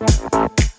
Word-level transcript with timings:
Thank 0.00 0.60
you. 0.60 0.69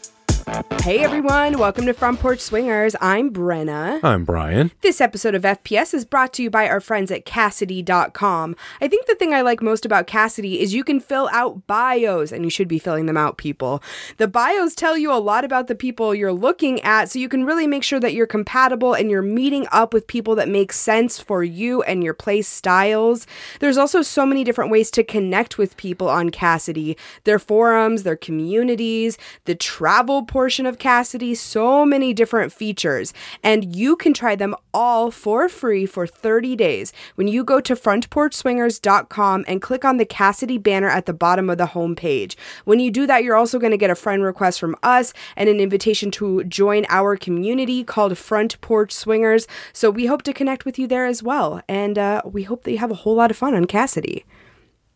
Hey 0.81 1.03
everyone, 1.03 1.59
welcome 1.59 1.85
to 1.85 1.93
Front 1.93 2.19
Porch 2.21 2.39
Swingers. 2.39 2.95
I'm 2.99 3.31
Brenna. 3.31 4.03
I'm 4.03 4.25
Brian. 4.25 4.71
This 4.81 4.99
episode 4.99 5.35
of 5.35 5.43
FPS 5.43 5.93
is 5.93 6.05
brought 6.05 6.33
to 6.33 6.41
you 6.41 6.49
by 6.49 6.67
our 6.67 6.79
friends 6.79 7.11
at 7.11 7.23
Kasidie.com. 7.23 8.55
I 8.81 8.87
think 8.87 9.05
the 9.05 9.13
thing 9.13 9.31
I 9.31 9.41
like 9.41 9.61
most 9.61 9.85
about 9.85 10.07
Kasidie 10.07 10.59
is 10.59 10.73
you 10.73 10.83
can 10.83 10.99
fill 10.99 11.29
out 11.31 11.67
bios, 11.67 12.31
and 12.31 12.43
you 12.43 12.49
should 12.49 12.67
be 12.67 12.79
filling 12.79 13.05
them 13.05 13.15
out, 13.15 13.37
people. 13.37 13.83
The 14.17 14.27
bios 14.27 14.73
tell 14.73 14.97
you 14.97 15.13
a 15.13 15.21
lot 15.21 15.45
about 15.45 15.67
the 15.67 15.75
people 15.75 16.15
you're 16.15 16.33
looking 16.33 16.81
at, 16.81 17.11
so 17.11 17.19
you 17.19 17.29
can 17.29 17.45
really 17.45 17.67
make 17.67 17.83
sure 17.83 17.99
that 17.99 18.15
you're 18.15 18.25
compatible 18.25 18.95
and 18.95 19.11
you're 19.11 19.21
meeting 19.21 19.67
up 19.71 19.93
with 19.93 20.07
people 20.07 20.33
that 20.33 20.49
make 20.49 20.73
sense 20.73 21.19
for 21.19 21.43
you 21.43 21.83
and 21.83 22.03
your 22.03 22.15
play 22.15 22.41
styles. 22.41 23.27
There's 23.59 23.77
also 23.77 24.01
so 24.01 24.25
many 24.25 24.43
different 24.43 24.71
ways 24.71 24.89
to 24.91 25.03
connect 25.03 25.59
with 25.59 25.77
people 25.77 26.09
on 26.09 26.31
Kasidie 26.31 26.97
their 27.23 27.37
forums, 27.37 28.01
their 28.01 28.15
communities, 28.15 29.19
the 29.45 29.53
travel 29.53 30.25
portion 30.25 30.65
of 30.70 30.70
Kasidie, 30.79 31.35
so 31.35 31.85
many 31.85 32.13
different 32.13 32.51
features. 32.51 33.13
And 33.43 33.75
you 33.75 33.95
can 33.95 34.13
try 34.13 34.35
them 34.35 34.55
all 34.73 35.11
for 35.11 35.49
free 35.49 35.85
for 35.85 36.07
30 36.07 36.55
days 36.55 36.93
when 37.15 37.27
you 37.27 37.43
go 37.43 37.59
to 37.61 37.75
frontporchswingers.com 37.75 39.45
and 39.47 39.61
click 39.61 39.85
on 39.85 39.97
the 39.97 40.05
Kasidie 40.05 40.57
banner 40.57 40.89
at 40.89 41.05
the 41.05 41.13
bottom 41.13 41.49
of 41.49 41.57
the 41.57 41.67
homepage. 41.67 42.35
When 42.65 42.79
you 42.79 42.91
do 42.91 43.07
that, 43.07 43.23
you're 43.23 43.35
also 43.35 43.59
going 43.59 43.71
to 43.71 43.77
get 43.77 43.89
a 43.89 43.95
friend 43.95 44.23
request 44.23 44.59
from 44.59 44.75
us 44.83 45.13
and 45.35 45.49
an 45.49 45.59
invitation 45.59 46.11
to 46.11 46.43
join 46.43 46.85
our 46.89 47.15
community 47.15 47.83
called 47.83 48.17
Front 48.17 48.59
Porch 48.61 48.91
Swingers. 48.91 49.47
So 49.73 49.89
we 49.89 50.05
hope 50.05 50.21
to 50.23 50.33
connect 50.33 50.65
with 50.65 50.77
you 50.77 50.87
there 50.87 51.05
as 51.05 51.21
well. 51.23 51.61
And 51.67 51.97
uh, 51.97 52.21
we 52.25 52.43
hope 52.43 52.63
that 52.63 52.71
you 52.71 52.77
have 52.77 52.91
a 52.91 52.95
whole 52.95 53.15
lot 53.15 53.31
of 53.31 53.37
fun 53.37 53.53
on 53.53 53.65
Kasidie. 53.65 54.25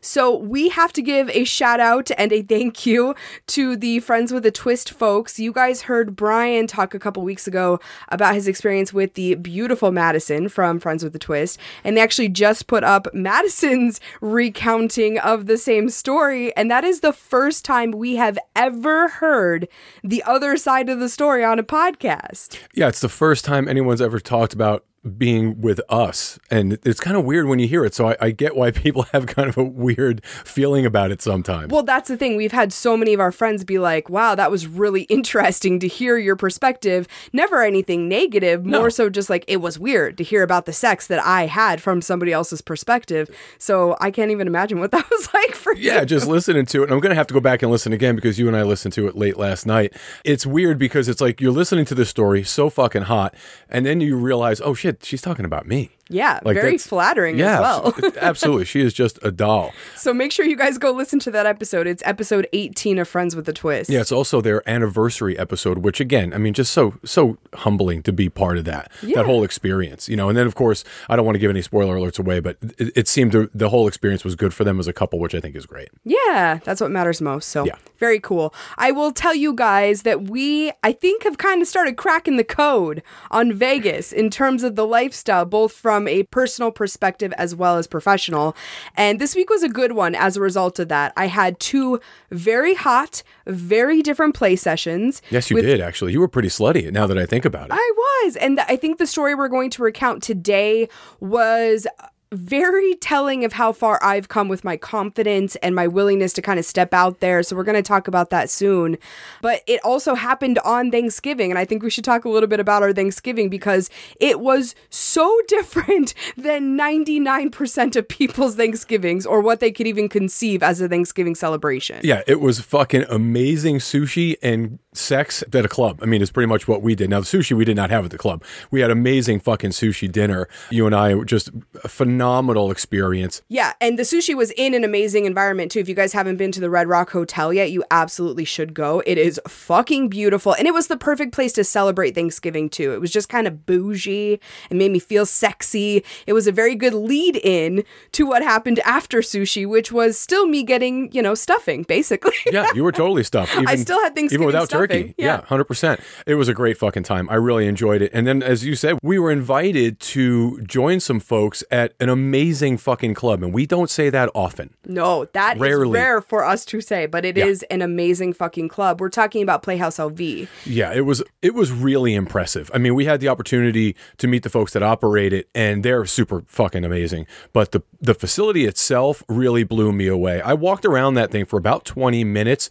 So 0.05 0.37
we 0.37 0.69
have 0.69 0.93
to 0.93 1.01
give 1.01 1.31
a 1.31 1.45
shout 1.45 1.79
out 1.79 2.11
and 2.15 2.31
a 2.31 2.43
thank 2.43 2.85
you 2.85 3.15
to 3.47 3.75
the 3.75 3.99
Friends 4.01 4.31
with 4.31 4.45
a 4.45 4.51
Twist 4.51 4.91
folks. 4.91 5.39
You 5.39 5.51
guys 5.51 5.81
heard 5.81 6.15
Brian 6.15 6.67
talk 6.67 6.93
a 6.93 6.99
couple 6.99 7.23
weeks 7.23 7.47
ago 7.47 7.79
about 8.09 8.35
his 8.35 8.47
experience 8.47 8.93
with 8.93 9.15
the 9.15 9.33
beautiful 9.33 9.91
Madison 9.91 10.47
from 10.47 10.79
Friends 10.79 11.03
with 11.03 11.15
a 11.15 11.19
Twist, 11.19 11.59
and 11.83 11.97
they 11.97 12.01
actually 12.01 12.29
just 12.29 12.67
put 12.67 12.83
up 12.83 13.07
Madison's 13.15 13.99
recounting 14.21 15.17
of 15.17 15.47
the 15.47 15.57
same 15.57 15.89
story, 15.89 16.55
and 16.55 16.69
that 16.69 16.83
is 16.83 16.99
the 16.99 17.13
first 17.13 17.65
time 17.65 17.89
we 17.89 18.15
have 18.17 18.37
ever 18.55 19.07
heard 19.07 19.67
the 20.03 20.21
other 20.21 20.55
side 20.55 20.87
of 20.87 20.99
the 20.99 21.09
story 21.09 21.43
on 21.43 21.57
a 21.57 21.63
podcast. 21.63 22.59
Yeah, 22.75 22.89
it's 22.89 23.01
the 23.01 23.09
first 23.09 23.43
time 23.43 23.67
anyone's 23.67 24.01
ever 24.01 24.19
talked 24.19 24.53
about 24.53 24.85
being 25.05 25.61
with 25.61 25.79
us. 25.87 26.39
And 26.49 26.79
it's 26.83 26.99
kind 26.99 27.15
of 27.15 27.25
weird 27.25 27.47
when 27.47 27.59
you 27.59 27.67
hear 27.67 27.85
it. 27.85 27.93
So 27.93 28.09
I, 28.09 28.17
I, 28.19 28.31
get 28.31 28.55
why 28.55 28.71
people 28.71 29.03
have 29.13 29.27
kind 29.27 29.47
of 29.47 29.57
a 29.57 29.63
weird 29.63 30.25
feeling 30.25 30.85
about 30.85 31.11
it 31.11 31.21
sometimes. 31.21 31.71
Well, 31.71 31.83
that's 31.83 32.09
the 32.09 32.17
thing. 32.17 32.35
We've 32.35 32.51
had 32.51 32.73
so 32.73 32.97
many 32.97 33.13
of 33.13 33.19
our 33.19 33.31
friends 33.31 33.63
be 33.63 33.77
like, 33.77 34.09
wow, 34.09 34.35
that 34.35 34.49
was 34.49 34.67
really 34.67 35.03
interesting 35.09 35.79
to 35.79 35.87
hear 35.87 36.17
your 36.17 36.35
perspective. 36.35 37.07
Never 37.31 37.63
anything 37.63 38.09
negative, 38.09 38.65
more 38.65 38.83
no. 38.83 38.89
so 38.89 39.09
just 39.09 39.29
like 39.29 39.45
it 39.47 39.57
was 39.57 39.77
weird 39.77 40.17
to 40.17 40.23
hear 40.23 40.43
about 40.43 40.65
the 40.65 40.73
sex 40.73 41.07
that 41.07 41.23
I 41.23 41.45
had 41.45 41.81
from 41.81 42.01
somebody 42.01 42.31
else's 42.31 42.61
perspective. 42.61 43.29
So 43.57 43.95
I 44.01 44.11
can't 44.11 44.31
even 44.31 44.47
imagine 44.47 44.79
what 44.79 44.91
that 44.95 45.09
was 45.09 45.33
like 45.33 45.55
for 45.55 45.73
you. 45.73 45.91
Yeah, 45.91 46.03
just 46.03 46.27
listening 46.27 46.65
to 46.67 46.81
it. 46.81 46.85
And 46.85 46.93
I'm 46.93 46.99
going 46.99 47.11
to 47.11 47.15
have 47.15 47.27
to 47.27 47.33
go 47.33 47.39
back 47.39 47.61
and 47.61 47.71
listen 47.71 47.93
again 47.93 48.15
because 48.15 48.39
you 48.39 48.47
and 48.47 48.57
I 48.57 48.63
listened 48.63 48.93
to 48.93 49.07
it 49.07 49.15
late 49.15 49.37
last 49.37 49.65
night. 49.65 49.93
It's 50.23 50.45
weird 50.45 50.79
because 50.79 51.07
it's 51.07 51.21
like 51.21 51.39
you're 51.39 51.51
listening 51.51 51.85
to 51.85 51.95
this 51.95 52.09
story 52.09 52.43
so 52.43 52.69
fucking 52.69 53.03
hot. 53.03 53.35
And 53.69 53.85
then 53.85 54.01
you 54.01 54.17
realize, 54.17 54.61
oh 54.61 54.73
shit, 54.73 54.94
she's 55.03 55.21
talking 55.21 55.45
about 55.45 55.65
me. 55.65 55.89
Yeah, 56.09 56.39
like 56.43 56.55
very 56.55 56.77
flattering 56.77 57.39
yeah, 57.39 57.55
as 57.55 57.59
well. 57.59 58.13
absolutely. 58.21 58.65
She 58.65 58.81
is 58.81 58.93
just 58.93 59.17
a 59.23 59.31
doll. 59.31 59.73
So 59.95 60.13
make 60.13 60.31
sure 60.31 60.45
you 60.45 60.55
guys 60.55 60.77
go 60.77 60.91
listen 60.91 61.17
to 61.21 61.31
that 61.31 61.47
episode. 61.47 61.87
It's 61.87 62.03
episode 62.05 62.47
18 62.53 62.99
of 62.99 63.07
Friends 63.07 63.35
with 63.35 63.49
a 63.49 63.53
Twist. 63.53 63.89
Yeah, 63.89 64.01
it's 64.01 64.11
also 64.11 64.39
their 64.39 64.67
anniversary 64.69 65.35
episode, 65.39 65.79
which 65.79 65.99
again, 65.99 66.31
I 66.31 66.37
mean, 66.37 66.53
just 66.53 66.71
so 66.73 66.93
so 67.03 67.37
humbling 67.53 68.03
to 68.03 68.13
be 68.13 68.29
part 68.29 68.59
of 68.59 68.65
that. 68.65 68.91
Yeah. 69.01 69.15
That 69.15 69.25
whole 69.25 69.43
experience, 69.43 70.07
you 70.07 70.15
know. 70.15 70.29
And 70.29 70.37
then 70.37 70.45
of 70.45 70.53
course, 70.53 70.83
I 71.09 71.15
don't 71.15 71.25
want 71.25 71.35
to 71.35 71.39
give 71.39 71.49
any 71.49 71.63
spoiler 71.63 71.95
alerts 71.95 72.19
away, 72.19 72.39
but 72.39 72.57
it, 72.77 72.91
it 72.95 73.07
seemed 73.07 73.31
to, 73.31 73.49
the 73.55 73.69
whole 73.69 73.87
experience 73.87 74.23
was 74.23 74.35
good 74.35 74.53
for 74.53 74.63
them 74.63 74.79
as 74.79 74.87
a 74.87 74.93
couple, 74.93 75.17
which 75.17 75.33
I 75.33 75.39
think 75.39 75.55
is 75.55 75.65
great. 75.65 75.89
Yeah, 76.03 76.59
that's 76.63 76.81
what 76.81 76.91
matters 76.91 77.19
most. 77.19 77.49
So 77.49 77.65
yeah. 77.65 77.77
very 77.97 78.19
cool. 78.19 78.53
I 78.77 78.91
will 78.91 79.11
tell 79.11 79.33
you 79.33 79.53
guys 79.53 80.03
that 80.03 80.29
we 80.29 80.71
I 80.83 80.91
think 80.91 81.23
have 81.23 81.39
kind 81.39 81.63
of 81.63 81.67
started 81.67 81.97
cracking 81.97 82.37
the 82.37 82.43
code 82.43 83.01
on 83.31 83.53
Vegas 83.53 84.11
in 84.11 84.29
terms 84.29 84.61
of 84.61 84.75
the 84.75 84.85
lifestyle 84.85 85.45
both 85.45 85.71
from 85.71 85.94
a 86.07 86.23
personal 86.23 86.71
perspective 86.71 87.33
as 87.37 87.55
well 87.55 87.77
as 87.77 87.87
professional. 87.87 88.55
And 88.95 89.19
this 89.19 89.35
week 89.35 89.49
was 89.49 89.63
a 89.63 89.69
good 89.69 89.93
one 89.93 90.15
as 90.15 90.37
a 90.37 90.41
result 90.41 90.79
of 90.79 90.89
that. 90.89 91.13
I 91.15 91.27
had 91.27 91.59
two 91.59 91.99
very 92.31 92.73
hot, 92.75 93.23
very 93.47 94.01
different 94.01 94.35
play 94.35 94.55
sessions. 94.55 95.21
Yes, 95.29 95.49
you 95.49 95.55
with- 95.55 95.65
did 95.65 95.81
actually. 95.81 96.11
You 96.13 96.19
were 96.19 96.27
pretty 96.27 96.49
slutty 96.49 96.91
now 96.91 97.07
that 97.07 97.17
I 97.17 97.25
think 97.25 97.45
about 97.45 97.67
it. 97.67 97.73
I 97.73 97.91
was. 98.25 98.35
And 98.35 98.59
I 98.61 98.75
think 98.75 98.97
the 98.97 99.07
story 99.07 99.35
we're 99.35 99.47
going 99.47 99.69
to 99.71 99.83
recount 99.83 100.21
today 100.23 100.87
was 101.19 101.87
very 102.31 102.95
telling 102.95 103.45
of 103.45 103.53
how 103.53 103.71
far 103.71 104.03
I've 104.03 104.27
come 104.27 104.47
with 104.47 104.63
my 104.63 104.77
confidence 104.77 105.55
and 105.57 105.75
my 105.75 105.87
willingness 105.87 106.33
to 106.33 106.41
kind 106.41 106.59
of 106.59 106.65
step 106.65 106.93
out 106.93 107.19
there. 107.19 107.43
So 107.43 107.55
we're 107.55 107.63
going 107.63 107.75
to 107.75 107.81
talk 107.81 108.07
about 108.07 108.29
that 108.29 108.49
soon. 108.49 108.97
But 109.41 109.61
it 109.67 109.79
also 109.83 110.15
happened 110.15 110.59
on 110.59 110.91
Thanksgiving. 110.91 111.51
And 111.51 111.59
I 111.59 111.65
think 111.65 111.83
we 111.83 111.89
should 111.89 112.03
talk 112.03 112.25
a 112.25 112.29
little 112.29 112.47
bit 112.47 112.59
about 112.59 112.83
our 112.83 112.93
Thanksgiving 112.93 113.49
because 113.49 113.89
it 114.19 114.39
was 114.39 114.75
so 114.89 115.39
different 115.47 116.13
than 116.35 116.77
99% 116.77 117.95
of 117.95 118.07
people's 118.07 118.55
Thanksgivings 118.55 119.25
or 119.25 119.41
what 119.41 119.59
they 119.59 119.71
could 119.71 119.87
even 119.87 120.09
conceive 120.09 120.63
as 120.63 120.81
a 120.81 120.89
Thanksgiving 120.89 121.35
celebration. 121.35 121.99
Yeah, 122.03 122.23
it 122.27 122.39
was 122.39 122.59
fucking 122.59 123.05
amazing 123.09 123.77
sushi 123.77 124.35
and 124.41 124.79
sex 124.97 125.43
at 125.53 125.65
a 125.65 125.69
club. 125.69 125.99
I 126.01 126.05
mean, 126.05 126.21
it's 126.21 126.31
pretty 126.31 126.47
much 126.47 126.67
what 126.67 126.81
we 126.81 126.95
did. 126.95 127.09
Now, 127.09 127.19
the 127.19 127.25
sushi 127.25 127.55
we 127.55 127.65
did 127.65 127.75
not 127.75 127.89
have 127.89 128.05
at 128.05 128.11
the 128.11 128.17
club. 128.17 128.43
We 128.71 128.81
had 128.81 128.91
amazing 128.91 129.39
fucking 129.39 129.71
sushi 129.71 130.11
dinner. 130.11 130.47
You 130.69 130.85
and 130.85 130.95
I 130.95 131.15
were 131.15 131.25
just 131.25 131.49
phenomenal 131.87 132.71
experience. 132.71 133.41
Yeah, 133.47 133.73
and 133.81 133.99
the 133.99 134.03
sushi 134.03 134.35
was 134.35 134.51
in 134.51 134.73
an 134.73 134.83
amazing 134.83 135.25
environment 135.25 135.71
too. 135.71 135.79
If 135.79 135.89
you 135.89 135.95
guys 135.95 136.13
haven't 136.13 136.37
been 136.37 136.51
to 136.53 136.59
the 136.59 136.69
Red 136.69 136.87
Rock 136.87 137.11
Hotel 137.11 137.53
yet, 137.53 137.71
you 137.71 137.83
absolutely 137.91 138.45
should 138.45 138.73
go. 138.73 139.01
It 139.05 139.17
is 139.17 139.39
fucking 139.47 140.09
beautiful, 140.09 140.53
and 140.53 140.67
it 140.67 140.73
was 140.73 140.87
the 140.87 140.97
perfect 140.97 141.33
place 141.33 141.53
to 141.53 141.63
celebrate 141.63 142.15
Thanksgiving 142.15 142.69
too. 142.69 142.93
It 142.93 143.01
was 143.01 143.11
just 143.11 143.29
kind 143.29 143.47
of 143.47 143.65
bougie 143.65 144.39
and 144.69 144.79
made 144.79 144.91
me 144.91 144.99
feel 144.99 145.25
sexy. 145.25 146.03
It 146.27 146.33
was 146.33 146.47
a 146.47 146.51
very 146.51 146.75
good 146.75 146.93
lead 146.93 147.37
in 147.37 147.83
to 148.13 148.25
what 148.25 148.43
happened 148.43 148.79
after 148.79 149.19
sushi, 149.19 149.67
which 149.67 149.91
was 149.91 150.17
still 150.17 150.47
me 150.47 150.63
getting, 150.63 151.11
you 151.11 151.21
know, 151.21 151.35
stuffing 151.35 151.83
basically. 151.83 152.33
yeah, 152.51 152.71
you 152.73 152.83
were 152.83 152.91
totally 152.95 153.23
stuffed. 153.23 153.53
Even, 153.53 153.67
I 153.67 153.75
still 153.75 154.01
had 154.01 154.15
Thanksgiving 154.15 154.43
even 154.43 154.45
without 154.47 154.65
stuffing 154.65 154.81
turkey. 154.87 155.15
Yeah. 155.17 155.41
yeah, 155.49 155.57
100%. 155.57 156.01
It 156.25 156.35
was 156.35 156.47
a 156.47 156.53
great 156.53 156.77
fucking 156.77 157.03
time. 157.03 157.29
I 157.29 157.35
really 157.35 157.67
enjoyed 157.67 158.01
it. 158.01 158.11
And 158.13 158.25
then, 158.27 158.43
as 158.43 158.65
you 158.65 158.75
said, 158.75 158.97
we 159.01 159.19
were 159.19 159.31
invited 159.31 159.99
to 159.99 160.61
join 160.61 160.99
some 160.99 161.19
folks 161.19 161.63
at 161.71 161.93
an 161.99 162.09
amazing 162.09 162.77
fucking 162.77 163.13
club. 163.13 163.43
And 163.43 163.53
we 163.53 163.65
don't 163.65 163.89
say 163.89 164.09
that 164.09 164.29
often. 164.33 164.73
No, 164.85 165.25
that 165.33 165.57
Rarely. 165.57 165.89
is 165.89 165.93
rare 165.93 166.21
for 166.21 166.43
us 166.43 166.65
to 166.65 166.81
say, 166.81 167.05
but 167.05 167.25
it 167.25 167.37
yeah. 167.37 167.45
is 167.45 167.63
an 167.63 167.81
amazing 167.81 168.33
fucking 168.33 168.69
club. 168.69 169.01
We're 169.01 169.09
talking 169.09 169.41
about 169.41 169.63
Playhouse 169.63 169.97
LV. 169.97 170.47
Yeah, 170.65 170.93
it 170.93 171.01
was 171.01 171.23
it 171.41 171.53
was 171.53 171.71
really 171.71 172.13
impressive. 172.13 172.69
I 172.73 172.77
mean, 172.77 172.95
we 172.95 173.05
had 173.05 173.19
the 173.19 173.27
opportunity 173.27 173.95
to 174.17 174.27
meet 174.27 174.43
the 174.43 174.49
folks 174.49 174.73
that 174.73 174.83
operate 174.83 175.33
it, 175.33 175.49
and 175.55 175.83
they're 175.83 176.05
super 176.05 176.43
fucking 176.47 176.83
amazing. 176.83 177.27
But 177.53 177.71
the 177.71 177.81
the 178.01 178.13
facility 178.13 178.65
itself 178.65 179.23
really 179.27 179.63
blew 179.63 179.91
me 179.91 180.07
away. 180.07 180.41
I 180.41 180.53
walked 180.53 180.85
around 180.85 181.15
that 181.15 181.31
thing 181.31 181.45
for 181.45 181.57
about 181.57 181.85
20 181.85 182.23
minutes 182.23 182.69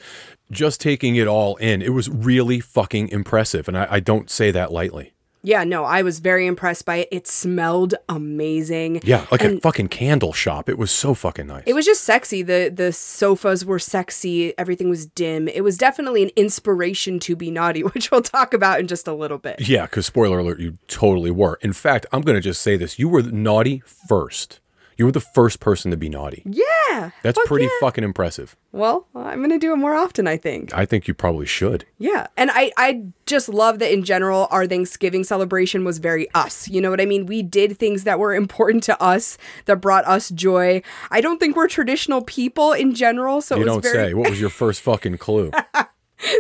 just 0.51 0.81
taking 0.81 1.17
it 1.17 1.27
all 1.27 1.57
in. 1.57 1.83
It 1.83 1.93
was 1.93 2.09
really 2.09 2.61
fucking 2.61 3.09
impressive. 3.09 3.69
And 3.69 3.77
I, 3.77 3.87
I, 3.91 4.01
don't 4.01 4.31
say 4.31 4.51
that 4.51 4.73
lightly. 4.73 5.15
Yeah, 5.43 5.63
no, 5.65 5.85
I 5.85 6.01
was 6.01 6.21
very 6.21 6.47
impressed 6.47 6.87
by 6.87 6.97
it. 6.97 7.09
It 7.11 7.27
smelled 7.27 7.95
amazing. 8.09 9.03
Yeah, 9.05 9.27
like 9.31 9.43
and 9.43 9.59
a 9.59 9.61
fucking 9.61 9.89
candle 9.89 10.33
shop. 10.33 10.71
It 10.71 10.79
was 10.79 10.91
so 10.91 11.13
fucking 11.13 11.47
nice. 11.47 11.65
It 11.67 11.75
was 11.75 11.85
just 11.85 12.03
sexy. 12.03 12.41
The 12.41 12.73
the 12.75 12.95
sofas 12.95 13.63
were 13.63 13.79
sexy. 13.79 14.57
Everything 14.57 14.89
was 14.89 15.05
dim. 15.05 15.47
It 15.47 15.61
was 15.61 15.77
definitely 15.77 16.23
an 16.23 16.31
inspiration 16.35 17.19
to 17.21 17.37
be 17.37 17.51
naughty, 17.51 17.83
which 17.85 18.11
we'll 18.11 18.23
talk 18.23 18.55
about 18.55 18.81
in 18.81 18.87
just 18.87 19.07
a 19.07 19.13
little 19.13 19.37
bit. 19.37 19.61
Yeah, 19.61 19.83
because 19.83 20.07
spoiler 20.07 20.39
alert, 20.39 20.61
you 20.61 20.79
totally 20.89 21.31
were. 21.31 21.59
In 21.61 21.75
fact, 21.75 22.07
I'm 22.11 22.23
going 22.23 22.37
to 22.37 22.41
just 22.41 22.63
say 22.63 22.79
this: 22.79 22.99
you 22.99 23.11
were 23.11 23.23
naughty 23.23 23.83
first 24.09 24.61
You 24.97 25.07
were 25.07 25.13
the 25.13 25.21
first 25.21 25.61
person 25.61 25.91
to 25.91 25.97
be 25.97 26.09
naughty. 26.09 26.43
Yeah. 26.45 27.11
That's 27.23 27.39
fuck 27.39 27.47
pretty 27.47 27.65
yeah. 27.65 27.71
fucking 27.81 28.05
impressive. 28.05 28.57
Well, 28.73 29.07
I'm 29.15 29.39
going 29.39 29.51
to 29.51 29.59
do 29.59 29.73
it 29.73 29.77
more 29.77 29.95
often, 29.95 30.27
I 30.27 30.37
think. 30.37 30.75
I 30.75 30.85
think 30.85 31.09
you 31.09 31.15
probably 31.15 31.47
should. 31.47 31.85
Yeah. 31.99 32.27
And 32.37 32.51
I, 32.53 32.73
I 32.77 33.05
just 33.27 33.49
love 33.49 33.79
that 33.81 33.93
in 33.93 34.05
general, 34.05 34.49
our 34.51 34.67
Thanksgiving 34.67 35.25
celebration 35.25 35.85
was 35.85 35.99
very 35.99 36.29
us. 36.35 36.69
You 36.69 36.81
know 36.81 36.91
what 36.91 37.01
I 37.01 37.07
mean? 37.07 37.27
We 37.27 37.43
did 37.43 37.79
things 37.79 38.05
that 38.05 38.19
were 38.19 38.35
important 38.45 38.83
to 38.85 39.03
us, 39.03 39.39
that 39.67 39.81
brought 39.81 40.07
us 40.07 40.31
joy. 40.31 40.83
I 41.11 41.21
don't 41.21 41.39
think 41.39 41.57
we're 41.57 41.69
traditional 41.69 42.23
people 42.23 42.73
in 42.73 42.95
general. 42.95 43.41
So 43.41 43.57
You 43.57 43.63
it 43.63 43.65
was 43.65 43.73
don't 43.75 43.83
very, 43.83 44.09
say. 44.11 44.15
What 44.15 44.31
was 44.31 44.41
your 44.41 44.51
first 44.51 44.81
fucking 44.83 45.19
clue? 45.19 45.51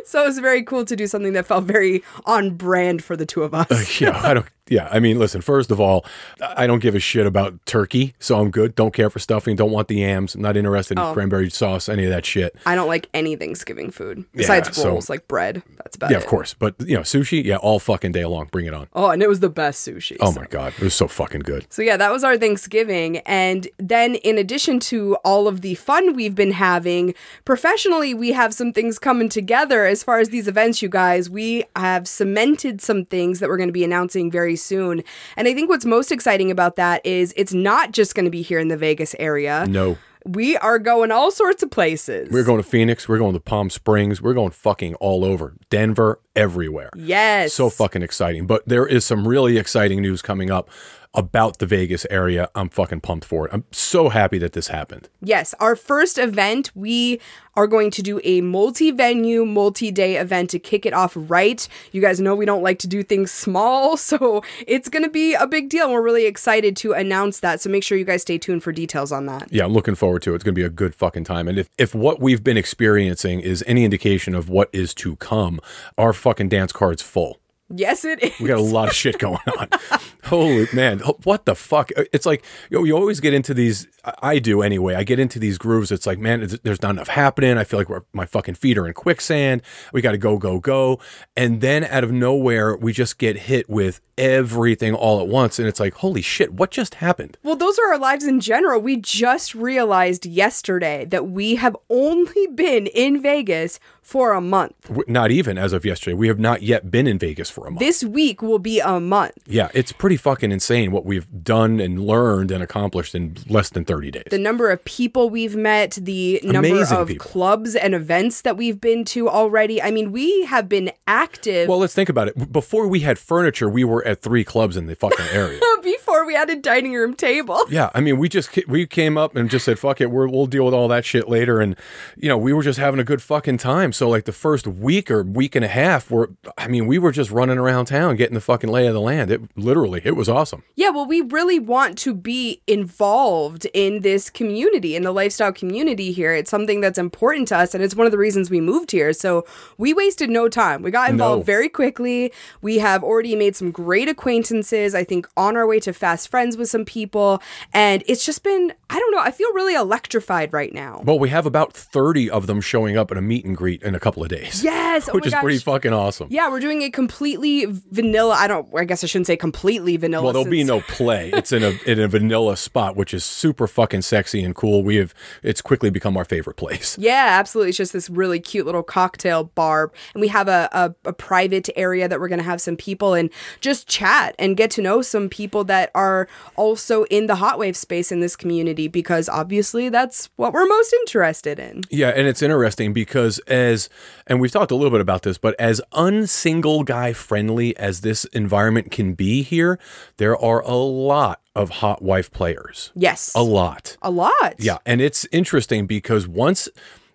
so 0.05 0.23
it 0.23 0.27
was 0.27 0.39
very 0.39 0.62
cool 0.62 0.85
to 0.85 0.97
do 0.97 1.07
something 1.07 1.33
that 1.33 1.47
felt 1.47 1.65
very 1.65 2.03
on 2.25 2.57
brand 2.57 3.03
for 3.03 3.17
the 3.17 3.27
two 3.27 3.43
of 3.43 3.55
us. 3.55 4.00
yeah, 4.00 4.21
I 4.23 4.35
don't. 4.35 4.47
Yeah, 4.70 4.88
I 4.90 4.99
mean, 4.99 5.19
listen. 5.19 5.43
First 5.43 5.70
of 5.70 5.78
all, 5.81 6.06
I 6.40 6.66
don't 6.66 6.78
give 6.78 6.94
a 6.94 6.99
shit 7.00 7.26
about 7.26 7.55
turkey, 7.66 8.14
so 8.19 8.38
I'm 8.40 8.50
good. 8.50 8.75
Don't 8.75 8.94
care 8.94 9.11
for 9.11 9.19
stuffing. 9.19 9.56
Don't 9.56 9.70
want 9.70 9.88
the 9.88 9.96
yams. 9.96 10.37
Not 10.37 10.56
interested 10.56 10.99
in 10.99 11.05
Oh. 11.05 11.12
cranberry 11.12 11.50
sauce. 11.50 11.87
Any 11.88 12.05
of 12.05 12.11
that 12.11 12.25
shit. 12.25 12.56
I 12.64 12.75
don't 12.75 12.88
like 12.88 13.08
any 13.12 13.37
Thanksgiving 13.37 13.90
food 13.90 14.25
besides 14.34 14.75
so- 14.75 14.88
rolls, 14.88 15.11
like 15.11 15.28
bread. 15.28 15.62
That's 15.76 15.96
about 15.96 16.11
Yeah, 16.11 16.16
it. 16.16 16.22
of 16.22 16.26
course. 16.28 16.55
But 16.58 16.75
you 16.81 16.94
know, 16.94 17.02
sushi. 17.02 17.44
Yeah, 17.44 17.56
all 17.56 17.78
fucking 17.78 18.12
day 18.12 18.25
long. 18.25 18.49
Bring 18.50 18.64
it 18.64 18.72
on. 18.72 18.88
Oh, 18.94 19.11
and 19.11 19.22
it 19.22 19.28
was 19.28 19.40
the 19.40 19.50
best 19.50 19.87
sushi. 19.87 20.16
Oh 20.20 20.32
so- 20.32 20.40
my 20.40 20.46
god, 20.46 20.72
it 20.78 20.82
was 20.82 20.94
so 20.94 21.08
fucking 21.08 21.43
good. 21.43 21.66
So 21.69 21.82
yeah, 21.82 21.99
that 21.99 22.11
was 22.11 22.25
our 22.25 22.38
Thanksgiving. 22.38 23.19
And 23.19 23.69
then 23.78 24.14
in 24.16 24.38
addition 24.38 24.81
to 24.81 25.16
all 25.25 25.46
of 25.46 25.61
the 25.61 25.75
fun 25.75 26.14
we've 26.14 26.34
been 26.34 26.52
having, 26.52 27.14
professionally 27.44 28.14
we 28.14 28.32
have 28.32 28.55
some 28.55 28.72
things 28.72 28.99
coming 28.99 29.28
together 29.28 29.84
as 29.84 30.02
far 30.02 30.20
as 30.20 30.31
these 30.31 30.49
events, 30.49 30.81
you 30.81 30.88
guys. 30.88 31.28
We 31.28 31.64
have 31.76 32.08
cemented 32.08 32.81
some 32.81 33.05
things 33.05 33.40
that 33.40 33.50
we're 33.50 33.58
going 33.58 33.69
to 33.69 33.72
be 33.72 33.84
announcing 33.84 34.31
very 34.31 34.54
soon. 34.56 35.03
And 35.37 35.49
I 35.49 35.55
think 35.55 35.69
what's 35.69 35.85
most 35.85 36.11
exciting 36.12 36.51
about 36.51 36.77
that 36.77 37.05
is 37.05 37.33
it's 37.37 37.55
not 37.55 37.93
just 37.93 38.15
going 38.15 38.25
to 38.25 38.31
be 38.31 38.43
here 38.43 38.59
in 38.59 38.69
the 38.69 38.77
Vegas 38.77 39.15
area. 39.19 39.67
No, 39.69 39.97
We 40.27 40.56
are 40.59 40.79
going 40.79 41.12
all 41.12 41.31
sorts 41.31 41.62
of 41.62 41.71
places. 41.71 42.31
we're 42.31 42.45
going 42.45 42.62
to 42.62 42.69
Phoenix. 42.69 43.09
We're 43.09 43.19
going 43.19 43.35
to 43.35 43.41
Palm 43.41 43.69
Springs. 43.71 44.23
We're 44.23 44.33
going 44.35 44.53
fucking 44.53 44.95
all 44.97 45.25
over. 45.25 45.55
Denver, 45.71 46.19
everywhere. 46.35 46.91
Yes. 46.97 47.53
So 47.53 47.69
fucking 47.71 48.03
exciting. 48.03 48.47
But 48.47 48.67
there 48.67 48.87
is 48.87 49.05
some 49.05 49.29
really 49.29 49.59
exciting 49.59 50.01
news 50.01 50.23
coming 50.23 50.51
up 50.51 50.71
about 51.14 51.58
the 51.58 51.66
Vegas 51.66 52.06
area. 52.11 52.50
I'm 52.55 52.69
fucking 52.69 53.00
pumped 53.00 53.25
for 53.25 53.46
it. 53.46 53.55
I'm 53.55 53.64
so 53.70 54.08
happy 54.08 54.38
that 54.38 54.52
this 54.52 54.69
happened. 54.69 55.08
Yes, 55.22 55.55
our 55.61 55.76
first 55.76 56.19
event, 56.19 56.70
we 56.75 57.20
are 57.56 57.66
going 57.66 57.90
to 57.93 58.02
do 58.02 58.20
a 58.25 58.40
multi 58.40 58.90
venue, 58.90 59.44
multi 59.44 59.93
day 59.93 60.16
event 60.16 60.50
to 60.50 60.58
kick 60.58 60.84
it 60.84 60.93
off 60.93 61.12
right. 61.16 61.66
You 61.93 62.00
guys 62.00 62.20
know 62.20 62.34
we 62.34 62.46
don't 62.46 62.62
like 62.62 62.81
to 62.81 62.88
do 62.88 63.02
things 63.02 63.31
small, 63.31 63.96
so 64.05 64.43
it's 64.66 64.88
going 64.88 65.05
to 65.05 65.11
be 65.11 65.34
a 65.34 65.46
big 65.46 65.69
deal. 65.69 65.90
We're 65.90 66.02
really 66.02 66.26
excited 66.26 66.76
to 66.78 66.93
announce 66.93 67.40
that. 67.40 67.61
So 67.61 67.70
make 67.70 67.84
sure 67.84 67.96
you 67.96 68.05
guys 68.05 68.22
stay 68.22 68.38
tuned 68.38 68.62
for 68.62 68.72
details 68.72 69.12
on 69.12 69.26
that. 69.26 69.49
Yeah, 69.52 69.64
I'm 69.64 69.72
looking 69.72 69.94
forward 69.94 70.22
to 70.22 70.32
it. 70.32 70.37
It's 70.37 70.44
going 70.44 70.55
to 70.55 70.61
be 70.61 70.66
a 70.66 70.70
good 70.70 70.94
fucking 70.94 71.25
time. 71.25 71.49
And 71.49 71.58
if, 71.58 71.69
if 71.78 71.94
what 71.94 72.20
we've 72.20 72.43
been 72.43 72.56
experiencing 72.56 73.40
is 73.40 73.62
any 73.66 73.84
indication 73.84 74.34
of 74.34 74.49
what 74.49 74.69
is 74.72 74.94
to 74.94 75.16
come, 75.16 75.61
our 75.96 76.12
fucking 76.12 76.49
dance 76.49 76.72
card's 76.72 77.02
full. 77.02 77.38
Yes, 77.76 78.05
it 78.05 78.23
is. 78.23 78.38
We 78.41 78.47
got 78.47 78.59
a 78.59 78.62
lot 78.62 78.88
of 78.88 78.94
shit 78.94 79.19
going 79.19 79.38
on. 79.59 79.69
Holy 80.25 80.67
man, 80.73 81.03
oh, 81.05 81.19
what 81.25 81.44
the 81.44 81.55
fuck? 81.55 81.91
Uh, 81.97 82.05
it's 82.12 82.25
like 82.25 82.44
you, 82.71 82.79
know, 82.79 82.85
you 82.85 82.97
always 82.97 83.21
get 83.21 83.35
into 83.35 83.53
these. 83.53 83.87
I- 84.23 84.38
do 84.44 84.62
anyway. 84.62 84.94
I 84.94 85.05
get 85.05 85.19
into 85.19 85.38
these 85.38 85.56
grooves. 85.59 85.91
It's 85.91 86.06
like, 86.06 86.19
man, 86.19 86.47
there's 86.65 86.82
not 86.82 86.91
enough 86.91 87.09
happening. 87.09 87.56
I 87.56 87.65
feel 87.65 87.81
like 87.81 88.05
my 88.12 88.26
fucking 88.26 88.56
feet 88.56 88.76
are 88.76 88.87
in 88.87 88.93
quicksand. 88.93 89.62
We 89.93 90.03
got 90.03 90.12
to 90.12 90.19
go, 90.19 90.37
go, 90.38 90.61
go. 90.61 91.00
And 91.37 91.61
then 91.62 91.85
out 91.85 92.05
of 92.05 92.12
nowhere, 92.12 92.76
we 92.76 92.93
just 92.93 93.17
get 93.19 93.37
hit 93.37 93.71
with 93.71 94.00
everything 94.19 94.94
all 94.94 95.20
at 95.20 95.28
once, 95.28 95.58
and 95.58 95.66
it's 95.69 95.81
like, 95.81 95.94
holy 95.94 96.22
shit, 96.22 96.52
what 96.55 96.70
just 96.70 96.96
happened? 96.96 97.37
Well, 97.43 97.56
those 97.56 97.78
are 97.78 97.93
our 97.93 97.99
lives 97.99 98.25
in 98.26 98.40
general. 98.40 98.81
We 98.81 98.96
just 98.96 99.55
realized 99.55 100.26
yesterday 100.26 101.05
that 101.06 101.28
we 101.28 101.56
have 101.56 101.76
only 101.90 102.46
been 102.49 102.87
in 102.88 103.20
Vegas 103.20 103.78
for 104.02 104.32
a 104.34 104.40
month. 104.40 104.75
Not 105.08 105.31
even 105.31 105.56
as 105.56 105.72
of 105.72 105.84
yesterday. 105.87 106.12
We 106.12 106.28
have 106.28 106.38
not 106.38 106.62
yet 106.62 106.90
been 106.90 107.06
in 107.06 107.19
Vegas 107.19 107.49
for 107.49 107.66
a 107.66 107.70
month. 107.70 107.81
This 107.81 108.05
week 108.05 108.43
will 108.43 108.58
be 108.58 108.78
a 108.81 109.00
month. 109.00 109.32
yeah, 109.46 109.69
it's 109.72 109.93
pretty 109.93 110.19
fucking 110.19 110.52
insane 110.52 110.93
what 110.93 111.06
we've 111.06 111.26
done 111.43 111.81
and 111.81 112.05
learned 112.06 112.50
and 112.50 112.62
accomplished 112.62 113.14
in 113.14 113.37
less 113.49 113.70
than 113.70 113.84
30 113.87 114.11
days. 114.11 114.25
the 114.31 114.38
number 114.38 114.70
of 114.70 114.84
people 114.84 115.31
we've 115.31 115.56
met, 115.56 115.93
the 115.93 116.38
number 116.44 116.69
Amazing 116.69 116.99
of 116.99 117.08
people. 117.08 117.26
clubs 117.26 117.75
and 117.75 117.94
events 117.94 118.43
that 118.43 118.58
we've 118.58 118.78
been 118.81 119.06
to 119.06 119.28
already. 119.28 119.81
I 119.81 119.90
mean, 119.90 120.12
we 120.12 120.44
have 120.44 120.69
been 120.69 120.93
active 121.06 121.66
well, 121.69 121.78
let's 121.78 121.94
think 121.94 122.11
about 122.11 122.28
it. 122.28 122.52
Before 122.52 122.87
we 122.87 123.00
had 123.00 123.19
furniture, 123.19 123.69
we 123.70 123.84
were 123.84 124.04
at 124.05 124.23
three 124.23 124.45
clubs 124.45 124.77
in 124.77 124.87
the 124.87 124.95
fucking 124.95 125.27
area. 125.33 125.61
before 125.85 126.27
we 126.27 126.35
had 126.35 126.49
a 126.51 126.56
dining 126.56 126.95
room 126.95 127.15
table. 127.15 127.61
Yeah, 127.69 127.91
I 127.95 128.01
mean, 128.01 128.19
we 128.19 128.29
just 128.29 128.56
we 128.67 128.87
came 128.87 129.19
up 129.19 129.37
and 129.37 129.51
just 129.51 129.65
said, 129.65 129.79
"Fuck 129.79 130.01
it, 130.01 130.11
we're, 130.11 130.27
we'll 130.27 130.47
deal 130.47 130.65
with 130.65 130.75
all 130.75 130.89
that 130.89 131.05
shit 131.05 131.29
later." 131.29 131.61
And 131.61 131.77
you 132.17 132.29
know, 132.29 132.39
we 132.39 132.53
were 132.53 132.62
just 132.62 132.79
having 132.79 132.99
a 133.01 133.05
good 133.05 133.23
fucking 133.23 133.59
time. 133.59 133.93
So 133.93 134.09
like 134.09 134.25
the 134.25 134.33
first 134.33 134.67
week 134.67 135.11
or 135.11 135.23
week 135.23 135.55
and 135.55 135.65
a 135.65 135.69
half, 135.69 136.11
were 136.11 136.31
I 136.56 136.69
mean, 136.69 136.87
we 136.87 136.99
were 136.99 137.12
just 137.12 137.31
running 137.31 137.59
around 137.59 137.87
town 137.87 138.17
getting 138.17 138.35
the 138.35 138.41
fucking 138.41 138.71
lay 138.71 138.87
of 138.87 138.95
the 138.95 139.01
land. 139.01 139.31
It 139.31 139.43
literally, 139.56 140.01
it 140.05 140.17
was 140.17 140.29
awesome. 140.29 140.62
Yeah, 140.75 140.91
well, 140.91 141.07
we 141.07 141.21
really 141.21 141.59
want 141.59 141.99
to 141.99 142.15
be 142.15 142.62
involved 142.67 143.67
in 143.75 144.00
this 144.00 144.31
community, 144.31 144.97
in 144.97 145.03
the 145.03 145.12
lifestyle 145.12 145.53
community 145.53 146.12
here. 146.12 146.33
It's 146.33 146.50
something 146.50 146.81
that's 146.81 146.99
important 146.99 147.49
to 147.49 147.59
us, 147.59 147.75
and 147.75 147.83
it's 147.85 147.95
one 147.95 148.07
of 148.07 148.12
the 148.12 148.19
reasons 148.19 148.50
we 148.50 148.61
moved 148.61 148.91
here. 148.91 149.12
So 149.12 149.45
we 149.79 149.93
wasted 149.93 150.31
no 150.31 150.49
time. 150.49 150.83
We 150.83 150.91
got 150.91 151.11
involved 151.11 151.41
No. 151.41 151.45
very 151.45 151.69
quickly. 151.69 152.33
We 152.62 152.79
have 152.79 153.03
already 153.05 153.37
made 153.37 153.57
some 153.57 153.71
great 153.71 153.94
acquaintances, 154.02 154.94
I 154.94 155.05
think, 155.05 155.29
on 155.37 155.56
our 155.56 155.67
way 155.67 155.81
to 155.81 155.93
fast 155.93 156.29
friends 156.29 156.56
with 156.56 156.69
some 156.69 156.85
people. 156.85 157.41
And 157.73 158.02
it's 158.06 158.26
just 158.26 158.43
been, 158.43 158.73
I 158.91 158.99
don't 158.99 159.12
know, 159.12 159.20
I 159.20 159.31
feel 159.31 159.52
really 159.52 159.75
electrified 159.75 160.52
right 160.52 160.73
now. 160.73 161.02
Well, 161.05 161.19
we 161.19 161.29
have 161.29 161.46
about 161.46 161.73
thirty 161.73 162.29
of 162.29 162.46
them 162.46 162.61
showing 162.61 162.96
up 162.96 163.11
at 163.11 163.17
a 163.17 163.23
meet 163.23 163.44
and 163.44 163.56
greet 163.56 163.82
in 163.82 163.94
a 163.94 164.00
couple 164.00 164.23
of 164.23 164.29
days. 164.29 164.62
Yes, 164.64 165.08
oh 165.08 165.12
which 165.12 165.25
my 165.25 165.29
is 165.29 165.32
gosh. 165.35 165.43
pretty 165.43 165.58
fucking 165.58 165.93
awesome. 165.93 166.29
Yeah, 166.31 166.50
we're 166.50 166.61
doing 166.61 166.82
a 166.82 166.91
completely 166.91 167.67
vanilla. 167.91 168.35
I 168.35 168.46
don't. 168.49 168.69
I 168.76 168.85
guess 168.85 169.05
I 169.05 169.06
shouldn't 169.06 169.26
say 169.26 169.37
completely 169.37 169.97
vanilla. 169.97 170.25
Well, 170.25 170.32
there'll 170.32 170.50
be 170.50 170.64
no 170.64 170.81
play. 170.81 171.31
It's 171.31 171.52
in 171.52 171.62
a 171.62 171.79
in 171.87 172.00
a 172.00 172.08
vanilla 172.08 172.56
spot, 172.56 172.97
which 172.97 173.14
is 173.14 173.25
super 173.25 173.67
fucking 173.67 174.02
sexy 174.02 174.43
and 174.43 174.55
cool. 174.55 174.82
We 174.82 174.97
have 174.97 175.14
it's 175.43 175.61
quickly 175.61 175.90
become 175.90 176.17
our 176.17 176.25
favorite 176.25 176.56
place. 176.56 176.97
Yeah, 176.99 177.29
absolutely. 177.38 177.70
It's 177.70 177.79
just 177.79 177.93
this 177.93 178.11
really 178.11 178.40
cute 178.40 178.67
little 178.67 178.82
cocktail 178.82 179.44
bar. 179.44 179.93
And 180.14 180.20
we 180.20 180.29
have 180.29 180.49
a, 180.49 180.69
a, 180.73 180.94
a 181.08 181.12
private 181.12 181.69
area 181.76 182.08
that 182.08 182.20
we're 182.20 182.29
going 182.29 182.38
to 182.38 182.44
have 182.44 182.61
some 182.61 182.76
people 182.76 183.14
and 183.14 183.31
just 183.61 183.84
chat 183.85 184.35
and 184.39 184.57
get 184.57 184.71
to 184.73 184.83
know 184.83 185.03
some 185.03 185.29
people 185.29 185.65
that 185.65 185.91
are 185.95 186.29
also 186.57 187.05
in 187.05 187.27
the 187.27 187.37
hot 187.37 187.59
wife 187.59 187.77
space 187.77 188.11
in 188.11 188.21
this 188.21 188.37
community 188.37 188.89
because 188.89 189.29
obviously 189.29 189.89
that's 189.89 190.29
what 190.37 190.53
we're 190.53 190.67
most 190.67 190.93
interested 190.93 191.59
in. 191.59 191.83
Yeah, 191.91 192.09
and 192.09 192.27
it's 192.27 192.43
interesting 192.43 192.93
because 192.93 193.39
as 193.41 193.89
and 194.27 194.41
we've 194.41 194.53
talked 194.53 194.71
a 194.71 194.77
little 194.77 194.91
bit 194.91 195.01
about 195.01 195.23
this, 195.23 195.39
but 195.39 195.55
as 195.59 195.81
unsingle 195.93 196.85
guy 196.85 197.12
friendly 197.12 197.76
as 197.76 198.00
this 198.00 198.25
environment 198.26 198.91
can 198.91 199.14
be 199.14 199.43
here, 199.43 199.79
there 200.17 200.37
are 200.37 200.61
a 200.62 200.75
lot 200.75 201.41
of 201.55 201.71
hot 201.71 202.03
wife 202.03 202.31
players. 202.31 202.91
Yes. 202.95 203.33
A 203.35 203.43
lot. 203.43 203.97
A 204.03 204.11
lot. 204.11 204.55
Yeah, 204.59 204.79
and 204.85 205.00
it's 205.00 205.26
interesting 205.31 205.87
because 205.87 206.26
once 206.26 206.69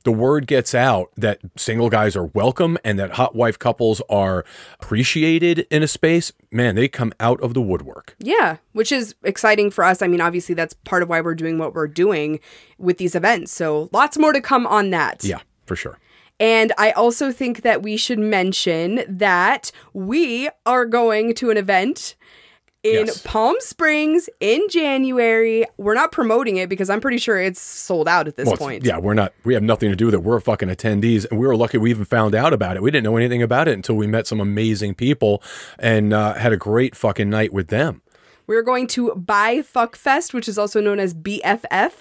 the 0.10 0.14
word 0.14 0.48
gets 0.48 0.74
out 0.74 1.12
that 1.18 1.40
single 1.56 1.88
guys 1.88 2.16
are 2.16 2.26
welcome 2.26 2.80
and 2.84 2.98
that 2.98 3.12
hot 3.12 3.36
wife 3.36 3.60
couples 3.60 4.02
are 4.10 4.44
appreciated 4.82 5.68
in 5.70 5.84
a 5.84 5.88
space, 5.88 6.32
man, 6.52 6.74
they 6.74 6.88
come 6.88 7.14
out 7.20 7.40
of 7.42 7.54
the 7.54 7.62
woodwork. 7.62 8.16
Yeah, 8.18 8.58
which 8.72 8.92
is 8.92 9.14
exciting 9.24 9.70
for 9.70 9.84
us. 9.84 10.02
I 10.02 10.08
mean, 10.08 10.20
obviously, 10.20 10.56
that's 10.56 10.74
part 10.74 11.04
of 11.04 11.10
why 11.10 11.22
we're 11.22 11.36
doing 11.36 11.60
what 11.60 11.76
we're 11.76 11.88
doing 11.88 12.40
with 12.80 12.98
these 12.98 13.14
events. 13.14 13.52
So 13.52 13.88
lots 13.94 14.18
more 14.18 14.34
to 14.34 14.42
come 14.42 14.66
on 14.66 14.90
that. 14.90 15.24
Yeah, 15.24 15.42
for 15.68 15.76
sure. 15.76 16.00
And 16.40 16.74
I 16.80 16.90
also 16.90 17.32
think 17.32 17.62
that 17.62 17.84
we 17.84 17.96
should 17.96 18.18
mention 18.18 19.04
that 19.08 19.72
we 19.94 20.50
are 20.66 20.86
going 20.86 21.36
to 21.36 21.52
an 21.52 21.58
event 21.58 22.16
in 22.84 23.08
Yes. 23.08 23.22
Palm 23.24 23.56
Springs 23.60 24.30
in 24.40 24.62
January. 24.70 25.66
We're 25.78 25.96
not 25.96 26.12
promoting 26.12 26.58
it 26.58 26.70
because 26.70 26.90
I'm 26.90 27.02
pretty 27.02 27.18
sure 27.18 27.38
it's 27.40 27.60
sold 27.60 28.08
out 28.08 28.28
at 28.28 28.38
this 28.38 28.48
Well, 28.48 28.58
point. 28.58 28.86
Yeah, 28.86 28.98
we're 29.00 29.14
not. 29.14 29.34
We 29.44 29.54
have 29.54 29.64
nothing 29.64 29.90
to 29.90 29.96
do 29.96 30.06
with 30.06 30.14
it. 30.14 30.24
We're 30.24 30.40
fucking 30.40 30.70
attendees, 30.70 31.26
and 31.30 31.40
we 31.40 31.46
were 31.46 31.56
lucky 31.56 31.78
we 31.78 31.90
even 31.90 32.06
found 32.06 32.36
out 32.36 32.54
about 32.54 32.78
it. 32.78 32.82
We 32.84 32.92
didn't 32.92 33.04
know 33.04 33.18
anything 33.18 33.42
about 33.44 33.68
it 33.68 33.74
until 33.74 33.96
we 33.96 34.08
met 34.08 34.28
some 34.28 34.40
amazing 34.40 34.96
people 34.96 35.44
and 35.78 36.14
uh, 36.14 36.36
had 36.36 36.54
a 36.54 36.58
great 36.58 36.96
fucking 36.96 37.30
night 37.30 37.52
with 37.52 37.68
them. 37.68 38.02
We're 38.50 38.64
going 38.64 38.88
to 38.88 39.14
Bi 39.14 39.62
Fuck 39.62 39.96
Fest, 39.96 40.34
which 40.34 40.48
is 40.48 40.58
also 40.58 40.82
known 40.82 40.98
as 40.98 41.14
BFF, 41.14 41.92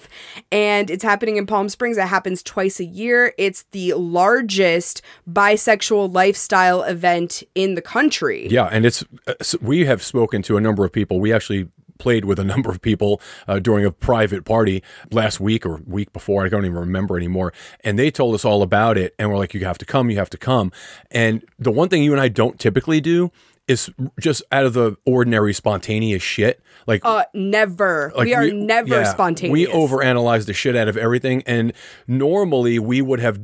and 0.51 0.89
it's 0.89 1.03
happening 1.03 1.37
in 1.37 1.45
Palm 1.45 1.69
Springs. 1.69 1.95
It 1.95 2.07
happens 2.07 2.41
twice 2.41 2.79
a 2.79 2.85
year. 2.85 3.35
It's 3.37 3.65
the 3.69 3.93
largest 3.93 5.03
bisexual 5.31 6.11
lifestyle 6.11 6.81
event 6.81 7.43
in 7.53 7.75
the 7.75 7.83
country. 7.83 8.47
Yeah, 8.49 8.65
and 8.65 8.83
it's 8.83 9.05
uh, 9.27 9.35
we 9.61 9.85
have 9.85 10.01
spoken 10.01 10.41
to 10.41 10.57
a 10.57 10.61
number 10.61 10.83
of 10.83 10.91
people. 10.91 11.19
We 11.19 11.31
actually 11.31 11.67
played 11.99 12.25
with 12.25 12.39
a 12.39 12.43
number 12.55 12.71
of 12.71 12.81
people 12.81 13.21
uh, 13.47 13.59
during 13.59 13.85
a 13.85 13.91
private 13.91 14.43
party 14.43 14.81
last 15.11 15.39
week 15.39 15.67
or 15.67 15.81
week 15.85 16.11
before. 16.13 16.43
I 16.47 16.49
don't 16.49 16.65
even 16.65 16.79
remember 16.79 17.15
anymore. 17.15 17.53
And 17.83 17.99
they 17.99 18.09
told 18.09 18.33
us 18.33 18.43
all 18.43 18.63
about 18.63 18.97
it, 18.97 19.13
and 19.19 19.29
we're 19.29 19.37
like, 19.37 19.53
"You 19.53 19.63
have 19.65 19.77
to 19.77 19.85
come. 19.85 20.09
You 20.09 20.17
have 20.17 20.31
to 20.31 20.37
come." 20.37 20.71
And 21.11 21.45
the 21.59 21.69
one 21.69 21.89
thing 21.89 22.01
you 22.01 22.11
and 22.11 22.19
I 22.19 22.27
don't 22.27 22.59
typically 22.59 23.01
do 23.01 23.31
is 23.69 23.89
just 24.19 24.41
out 24.51 24.65
of 24.65 24.73
the 24.73 24.97
ordinary 25.05 25.53
spontaneous 25.53 26.23
shit. 26.23 26.61
Like 26.87 27.01
Uh, 27.05 27.23
never. 27.33 28.11
like 28.15 28.25
we 28.25 28.33
are 28.33 28.51
never 28.51 29.01
yeah, 29.01 29.03
spontaneous. 29.03 29.53
We 29.53 29.67
overanalyze 29.67 30.47
the 30.47 30.53
shit 30.53 30.75
out 30.75 30.87
of 30.87 30.97
everything, 30.97 31.43
and 31.45 31.71
normally 32.07 32.79
we 32.79 33.01
would 33.01 33.19
have 33.19 33.39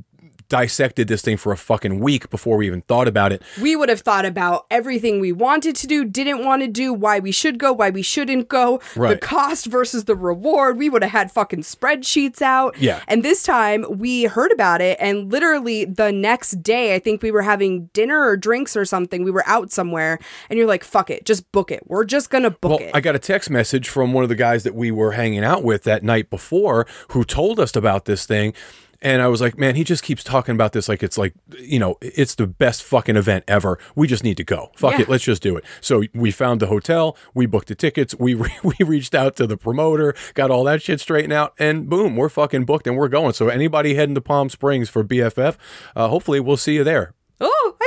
dissected 0.49 1.07
this 1.07 1.21
thing 1.21 1.37
for 1.37 1.51
a 1.51 1.57
fucking 1.57 1.99
week 1.99 2.29
before 2.29 2.57
we 2.57 2.67
even 2.67 2.81
thought 2.81 3.07
about 3.07 3.31
it. 3.31 3.41
we 3.61 3.75
would 3.75 3.89
have 3.89 4.01
thought 4.01 4.25
about 4.25 4.65
everything 4.69 5.19
we 5.19 5.31
wanted 5.31 5.75
to 5.75 5.87
do, 5.87 6.05
didn't 6.05 6.43
want 6.43 6.61
to 6.61 6.67
do, 6.67 6.93
why 6.93 7.19
we 7.19 7.31
should 7.31 7.57
go, 7.57 7.73
why 7.73 7.89
we 7.89 8.01
shouldn't 8.01 8.47
go, 8.47 8.79
the 8.95 9.17
cost 9.17 9.65
versus 9.65 10.05
the 10.05 10.15
reward. 10.15 10.77
We 10.77 10.89
would 10.89 11.03
have 11.03 11.11
had 11.11 11.31
fucking 11.31 11.61
spreadsheets 11.61 12.41
out. 12.41 12.77
Yeah. 12.79 13.01
And 13.07 13.23
this 13.23 13.43
time 13.43 13.85
we 13.89 14.23
heard 14.25 14.51
about 14.51 14.81
it, 14.81 14.97
and 14.99 15.31
literally 15.31 15.85
the 15.85 16.11
next 16.11 16.63
day, 16.63 16.95
I 16.95 16.99
think 16.99 17.21
we 17.21 17.31
were 17.31 17.41
having 17.41 17.87
dinner 17.93 18.25
or 18.25 18.37
drinks 18.37 18.75
or 18.75 18.85
something. 18.85 19.23
We 19.23 19.31
were 19.31 19.47
out 19.47 19.71
somewhere, 19.71 20.19
and 20.49 20.57
you're 20.57 20.67
like, 20.67 20.83
fuck 20.83 21.09
it, 21.09 21.25
just 21.25 21.51
book 21.51 21.71
it. 21.71 21.83
We're 21.87 22.05
just 22.05 22.29
gonna 22.29 22.51
book 22.51 22.79
Well, 22.79 22.89
it. 22.89 22.91
I 22.93 23.01
got 23.01 23.15
a 23.15 23.19
text 23.19 23.49
message 23.49 23.89
from 23.89 24.13
one 24.13 24.23
of 24.23 24.29
the 24.29 24.35
guys 24.35 24.63
that 24.63 24.75
we 24.75 24.91
were 24.91 25.13
hanging 25.13 25.43
out 25.43 25.63
with 25.63 25.83
that 25.83 26.03
night 26.03 26.29
before 26.29 26.85
who 27.09 27.23
told 27.23 27.59
us 27.59 27.75
about 27.75 28.05
this 28.05 28.25
thing. 28.25 28.53
And 29.01 29.21
I 29.21 29.27
was 29.27 29.41
like, 29.41 29.57
man, 29.57 29.75
he 29.75 29.83
just 29.83 30.03
keeps 30.03 30.23
talking 30.23 30.53
about 30.55 30.73
this 30.73 30.87
like 30.87 31.01
it's 31.03 31.17
like, 31.17 31.33
you 31.59 31.79
know, 31.79 31.97
it's 32.01 32.35
the 32.35 32.47
best 32.47 32.83
fucking 32.83 33.15
event 33.15 33.43
ever. 33.47 33.79
We 33.95 34.07
just 34.07 34.23
need 34.23 34.37
to 34.37 34.43
go. 34.43 34.71
Fuck 34.75 34.93
Yeah. 34.93 35.01
it. 35.01 35.09
Let's 35.09 35.23
just 35.23 35.41
do 35.41 35.57
it. 35.57 35.65
So 35.81 36.03
we 36.13 36.31
found 36.31 36.59
the 36.59 36.67
hotel. 36.67 37.17
We 37.33 37.45
booked 37.47 37.69
the 37.69 37.75
tickets. 37.75 38.15
We, 38.19 38.33
re- 38.35 38.53
we 38.63 38.75
reached 38.85 39.15
out 39.15 39.35
to 39.37 39.47
the 39.47 39.57
promoter, 39.57 40.13
got 40.35 40.51
all 40.51 40.63
that 40.65 40.81
shit 40.83 40.99
straightened 40.99 41.33
out. 41.33 41.53
And 41.57 41.89
boom, 41.89 42.15
we're 42.15 42.29
fucking 42.29 42.65
booked 42.65 42.85
and 42.87 42.95
we're 42.97 43.07
going. 43.09 43.33
So 43.33 43.49
anybody 43.49 43.95
heading 43.95 44.15
to 44.15 44.21
Palm 44.21 44.49
Springs 44.49 44.89
for 44.89 45.03
BFF, 45.03 45.57
uh, 45.95 46.07
hopefully 46.09 46.39
we'll 46.39 46.57
see 46.57 46.75
you 46.75 46.83
there. 46.83 47.14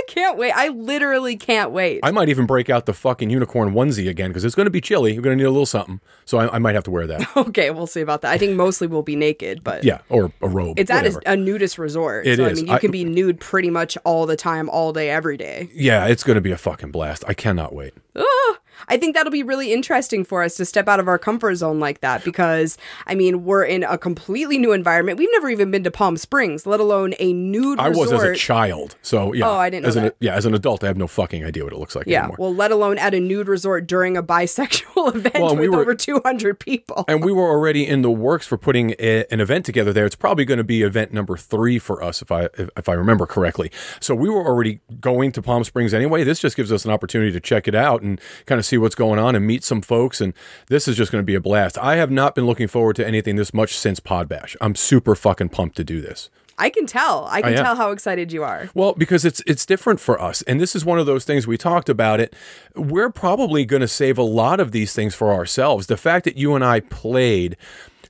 Can't 0.08 0.36
wait. 0.36 0.50
I 0.52 0.68
literally 0.68 1.36
can't 1.36 1.70
wait. 1.70 2.00
I 2.02 2.10
might 2.10 2.28
even 2.28 2.46
break 2.46 2.68
out 2.68 2.86
the 2.86 2.92
fucking 2.92 3.30
unicorn 3.30 3.72
onesie 3.72 4.08
again 4.08 4.30
because 4.30 4.44
it's 4.44 4.56
going 4.56 4.66
to 4.66 4.70
be 4.70 4.80
chilly. 4.80 5.12
You're 5.12 5.22
going 5.22 5.38
to 5.38 5.42
need 5.42 5.46
a 5.48 5.50
little 5.52 5.66
something. 5.66 6.00
So 6.24 6.38
I, 6.38 6.56
I 6.56 6.58
might 6.58 6.74
have 6.74 6.84
to 6.84 6.90
wear 6.90 7.06
that. 7.06 7.28
okay, 7.36 7.70
we'll 7.70 7.86
see 7.86 8.00
about 8.00 8.22
that. 8.22 8.32
I 8.32 8.38
think 8.38 8.56
mostly 8.56 8.86
we'll 8.88 9.02
be 9.02 9.14
naked, 9.16 9.62
but 9.62 9.84
Yeah, 9.84 9.98
or 10.08 10.32
a 10.42 10.48
robe. 10.48 10.78
It's 10.78 10.90
at 10.90 11.06
a, 11.06 11.20
a 11.32 11.36
nudist 11.36 11.78
resort. 11.78 12.26
It 12.26 12.38
so, 12.38 12.46
is. 12.46 12.58
I 12.58 12.62
mean, 12.62 12.66
you 12.66 12.74
I- 12.74 12.78
can 12.80 12.90
be 12.90 13.04
nude 13.04 13.38
pretty 13.38 13.70
much 13.70 13.96
all 14.04 14.26
the 14.26 14.36
time, 14.36 14.68
all 14.70 14.92
day, 14.92 15.10
every 15.10 15.36
day. 15.36 15.68
yeah, 15.72 16.06
it's 16.06 16.24
going 16.24 16.34
to 16.34 16.40
be 16.40 16.50
a 16.50 16.58
fucking 16.58 16.90
blast. 16.90 17.22
I 17.28 17.34
cannot 17.34 17.74
wait. 17.74 17.94
Ah, 18.16 18.57
I 18.86 18.96
think 18.96 19.14
that'll 19.16 19.32
be 19.32 19.42
really 19.42 19.72
interesting 19.72 20.24
for 20.24 20.42
us 20.42 20.54
to 20.56 20.64
step 20.64 20.88
out 20.88 21.00
of 21.00 21.08
our 21.08 21.18
comfort 21.18 21.56
zone 21.56 21.80
like 21.80 22.00
that 22.00 22.24
because, 22.24 22.78
I 23.06 23.14
mean, 23.14 23.44
we're 23.44 23.64
in 23.64 23.82
a 23.84 23.98
completely 23.98 24.58
new 24.58 24.72
environment. 24.72 25.18
We've 25.18 25.28
never 25.32 25.50
even 25.50 25.70
been 25.70 25.82
to 25.84 25.90
Palm 25.90 26.16
Springs, 26.16 26.66
let 26.66 26.80
alone 26.80 27.14
a 27.18 27.32
nude 27.32 27.78
resort. 27.78 27.80
I 27.80 27.88
resort. 27.88 28.10
was 28.12 28.22
as 28.22 28.30
a 28.30 28.34
child, 28.36 28.96
so 29.02 29.32
yeah. 29.32 29.48
Oh, 29.48 29.56
I 29.56 29.70
didn't 29.70 29.82
know 29.84 29.88
as 29.88 29.96
an, 29.96 30.02
that. 30.04 30.16
Yeah, 30.20 30.34
as 30.34 30.46
an 30.46 30.54
adult, 30.54 30.84
I 30.84 30.86
have 30.86 30.96
no 30.96 31.06
fucking 31.06 31.44
idea 31.44 31.64
what 31.64 31.72
it 31.72 31.78
looks 31.78 31.96
like 31.96 32.06
yeah, 32.06 32.20
anymore. 32.20 32.36
well, 32.38 32.54
let 32.54 32.70
alone 32.70 32.98
at 32.98 33.14
a 33.14 33.20
nude 33.20 33.48
resort 33.48 33.86
during 33.86 34.16
a 34.16 34.22
bisexual 34.22 35.14
event 35.14 35.34
Well, 35.34 35.50
with 35.50 35.58
we 35.60 35.68
were- 35.68 35.80
over 35.80 35.94
200 35.94 36.58
people. 36.60 37.04
and 37.08 37.24
we 37.24 37.32
were 37.32 37.48
already 37.48 37.86
in 37.86 38.02
the 38.02 38.10
works 38.10 38.46
for 38.46 38.56
putting 38.58 38.94
a, 38.98 39.24
an 39.32 39.40
event 39.40 39.64
together 39.64 39.92
there. 39.92 40.06
It's 40.06 40.14
probably 40.16 40.44
going 40.44 40.58
to 40.58 40.64
be 40.64 40.82
event 40.82 41.12
number 41.12 41.36
three 41.36 41.78
for 41.78 42.02
us, 42.02 42.22
if 42.22 42.30
I 42.30 42.44
if, 42.58 42.68
if 42.76 42.88
I 42.88 42.92
remember 42.92 43.26
correctly. 43.26 43.70
So 44.00 44.14
we 44.14 44.28
were 44.28 44.44
already 44.46 44.80
going 45.00 45.32
to 45.32 45.42
Palm 45.42 45.64
Springs 45.64 45.94
anyway. 45.94 46.24
This 46.24 46.40
just 46.40 46.56
gives 46.56 46.70
us 46.72 46.84
an 46.84 46.90
opportunity 46.90 47.32
to 47.32 47.40
check 47.40 47.66
it 47.68 47.74
out 47.74 48.02
and 48.02 48.20
kind 48.46 48.58
of 48.58 48.64
see 48.68 48.78
what's 48.78 48.94
going 48.94 49.18
on 49.18 49.34
and 49.34 49.46
meet 49.46 49.64
some 49.64 49.80
folks. 49.80 50.20
And 50.20 50.34
this 50.68 50.86
is 50.86 50.96
just 50.96 51.10
going 51.10 51.22
to 51.22 51.26
be 51.26 51.34
a 51.34 51.40
blast. 51.40 51.78
I 51.78 51.96
have 51.96 52.10
not 52.10 52.34
been 52.34 52.46
looking 52.46 52.68
forward 52.68 52.96
to 52.96 53.06
anything 53.06 53.36
this 53.36 53.54
much 53.54 53.76
since 53.76 54.00
Podbash. 54.00 54.56
I'm 54.60 54.74
super 54.74 55.14
fucking 55.14 55.48
pumped 55.48 55.76
to 55.76 55.84
do 55.84 56.00
this. 56.00 56.30
I 56.58 56.70
can 56.70 56.86
tell. 56.86 57.26
I 57.30 57.40
can 57.40 57.54
am. 57.54 57.64
tell 57.64 57.76
how 57.76 57.92
excited 57.92 58.32
you 58.32 58.42
are. 58.42 58.68
Well, 58.74 58.92
because 58.94 59.24
it's 59.24 59.40
it's 59.46 59.64
different 59.64 60.00
for 60.00 60.20
us, 60.20 60.42
and 60.42 60.60
this 60.60 60.74
is 60.74 60.84
one 60.84 60.98
of 60.98 61.06
those 61.06 61.24
things 61.24 61.46
we 61.46 61.56
talked 61.56 61.88
about. 61.88 62.18
It, 62.18 62.34
we're 62.74 63.10
probably 63.10 63.64
going 63.64 63.80
to 63.80 63.88
save 63.88 64.18
a 64.18 64.22
lot 64.22 64.58
of 64.58 64.72
these 64.72 64.92
things 64.92 65.14
for 65.14 65.32
ourselves. 65.32 65.86
The 65.86 65.96
fact 65.96 66.24
that 66.24 66.36
you 66.36 66.56
and 66.56 66.64
I 66.64 66.80
played 66.80 67.56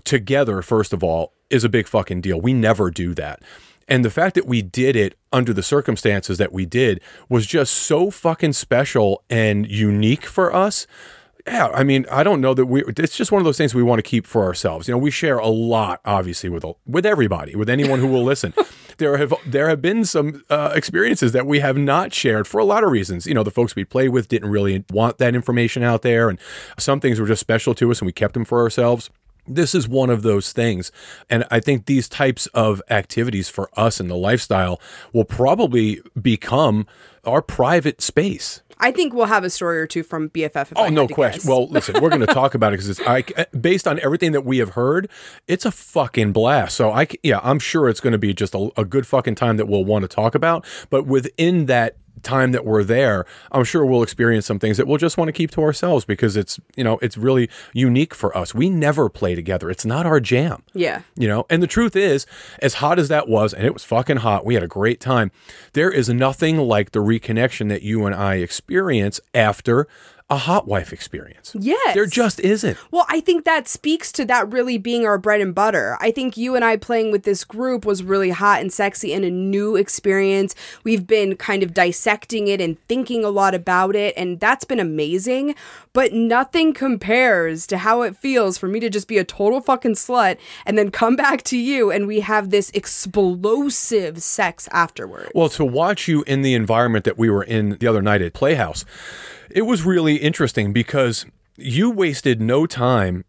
together, 0.04 0.62
first 0.62 0.94
of 0.94 1.04
all, 1.04 1.34
is 1.50 1.62
a 1.62 1.68
big 1.68 1.86
fucking 1.86 2.22
deal. 2.22 2.40
We 2.40 2.54
never 2.54 2.90
do 2.90 3.14
that. 3.14 3.42
And 3.88 4.04
the 4.04 4.11
fact 4.11 4.35
that 4.35 4.47
we 4.47 4.62
did 4.62 4.95
it 4.95 5.16
under 5.33 5.52
the 5.52 5.62
circumstances 5.62 6.38
that 6.38 6.52
we 6.52 6.66
did 6.66 7.00
was 7.28 7.47
just 7.47 7.75
so 7.75 8.11
fucking 8.11 8.52
special 8.52 9.25
and 9.30 9.68
unique 9.68 10.26
for 10.26 10.54
us. 10.54 10.87
Yeah, 11.47 11.68
I 11.68 11.83
mean, 11.83 12.04
I 12.11 12.23
don't 12.23 12.42
know 12.42 12.52
that 12.52 12.66
we. 12.66 12.85
It's 12.85 13.16
just 13.16 13.33
one 13.33 13.40
of 13.40 13.47
those 13.47 13.57
things 13.57 13.75
we 13.75 13.83
want 13.83 13.99
to 13.99 14.02
keep 14.02 14.26
for 14.26 14.45
ourselves. 14.45 14.87
You 14.87 14.92
know, 14.92 14.99
we 14.99 15.11
share 15.11 15.38
a 15.38 15.49
lot, 15.49 16.00
obviously, 16.04 16.50
with 16.50 16.64
with 16.87 17.07
everybody, 17.07 17.57
with 17.57 17.71
anyone 17.71 18.00
who 18.00 18.07
will 18.07 18.25
listen. 18.25 18.54
There 18.99 19.16
have 19.16 19.33
there 19.47 19.68
have 19.68 19.80
been 19.80 20.04
some 20.04 20.45
uh, 20.50 20.73
experiences 20.75 21.30
that 21.30 21.47
we 21.47 21.61
have 21.61 21.78
not 21.78 22.12
shared 22.12 22.49
for 22.49 22.59
a 22.59 22.64
lot 22.64 22.83
of 22.83 22.90
reasons. 22.90 23.28
You 23.28 23.35
know, 23.35 23.45
the 23.45 23.50
folks 23.52 23.76
we 23.76 23.85
play 23.85 24.09
with 24.09 24.26
didn't 24.26 24.50
really 24.50 24.85
want 24.90 25.18
that 25.18 25.37
information 25.37 25.85
out 25.85 26.02
there, 26.02 26.28
and 26.28 26.37
some 26.78 26.99
things 26.99 27.21
were 27.21 27.26
just 27.28 27.38
special 27.38 27.76
to 27.76 27.92
us, 27.92 28.00
and 28.00 28.07
we 28.07 28.12
kept 28.12 28.35
them 28.35 28.45
for 28.45 28.61
ourselves. 28.61 29.09
This 29.54 29.74
is 29.74 29.88
one 29.88 30.10
of 30.10 30.22
those 30.22 30.52
things. 30.52 30.92
And 31.28 31.44
I 31.50 31.60
think 31.60 31.86
these 31.86 32.08
types 32.08 32.46
of 32.48 32.82
activities 32.90 33.48
for 33.48 33.70
us 33.74 34.00
in 34.00 34.08
the 34.08 34.16
lifestyle 34.16 34.80
will 35.12 35.24
probably 35.24 36.00
become 36.20 36.86
our 37.24 37.42
private 37.42 38.00
space. 38.00 38.62
I 38.80 38.92
think 38.92 39.12
we'll 39.12 39.26
have 39.26 39.44
a 39.44 39.50
story 39.50 39.80
or 39.80 39.86
two 39.86 40.02
from 40.02 40.30
BFF. 40.30 40.72
Oh, 40.76 40.88
no 40.88 41.08
question. 41.08 41.40
guess. 41.40 41.48
Well, 41.48 41.66
listen, 41.68 42.00
we're 42.00 42.10
going 42.10 42.20
to 42.20 42.26
talk 42.26 42.54
about 42.54 42.72
it 42.72 42.76
because 42.78 42.88
it's 42.88 43.00
I, 43.00 43.22
based 43.58 43.88
on 43.88 43.98
everything 44.00 44.32
that 44.32 44.44
we 44.44 44.58
have 44.58 44.70
heard, 44.70 45.10
it's 45.48 45.64
a 45.64 45.72
fucking 45.72 46.32
blast. 46.32 46.76
So 46.76 46.92
I, 46.92 47.08
yeah, 47.22 47.40
I'm 47.42 47.58
sure 47.58 47.88
it's 47.88 48.00
going 48.00 48.12
to 48.12 48.18
be 48.18 48.32
just 48.32 48.54
a, 48.54 48.70
a 48.76 48.84
good 48.84 49.06
fucking 49.06 49.34
time 49.34 49.56
that 49.56 49.66
we'll 49.66 49.84
want 49.84 50.02
to 50.02 50.08
talk 50.08 50.34
about. 50.34 50.64
But 50.90 51.06
within 51.06 51.66
that 51.66 51.96
time 52.22 52.52
that 52.52 52.64
we're 52.64 52.84
there, 52.84 53.26
I'm 53.52 53.64
sure 53.64 53.84
we'll 53.84 54.02
experience 54.02 54.46
some 54.46 54.58
things 54.58 54.76
that 54.76 54.87
we'll 54.87 54.98
just 54.98 55.16
want 55.16 55.28
to 55.28 55.32
keep 55.32 55.50
to 55.52 55.62
ourselves 55.62 56.04
because 56.04 56.37
it's 56.37 56.58
you 56.76 56.84
know 56.84 56.98
it's 57.02 57.16
really 57.16 57.48
unique 57.72 58.14
for 58.14 58.37
us. 58.37 58.54
We 58.54 58.70
never 58.70 59.08
play 59.08 59.34
together. 59.34 59.70
It's 59.70 59.84
not 59.84 60.06
our 60.06 60.20
jam. 60.20 60.62
yeah. 60.75 61.02
You 61.16 61.28
know, 61.28 61.46
and 61.50 61.62
the 61.62 61.66
truth 61.66 61.96
is, 61.96 62.26
as 62.60 62.75
hot 62.75 62.98
as 62.98 63.08
that 63.08 63.28
was, 63.28 63.52
and 63.52 63.66
it 63.66 63.72
was 63.72 63.84
fucking 63.84 64.18
hot, 64.18 64.44
we 64.44 64.54
had 64.54 64.62
a 64.62 64.68
great 64.68 65.00
time. 65.00 65.30
There 65.72 65.90
is 65.90 66.08
nothing 66.08 66.58
like 66.58 66.92
the 66.92 67.00
reconnection 67.00 67.68
that 67.68 67.82
you 67.82 68.06
and 68.06 68.14
I 68.14 68.37
experience 68.37 69.20
after 69.34 69.87
a 70.30 70.37
hot 70.37 70.68
wife 70.68 70.92
experience. 70.92 71.56
Yes. 71.58 71.94
There 71.94 72.04
just 72.04 72.38
isn't. 72.40 72.76
Well, 72.90 73.06
I 73.08 73.20
think 73.20 73.47
that 73.47 73.66
speaks 73.66 74.12
to 74.12 74.26
that 74.26 74.52
really 74.52 74.76
being 74.76 75.06
our 75.06 75.16
bread 75.16 75.40
and 75.40 75.54
butter. 75.54 75.97
I 76.00 76.11
think 76.11 76.37
you 76.37 76.54
and 76.54 76.62
I 76.62 76.76
playing 76.76 77.11
with 77.12 77.23
this 77.23 77.44
group 77.44 77.87
was 77.87 78.02
really 78.02 78.28
hot 78.28 78.61
and 78.61 78.70
sexy 78.70 79.14
and 79.14 79.25
a 79.25 79.30
new 79.30 79.75
experience. 79.75 80.54
We've 80.85 81.06
been 81.06 81.37
kind 81.37 81.62
of 81.62 81.73
dissecting 81.73 82.47
it 82.47 82.61
and 82.61 82.78
thinking 82.88 83.25
a 83.25 83.30
lot 83.30 83.54
about 83.54 83.97
it, 83.97 84.12
and 84.18 84.38
that's 84.38 84.66
been 84.66 84.80
amazing. 84.80 85.54
But 85.94 86.12
nothing 86.12 86.75
compares 86.75 87.66
to 87.68 87.78
how 87.78 88.02
it 88.02 88.14
feels 88.14 88.58
for 88.58 88.68
me 88.68 88.80
to 88.80 88.90
just 88.90 89.08
be 89.08 89.16
a 89.16 89.25
total 89.25 89.62
fucking 89.62 89.94
slut 89.94 90.37
and 90.66 90.76
then 90.76 90.90
come 90.90 91.16
back 91.28 91.42
to 91.44 91.56
you 91.56 91.90
and 91.90 92.06
we 92.06 92.20
have 92.20 92.50
this 92.50 92.70
explosive 92.75 94.23
sex 94.23 94.68
afterwards. 94.73 95.30
Well, 95.35 95.49
to 95.50 95.64
watch 95.64 96.06
you 96.06 96.23
in 96.26 96.42
the 96.42 96.54
environment 96.54 97.06
that 97.06 97.16
we 97.16 97.30
were 97.30 97.42
in 97.42 97.78
the 97.78 97.87
other 97.87 98.02
night 98.02 98.20
at 98.20 98.35
Playhouse, 98.35 98.85
it 99.50 99.62
was 99.62 99.82
really 99.82 100.16
interesting 100.16 100.72
because 100.72 101.26
you 101.56 101.90
wasted 101.90 102.40
no 102.40 102.66
time 102.66 103.24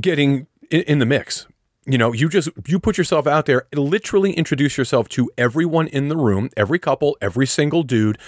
getting 0.00 0.46
in, 0.70 0.82
in 0.82 0.98
the 0.98 1.06
mix. 1.06 1.46
You 1.86 1.98
know, 1.98 2.12
you 2.12 2.28
just 2.28 2.48
you 2.66 2.78
put 2.78 2.98
yourself 2.98 3.26
out 3.26 3.46
there, 3.46 3.66
literally 3.74 4.32
introduce 4.32 4.76
yourself 4.76 5.08
to 5.10 5.30
everyone 5.38 5.88
in 5.88 6.08
the 6.08 6.16
room, 6.16 6.50
every 6.56 6.78
couple, 6.78 7.16
every 7.20 7.46
single 7.46 7.82
dude, 7.82 8.18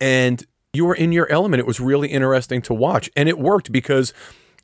and 0.00 0.44
you 0.72 0.86
were 0.86 0.94
in 0.94 1.12
your 1.12 1.30
element. 1.30 1.60
It 1.60 1.66
was 1.66 1.78
really 1.78 2.08
interesting 2.08 2.62
to 2.62 2.74
watch, 2.74 3.10
and 3.14 3.28
it 3.28 3.38
worked 3.38 3.70
because 3.70 4.14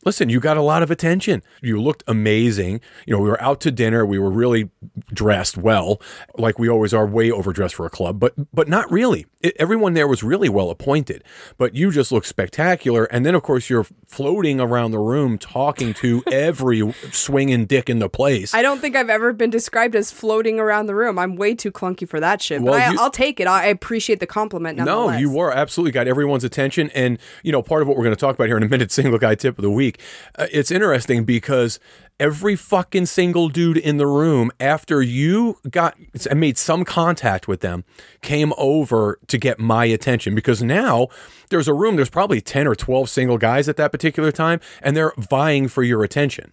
listen, 0.05 0.29
you 0.29 0.41
got 0.41 0.57
a 0.57 0.63
lot 0.63 0.83
of 0.83 0.91
attention. 0.91 1.43
You 1.63 1.81
looked 1.81 2.03
amazing. 2.07 2.81
You 3.07 3.15
know, 3.17 3.21
we 3.23 3.29
were 3.29 3.41
out 3.43 3.61
to 3.63 3.71
dinner. 3.71 4.05
We 4.07 4.19
were 4.19 4.31
really 4.31 4.71
dressed 5.13 5.57
well, 5.57 6.01
like 6.37 6.59
we 6.59 6.69
always 6.69 6.93
are, 6.95 7.07
way 7.07 7.31
overdressed 7.31 7.75
for 7.75 7.87
a 7.87 7.91
club, 7.91 8.19
but 8.21 8.35
but 8.55 8.69
not 8.69 8.91
really. 8.91 9.27
It, 9.41 9.55
everyone 9.59 9.95
there 9.95 10.09
was 10.09 10.23
really 10.23 10.49
well 10.49 10.69
appointed, 10.71 11.23
but 11.59 11.75
you 11.75 11.91
just 11.93 12.11
looked 12.13 12.27
spectacular. 12.27 13.05
And 13.05 13.25
then, 13.25 13.35
of 13.35 13.43
course, 13.43 13.71
you're 13.71 13.87
floating 14.07 14.61
around 14.61 14.91
the 14.91 14.99
room 14.99 15.39
talking 15.39 15.95
to 15.95 16.23
every 16.33 16.93
swinging 17.13 17.67
dick 17.67 17.89
in 17.89 17.99
the 18.01 18.09
place. 18.09 18.53
I 18.55 18.63
don't 18.63 18.81
think 18.81 18.97
I've 18.97 19.09
ever 19.11 19.33
been 19.33 19.51
described 19.51 19.95
as 19.95 20.11
floating 20.11 20.59
around 20.59 20.87
the 20.87 20.95
room. 20.95 21.19
I'm 21.19 21.37
way 21.37 21.55
too 21.55 21.71
clunky 21.71 22.09
for 22.09 22.19
that 22.21 22.43
shit. 22.43 22.61
Well, 22.63 22.75
but 22.75 22.83
I, 22.83 22.91
you- 22.91 22.99
I'll 23.01 23.11
take 23.11 23.39
it. 23.41 23.47
I 23.47 23.67
appreciate 23.67 24.21
the 24.21 24.27
compliment. 24.27 24.77
No, 24.79 25.11
you 25.13 25.31
were 25.31 25.53
absolutely 25.53 25.93
got 25.93 26.09
everyone's 26.09 26.45
attention, 26.45 26.91
and 26.95 27.19
you 27.43 27.53
know 27.53 27.63
part 27.63 27.83
of 27.83 27.89
what 27.89 27.97
we're 27.97 28.05
going 28.05 28.17
to 28.17 28.21
talk 28.21 28.35
about 28.35 28.49
here 28.49 28.57
in 28.57 28.63
a 28.65 28.69
minute. 28.69 28.91
Single 28.91 29.19
guy 29.19 29.35
tip 29.35 29.57
of 29.59 29.63
the 29.63 29.71
week. 29.71 29.88
Uh, 30.37 30.47
it's 30.53 30.71
interesting 30.71 31.25
because 31.25 31.79
every 32.21 32.57
fucking 32.57 33.07
single 33.07 33.49
dude 33.49 33.77
in 33.77 33.97
the 33.97 34.07
room, 34.07 34.51
after 34.59 35.01
you 35.01 35.59
got 35.71 35.97
and 36.29 36.41
made 36.41 36.59
some 36.59 36.85
contact 36.85 37.47
with 37.49 37.61
them, 37.61 37.85
came 38.21 38.53
over 38.59 39.19
to 39.29 39.39
get 39.39 39.59
my 39.59 39.85
attention 39.85 40.35
because 40.35 40.63
now 40.63 41.09
there's 41.51 41.69
a 41.69 41.75
room. 41.75 41.97
There's 41.97 42.11
probably 42.11 42.41
ten 42.41 42.67
or 42.67 42.75
twelve 42.75 43.09
single 43.09 43.39
guys 43.39 43.69
at 43.69 43.77
that 43.77 43.93
particular 43.93 44.33
time, 44.33 44.61
and 44.83 44.97
they're 44.97 45.13
vying 45.17 45.69
for 45.69 45.83
your 45.83 46.03
attention. 46.05 46.53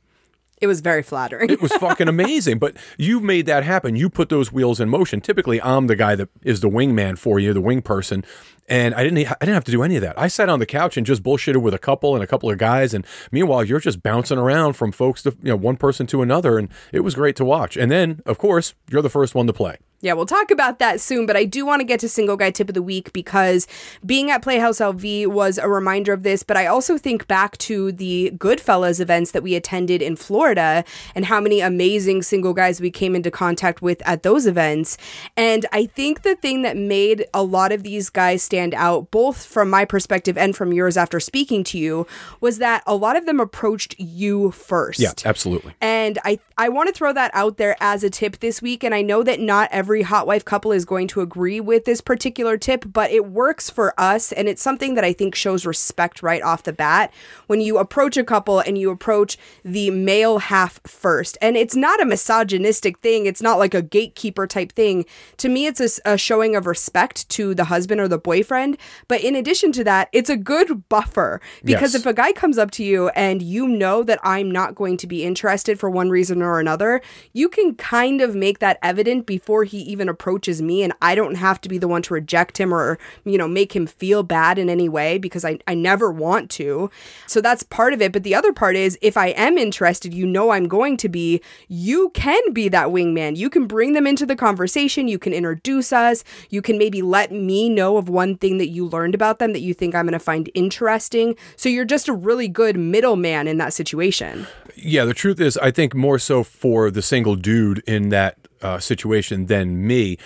It 0.61 0.67
was 0.67 0.79
very 0.81 1.03
flattering. 1.03 1.49
It 1.49 1.61
was 1.61 1.73
fucking 1.73 2.07
amazing. 2.15 2.59
But 2.59 2.77
you 2.97 3.19
made 3.19 3.45
that 3.47 3.63
happen. 3.63 3.95
You 3.95 4.09
put 4.09 4.29
those 4.29 4.51
wheels 4.51 4.79
in 4.79 4.89
motion. 4.89 5.21
Typically, 5.21 5.61
I'm 5.61 5.87
the 5.87 5.95
guy 5.95 6.15
that 6.15 6.29
is 6.43 6.61
the 6.61 6.69
wingman 6.69 7.17
for 7.17 7.39
you, 7.39 7.53
the 7.53 7.61
wing 7.61 7.81
person. 7.81 8.23
And 8.67 8.95
I 8.95 9.03
didn't 9.03 9.19
I 9.19 9.35
didn't 9.41 9.53
have 9.53 9.63
to 9.65 9.71
do 9.71 9.83
any 9.83 9.95
of 9.95 10.01
that. 10.01 10.17
I 10.19 10.27
sat 10.27 10.49
on 10.49 10.59
the 10.59 10.65
couch 10.65 10.97
and 10.97 11.05
just 11.05 11.21
bullshitted 11.21 11.61
with 11.61 11.73
a 11.73 11.79
couple 11.79 12.15
and 12.15 12.23
a 12.23 12.27
couple 12.27 12.49
of 12.49 12.57
guys. 12.57 12.93
And 12.93 13.05
meanwhile, 13.31 13.63
you're 13.63 13.79
just 13.79 14.01
bouncing 14.01 14.39
around 14.39 14.73
from 14.73 14.91
folks 14.91 15.21
to 15.23 15.31
you 15.43 15.49
know 15.49 15.55
one 15.55 15.77
person 15.77 16.07
to 16.07 16.21
another, 16.21 16.57
and 16.57 16.69
it 16.91 17.01
was 17.01 17.15
great 17.15 17.35
to 17.35 17.45
watch. 17.45 17.77
And 17.77 17.91
then, 17.91 18.21
of 18.25 18.37
course, 18.37 18.73
you're 18.89 19.03
the 19.03 19.09
first 19.09 19.35
one 19.35 19.45
to 19.47 19.53
play. 19.53 19.77
Yeah, 20.05 20.13
we'll 20.13 20.27
talk 20.27 20.51
about 20.51 20.77
that 20.77 21.01
soon, 21.01 21.25
but 21.25 21.35
I 21.35 21.45
do 21.45 21.65
want 21.65 21.79
to 21.79 21.83
get 21.83 21.99
to 22.01 22.09
single 22.09 22.37
guy 22.37 22.51
tip 22.51 22.69
of 22.69 22.75
the 22.75 22.83
week 22.83 23.11
because 23.11 23.67
being 24.05 24.29
at 24.29 24.43
Playhouse 24.43 24.77
LV 24.77 25.25
was 25.25 25.57
a 25.57 25.67
reminder 25.67 26.13
of 26.13 26.21
this, 26.21 26.43
but 26.43 26.55
I 26.55 26.67
also 26.67 26.99
think 26.99 27.27
back 27.27 27.57
to 27.57 27.91
the 27.91 28.31
Goodfellas 28.37 28.99
events 28.99 29.31
that 29.31 29.41
we 29.41 29.55
attended 29.55 30.03
in 30.03 30.15
Florida 30.15 30.83
and 31.15 31.25
how 31.25 31.41
many 31.41 31.59
amazing 31.59 32.21
single 32.21 32.53
guys 32.53 32.79
we 32.79 32.91
came 32.91 33.15
into 33.15 33.31
contact 33.31 33.81
with 33.81 33.99
at 34.05 34.21
those 34.21 34.45
events. 34.45 34.95
And 35.35 35.65
I 35.71 35.87
think 35.87 36.21
the 36.21 36.35
thing 36.35 36.61
that 36.61 36.77
made 36.77 37.25
a 37.33 37.41
lot 37.41 37.71
of 37.71 37.81
these 37.81 38.11
guys 38.11 38.43
stand 38.43 38.75
out, 38.75 39.09
both 39.09 39.43
from 39.43 39.71
my 39.71 39.85
perspective 39.85 40.37
and 40.37 40.55
from 40.55 40.71
yours 40.71 40.97
after 40.97 41.19
speaking 41.19 41.63
to 41.63 41.79
you, 41.79 42.05
was 42.41 42.59
that 42.59 42.83
a 42.85 42.93
lot 42.93 43.15
of 43.15 43.25
them 43.25 43.39
approached 43.39 43.95
you 43.97 44.51
first. 44.51 44.99
Yeah, 44.99 45.13
absolutely. 45.25 45.73
And 45.81 46.19
I 46.23 46.37
I 46.57 46.69
want 46.69 46.89
to 46.89 46.93
throw 46.93 47.11
that 47.11 47.31
out 47.33 47.57
there 47.57 47.75
as 47.79 48.03
a 48.03 48.11
tip 48.11 48.39
this 48.39 48.61
week 48.61 48.83
and 48.83 48.93
I 48.93 49.01
know 49.01 49.23
that 49.23 49.39
not 49.39 49.67
every 49.71 49.94
hot 50.03 50.27
wife 50.27 50.45
couple 50.45 50.71
is 50.71 50.85
going 50.85 51.07
to 51.09 51.21
agree 51.21 51.59
with 51.59 51.85
this 51.85 52.01
particular 52.01 52.57
tip, 52.57 52.85
but 52.91 53.11
it 53.11 53.25
works 53.27 53.69
for 53.69 53.93
us 53.99 54.31
and 54.31 54.47
it's 54.47 54.61
something 54.61 54.95
that 54.95 55.03
I 55.03 55.13
think 55.13 55.35
shows 55.35 55.65
respect 55.65 56.21
right 56.23 56.41
off 56.41 56.63
the 56.63 56.73
bat 56.73 57.13
when 57.47 57.61
you 57.61 57.77
approach 57.77 58.17
a 58.17 58.23
couple 58.23 58.59
and 58.59 58.77
you 58.77 58.89
approach 58.91 59.37
the 59.63 59.89
male 59.91 60.39
half 60.39 60.79
first. 60.85 61.37
And 61.41 61.55
it's 61.57 61.75
not 61.75 62.01
a 62.01 62.05
misogynistic 62.05 62.99
thing, 62.99 63.25
it's 63.25 63.41
not 63.41 63.59
like 63.59 63.73
a 63.73 63.81
gatekeeper 63.81 64.47
type 64.47 64.71
thing. 64.71 65.05
To 65.37 65.49
me 65.49 65.67
it's 65.67 65.79
a, 66.05 66.13
a 66.13 66.17
showing 66.17 66.55
of 66.55 66.65
respect 66.65 67.27
to 67.29 67.53
the 67.53 67.65
husband 67.65 68.01
or 68.01 68.07
the 68.07 68.17
boyfriend, 68.17 68.77
but 69.07 69.21
in 69.21 69.35
addition 69.35 69.71
to 69.73 69.83
that, 69.83 70.09
it's 70.11 70.29
a 70.29 70.37
good 70.37 70.87
buffer 70.89 71.41
because 71.63 71.93
Yes. 71.93 72.01
if 72.01 72.05
a 72.05 72.13
guy 72.13 72.31
comes 72.31 72.57
up 72.57 72.71
to 72.71 72.83
you 72.83 73.09
and 73.09 73.41
you 73.41 73.67
know 73.67 74.03
that 74.03 74.19
I'm 74.23 74.49
not 74.51 74.75
going 74.75 74.97
to 74.97 75.07
be 75.07 75.23
interested 75.23 75.79
for 75.79 75.89
one 75.89 76.09
reason 76.09 76.41
or 76.41 76.59
another, 76.59 77.01
you 77.33 77.49
can 77.49 77.75
kind 77.75 78.21
of 78.21 78.35
make 78.35 78.59
that 78.59 78.79
evident 78.81 79.25
before 79.25 79.63
he 79.65 79.74
even 79.79 80.09
approaches 80.09 80.61
me 80.61 80.83
and 80.83 80.93
I 81.01 81.15
don't 81.15 81.35
have 81.35 81.61
to 81.61 81.69
be 81.69 81.77
the 81.77 81.87
one 81.87 82.01
to 82.03 82.13
reject 82.13 82.59
him 82.59 82.73
or, 82.73 82.97
you 83.23 83.37
know, 83.37 83.47
make 83.47 83.75
him 83.75 83.87
feel 83.87 84.23
bad 84.23 84.57
in 84.57 84.69
any 84.69 84.89
way 84.89 85.17
because 85.17 85.45
I, 85.45 85.59
I 85.67 85.73
never 85.73 86.11
want 86.11 86.49
to. 86.51 86.89
So 87.27 87.41
that's 87.41 87.63
part 87.63 87.93
of 87.93 88.01
it. 88.01 88.11
But 88.11 88.23
the 88.23 88.35
other 88.35 88.53
part 88.53 88.75
is 88.75 88.97
if 89.01 89.17
I 89.17 89.27
am 89.27 89.57
interested, 89.57 90.13
you 90.13 90.25
know 90.25 90.51
I'm 90.51 90.67
going 90.67 90.97
to 90.97 91.09
be, 91.09 91.41
you 91.67 92.09
can 92.09 92.53
be 92.53 92.69
that 92.69 92.87
wingman. 92.87 93.37
You 93.37 93.49
can 93.49 93.67
bring 93.67 93.93
them 93.93 94.07
into 94.07 94.25
the 94.25 94.35
conversation, 94.35 95.07
you 95.07 95.19
can 95.19 95.33
introduce 95.33 95.91
us, 95.91 96.23
you 96.49 96.61
can 96.61 96.77
maybe 96.77 97.01
let 97.01 97.31
me 97.31 97.69
know 97.69 97.97
of 97.97 98.09
one 98.09 98.37
thing 98.37 98.57
that 98.57 98.69
you 98.69 98.87
learned 98.87 99.15
about 99.15 99.39
them 99.39 99.53
that 99.53 99.61
you 99.61 99.73
think 99.73 99.95
I'm 99.95 100.05
going 100.05 100.13
to 100.13 100.19
find 100.19 100.49
interesting. 100.53 101.35
So 101.55 101.69
you're 101.69 101.85
just 101.85 102.07
a 102.07 102.13
really 102.13 102.47
good 102.47 102.77
middleman 102.77 103.47
in 103.47 103.57
that 103.57 103.73
situation. 103.73 104.47
Yeah, 104.75 105.05
the 105.05 105.13
truth 105.13 105.39
is, 105.39 105.57
I 105.57 105.71
think 105.71 105.95
more 105.95 106.19
so 106.19 106.43
for 106.43 106.91
the 106.91 107.01
single 107.01 107.35
dude 107.35 107.79
in 107.87 108.09
that 108.09 108.37
uh, 108.65 108.79
situation 108.79 109.45
than 109.45 109.85
me. 109.87 110.17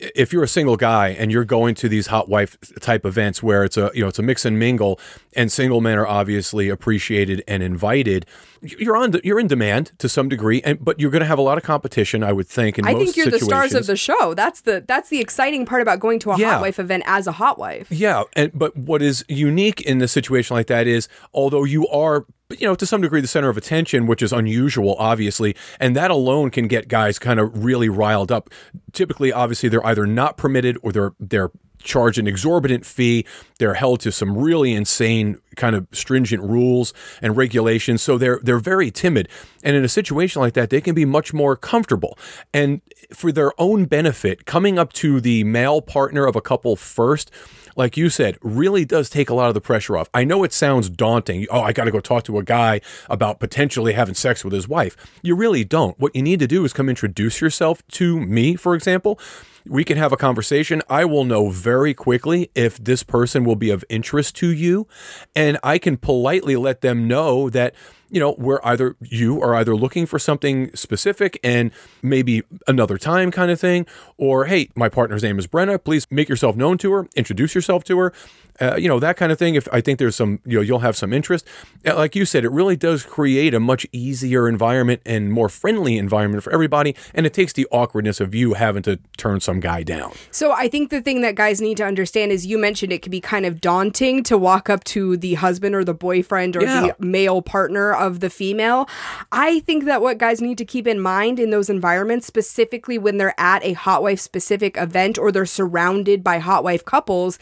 If 0.00 0.32
you're 0.32 0.42
a 0.42 0.48
single 0.48 0.76
guy 0.76 1.10
and 1.20 1.30
you're 1.30 1.44
going 1.44 1.74
to 1.76 1.88
these 1.88 2.08
hot 2.08 2.28
wife 2.28 2.56
type 2.80 3.06
events 3.06 3.42
where 3.44 3.62
it's 3.64 3.76
a 3.76 3.90
you 3.94 4.02
know 4.02 4.08
it's 4.08 4.18
a 4.18 4.22
mix 4.22 4.44
and 4.44 4.58
mingle, 4.58 4.98
and 5.36 5.50
single 5.52 5.80
men 5.80 5.96
are 5.98 6.06
obviously 6.06 6.68
appreciated 6.68 7.44
and 7.46 7.62
invited, 7.62 8.26
you're 8.60 8.96
on 8.96 9.14
you're 9.22 9.38
in 9.38 9.46
demand 9.46 9.92
to 9.98 10.08
some 10.08 10.28
degree, 10.28 10.60
and 10.62 10.84
but 10.84 10.98
you're 10.98 11.12
going 11.12 11.20
to 11.26 11.26
have 11.34 11.38
a 11.38 11.42
lot 11.50 11.58
of 11.58 11.64
competition, 11.64 12.24
I 12.24 12.32
would 12.32 12.48
think. 12.48 12.76
In 12.78 12.86
I 12.86 12.94
think 12.94 13.16
you're 13.16 13.30
the 13.30 13.38
stars 13.38 13.72
of 13.72 13.86
the 13.86 13.96
show. 13.96 14.34
That's 14.34 14.62
the 14.62 14.82
that's 14.86 15.10
the 15.10 15.20
exciting 15.20 15.64
part 15.64 15.80
about 15.80 16.00
going 16.00 16.18
to 16.20 16.32
a 16.32 16.38
Yeah. 16.38 16.54
hot 16.54 16.60
wife 16.62 16.80
event 16.80 17.04
as 17.06 17.28
a 17.28 17.32
hot 17.32 17.56
wife. 17.56 17.86
Yeah, 17.90 18.24
and 18.34 18.50
but 18.52 18.76
what 18.76 19.00
is 19.00 19.24
unique 19.28 19.80
in 19.82 20.02
a 20.02 20.08
situation 20.08 20.56
like 20.56 20.66
that 20.66 20.86
is, 20.88 21.08
although 21.32 21.64
you 21.64 21.86
are, 21.88 22.26
you 22.50 22.66
know, 22.66 22.74
to 22.74 22.86
some 22.86 23.00
degree 23.00 23.20
the 23.20 23.26
center 23.26 23.48
of 23.48 23.56
attention, 23.56 24.06
which 24.06 24.22
is 24.22 24.32
unusual, 24.32 24.96
obviously, 24.98 25.56
and 25.80 25.96
that 25.96 26.10
alone 26.10 26.50
can 26.50 26.68
get 26.68 26.88
guys 26.88 27.18
kind 27.18 27.40
of 27.40 27.64
really 27.64 27.88
riled 27.88 28.30
up. 28.30 28.50
Typically, 28.92 29.32
obviously, 29.32 29.68
they're 29.68 29.86
either 29.86 30.06
not 30.06 30.36
permitted 30.36 30.78
or 30.82 30.92
they're 30.92 31.12
they're 31.18 31.50
charged 31.84 32.18
an 32.18 32.26
exorbitant 32.26 32.84
fee. 32.84 33.24
They're 33.58 33.74
held 33.74 34.00
to 34.00 34.10
some 34.10 34.36
really 34.36 34.74
insane 34.74 35.38
kind 35.56 35.76
of 35.76 35.86
stringent 35.92 36.42
rules 36.42 36.92
and 37.22 37.36
regulations. 37.36 38.02
So 38.02 38.18
they're 38.18 38.40
they're 38.42 38.58
very 38.58 38.90
timid. 38.90 39.28
And 39.62 39.76
in 39.76 39.84
a 39.84 39.88
situation 39.88 40.42
like 40.42 40.54
that, 40.54 40.70
they 40.70 40.80
can 40.80 40.94
be 40.94 41.04
much 41.04 41.32
more 41.32 41.56
comfortable. 41.56 42.18
And 42.52 42.80
for 43.12 43.30
their 43.30 43.52
own 43.60 43.84
benefit, 43.84 44.46
coming 44.46 44.78
up 44.78 44.92
to 44.94 45.20
the 45.20 45.44
male 45.44 45.80
partner 45.80 46.26
of 46.26 46.34
a 46.34 46.40
couple 46.40 46.74
first, 46.76 47.30
like 47.76 47.96
you 47.96 48.08
said, 48.08 48.38
really 48.40 48.84
does 48.84 49.10
take 49.10 49.30
a 49.30 49.34
lot 49.34 49.48
of 49.48 49.54
the 49.54 49.60
pressure 49.60 49.96
off. 49.96 50.08
I 50.14 50.24
know 50.24 50.44
it 50.44 50.52
sounds 50.52 50.88
daunting. 50.88 51.46
Oh, 51.50 51.60
I 51.60 51.72
got 51.72 51.84
to 51.84 51.90
go 51.90 52.00
talk 52.00 52.24
to 52.24 52.38
a 52.38 52.44
guy 52.44 52.80
about 53.10 53.40
potentially 53.40 53.94
having 53.94 54.14
sex 54.14 54.44
with 54.44 54.52
his 54.52 54.68
wife. 54.68 54.96
You 55.22 55.34
really 55.34 55.64
don't. 55.64 55.98
What 55.98 56.14
you 56.14 56.22
need 56.22 56.40
to 56.40 56.46
do 56.46 56.64
is 56.64 56.72
come 56.72 56.88
introduce 56.88 57.40
yourself 57.40 57.86
to 57.92 58.20
me, 58.20 58.54
for 58.56 58.74
example. 58.74 59.18
We 59.66 59.82
can 59.82 59.96
have 59.96 60.12
a 60.12 60.16
conversation. 60.18 60.82
I 60.90 61.06
will 61.06 61.24
know 61.24 61.48
very 61.48 61.94
quickly 61.94 62.50
if 62.54 62.76
this 62.82 63.02
person 63.02 63.44
will 63.44 63.56
be 63.56 63.70
of 63.70 63.82
interest 63.88 64.36
to 64.36 64.50
you. 64.50 64.86
And 65.34 65.58
I 65.62 65.78
can 65.78 65.96
politely 65.96 66.54
let 66.56 66.82
them 66.82 67.08
know 67.08 67.48
that, 67.48 67.74
you 68.10 68.20
know, 68.20 68.34
we're 68.36 68.60
either, 68.62 68.94
you 69.00 69.40
are 69.40 69.54
either 69.54 69.74
looking 69.74 70.04
for 70.04 70.18
something 70.18 70.74
specific 70.76 71.40
and 71.42 71.70
maybe 72.02 72.42
another 72.68 72.98
time 72.98 73.30
kind 73.30 73.50
of 73.50 73.58
thing, 73.58 73.86
or 74.18 74.44
hey, 74.44 74.68
my 74.74 74.90
partner's 74.90 75.22
name 75.22 75.38
is 75.38 75.46
Brenna. 75.46 75.82
Please 75.82 76.06
make 76.10 76.28
yourself 76.28 76.56
known 76.56 76.76
to 76.78 76.92
her, 76.92 77.08
introduce 77.16 77.54
yourself 77.54 77.84
to 77.84 77.98
her. 77.98 78.12
Uh, 78.60 78.76
you 78.76 78.88
know 78.88 79.00
that 79.00 79.16
kind 79.16 79.32
of 79.32 79.38
thing. 79.38 79.54
If 79.56 79.66
I 79.72 79.80
think 79.80 79.98
there's 79.98 80.14
some, 80.16 80.38
you 80.46 80.56
know, 80.58 80.62
you'll 80.62 80.78
have 80.80 80.96
some 80.96 81.12
interest. 81.12 81.46
Uh, 81.86 81.96
Like 81.96 82.14
you 82.14 82.24
said, 82.24 82.44
it 82.44 82.52
really 82.52 82.76
does 82.76 83.02
create 83.02 83.52
a 83.54 83.60
much 83.60 83.86
easier 83.92 84.48
environment 84.48 85.00
and 85.04 85.32
more 85.32 85.48
friendly 85.48 85.98
environment 85.98 86.42
for 86.44 86.52
everybody, 86.52 86.94
and 87.14 87.26
it 87.26 87.34
takes 87.34 87.52
the 87.52 87.66
awkwardness 87.72 88.20
of 88.20 88.34
you 88.34 88.54
having 88.54 88.82
to 88.84 88.98
turn 89.16 89.40
some 89.40 89.58
guy 89.60 89.82
down. 89.82 90.12
So 90.30 90.52
I 90.52 90.68
think 90.68 90.90
the 90.90 91.00
thing 91.00 91.20
that 91.22 91.34
guys 91.34 91.60
need 91.60 91.76
to 91.78 91.84
understand 91.84 92.30
is 92.32 92.46
you 92.46 92.58
mentioned 92.58 92.92
it 92.92 93.02
can 93.02 93.10
be 93.10 93.20
kind 93.20 93.44
of 93.46 93.60
daunting 93.60 94.22
to 94.24 94.38
walk 94.38 94.70
up 94.70 94.84
to 94.84 95.16
the 95.16 95.34
husband 95.34 95.74
or 95.74 95.84
the 95.84 95.94
boyfriend 95.94 96.56
or 96.56 96.62
Yeah. 96.62 96.92
the 96.98 97.04
male 97.04 97.42
partner 97.42 97.92
of 97.92 98.20
the 98.20 98.30
female. 98.30 98.88
I 99.32 99.60
think 99.60 99.84
that 99.84 100.00
what 100.00 100.18
guys 100.18 100.40
need 100.40 100.58
to 100.58 100.64
keep 100.64 100.86
in 100.86 101.00
mind 101.00 101.40
in 101.40 101.50
those 101.50 101.68
environments, 101.68 102.26
specifically 102.26 102.98
when 102.98 103.18
they're 103.18 103.34
at 103.38 103.64
a 103.64 103.72
hot 103.72 104.02
wife 104.02 104.20
specific 104.20 104.76
event 104.76 105.18
or 105.18 105.32
they're 105.32 105.46
surrounded 105.46 106.22
by 106.22 106.38
hot 106.38 106.62
wife 106.62 106.84
couples, 106.84 107.38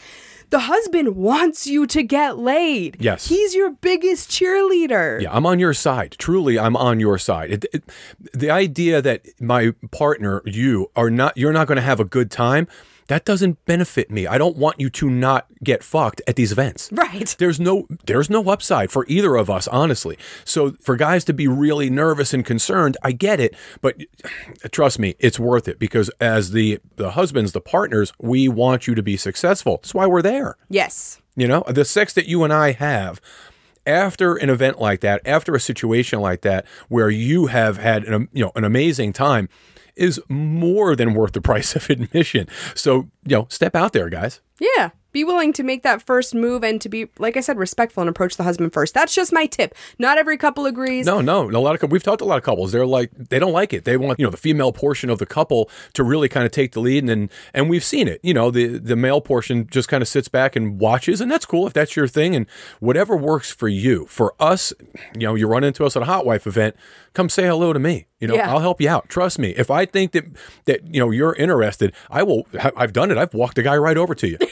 the 0.49 0.59
husband 0.59 1.15
wants 1.15 1.67
you 1.67 1.85
to 1.87 2.03
get 2.03 2.37
laid. 2.37 2.97
Yes. 2.99 3.27
He's 3.27 3.55
your 3.55 3.71
biggest 3.71 4.29
cheerleader. 4.29 5.21
Yeah, 5.21 5.33
I'm 5.35 5.45
on 5.45 5.59
your 5.59 5.73
side. 5.73 6.15
Truly, 6.17 6.59
I'm 6.59 6.75
on 6.75 6.99
your 6.99 7.17
side. 7.17 7.51
It, 7.51 7.65
it, 7.73 7.83
the 8.33 8.49
idea 8.51 9.01
that 9.01 9.25
my 9.39 9.73
partner, 9.91 10.41
you, 10.45 10.89
are 10.95 11.09
not, 11.09 11.37
you're 11.37 11.53
not 11.53 11.67
going 11.67 11.77
to 11.77 11.81
have 11.81 11.99
a 11.99 12.05
good 12.05 12.31
time. 12.31 12.67
That 13.07 13.25
doesn't 13.25 13.63
benefit 13.65 14.09
me. 14.09 14.27
I 14.27 14.37
don't 14.37 14.57
want 14.57 14.79
you 14.79 14.89
to 14.91 15.09
not 15.09 15.47
get 15.63 15.83
fucked 15.83 16.21
at 16.27 16.35
these 16.35 16.51
events. 16.51 16.89
Right. 16.91 17.35
There's 17.37 17.59
no 17.59 17.87
there's 18.05 18.29
no 18.29 18.49
upside 18.49 18.91
for 18.91 19.05
either 19.07 19.35
of 19.35 19.49
us, 19.49 19.67
honestly. 19.67 20.17
So 20.45 20.71
for 20.79 20.95
guys 20.95 21.23
to 21.25 21.33
be 21.33 21.47
really 21.47 21.89
nervous 21.89 22.33
and 22.33 22.45
concerned, 22.45 22.97
I 23.03 23.11
get 23.11 23.39
it, 23.39 23.55
but 23.81 23.97
trust 24.71 24.99
me, 24.99 25.15
it's 25.19 25.39
worth 25.39 25.67
it 25.67 25.79
because 25.79 26.09
as 26.19 26.51
the 26.51 26.79
the 26.95 27.11
husbands, 27.11 27.51
the 27.51 27.61
partners, 27.61 28.13
we 28.19 28.47
want 28.47 28.87
you 28.87 28.95
to 28.95 29.03
be 29.03 29.17
successful. 29.17 29.77
That's 29.77 29.93
why 29.93 30.05
we're 30.05 30.21
there. 30.21 30.57
Yes. 30.69 31.21
You 31.35 31.47
know, 31.47 31.63
the 31.67 31.85
sex 31.85 32.13
that 32.13 32.27
you 32.27 32.43
and 32.43 32.53
I 32.53 32.71
have 32.71 33.19
after 33.85 34.35
an 34.35 34.49
event 34.49 34.79
like 34.79 35.01
that, 35.01 35.21
after 35.25 35.55
a 35.55 35.59
situation 35.59 36.19
like 36.19 36.41
that, 36.41 36.65
where 36.87 37.09
you 37.09 37.47
have 37.47 37.77
had 37.77 38.03
an 38.05 38.29
you 38.31 38.43
know 38.43 38.51
an 38.55 38.63
amazing 38.63 39.13
time, 39.13 39.49
is 39.95 40.19
more 40.29 40.95
than 40.95 41.13
worth 41.13 41.33
the 41.33 41.41
price 41.41 41.75
of 41.75 41.89
admission. 41.89 42.47
So 42.75 43.09
you 43.25 43.37
know, 43.37 43.47
step 43.49 43.75
out 43.75 43.93
there, 43.93 44.09
guys. 44.09 44.41
Yeah. 44.59 44.89
Be 45.13 45.23
willing 45.23 45.53
to 45.53 45.63
make 45.63 45.83
that 45.83 46.01
first 46.01 46.35
move 46.35 46.63
and 46.63 46.81
to 46.81 46.89
be, 46.89 47.07
like 47.19 47.37
I 47.37 47.39
said, 47.39 47.57
respectful 47.57 48.01
and 48.01 48.09
approach 48.09 48.35
the 48.35 48.43
husband 48.43 48.73
first. 48.73 48.93
That's 48.93 49.15
just 49.15 49.31
my 49.31 49.45
tip. 49.45 49.73
Not 49.97 50.17
every 50.17 50.37
couple 50.37 50.65
agrees. 50.65 51.05
No, 51.05 51.21
no, 51.21 51.49
a 51.49 51.57
lot 51.59 51.81
of 51.81 51.91
we've 51.91 52.03
talked 52.03 52.19
to 52.19 52.25
a 52.25 52.25
lot 52.25 52.37
of 52.37 52.43
couples. 52.43 52.71
They're 52.71 52.85
like 52.85 53.11
they 53.15 53.39
don't 53.39 53.53
like 53.53 53.71
it. 53.73 53.85
They 53.85 53.95
want 53.95 54.19
you 54.19 54.25
know 54.25 54.31
the 54.31 54.37
female 54.37 54.71
portion 54.73 55.09
of 55.09 55.19
the 55.19 55.25
couple 55.25 55.69
to 55.93 56.03
really 56.03 56.27
kind 56.27 56.45
of 56.45 56.51
take 56.51 56.73
the 56.73 56.79
lead, 56.81 57.03
and 57.03 57.09
and, 57.11 57.31
and 57.53 57.69
we've 57.69 57.83
seen 57.83 58.07
it. 58.07 58.19
You 58.23 58.33
know 58.33 58.51
the 58.51 58.79
the 58.79 58.95
male 58.95 59.21
portion 59.21 59.67
just 59.69 59.87
kind 59.87 60.01
of 60.01 60.07
sits 60.07 60.27
back 60.27 60.55
and 60.55 60.79
watches, 60.79 61.21
and 61.21 61.31
that's 61.31 61.45
cool 61.45 61.67
if 61.67 61.73
that's 61.73 61.95
your 61.95 62.07
thing, 62.07 62.35
and 62.35 62.45
whatever 62.79 63.15
works 63.15 63.51
for 63.51 63.67
you. 63.67 64.05
For 64.07 64.33
us, 64.39 64.73
you 65.13 65.27
know, 65.27 65.35
you 65.35 65.47
run 65.47 65.63
into 65.63 65.85
us 65.85 65.95
at 65.95 66.01
a 66.01 66.05
hot 66.05 66.25
wife 66.25 66.47
event, 66.47 66.75
come 67.13 67.29
say 67.29 67.43
hello 67.43 67.71
to 67.71 67.79
me. 67.79 68.07
You 68.19 68.27
know, 68.27 68.35
Yeah. 68.35 68.51
I'll 68.51 68.59
help 68.61 68.81
you 68.81 68.89
out. 68.89 69.09
Trust 69.09 69.37
me. 69.37 69.51
If 69.51 69.69
I 69.69 69.85
think 69.85 70.13
that 70.13 70.25
that 70.65 70.93
you 70.93 70.99
know 70.99 71.11
you're 71.11 71.35
interested, 71.35 71.93
I 72.09 72.23
will. 72.23 72.47
I've 72.75 72.93
done 72.93 73.11
it. 73.11 73.17
I've 73.17 73.33
walked 73.33 73.57
a 73.59 73.63
guy 73.63 73.77
right 73.77 73.97
over 73.97 74.15
to 74.15 74.27
you. 74.27 74.37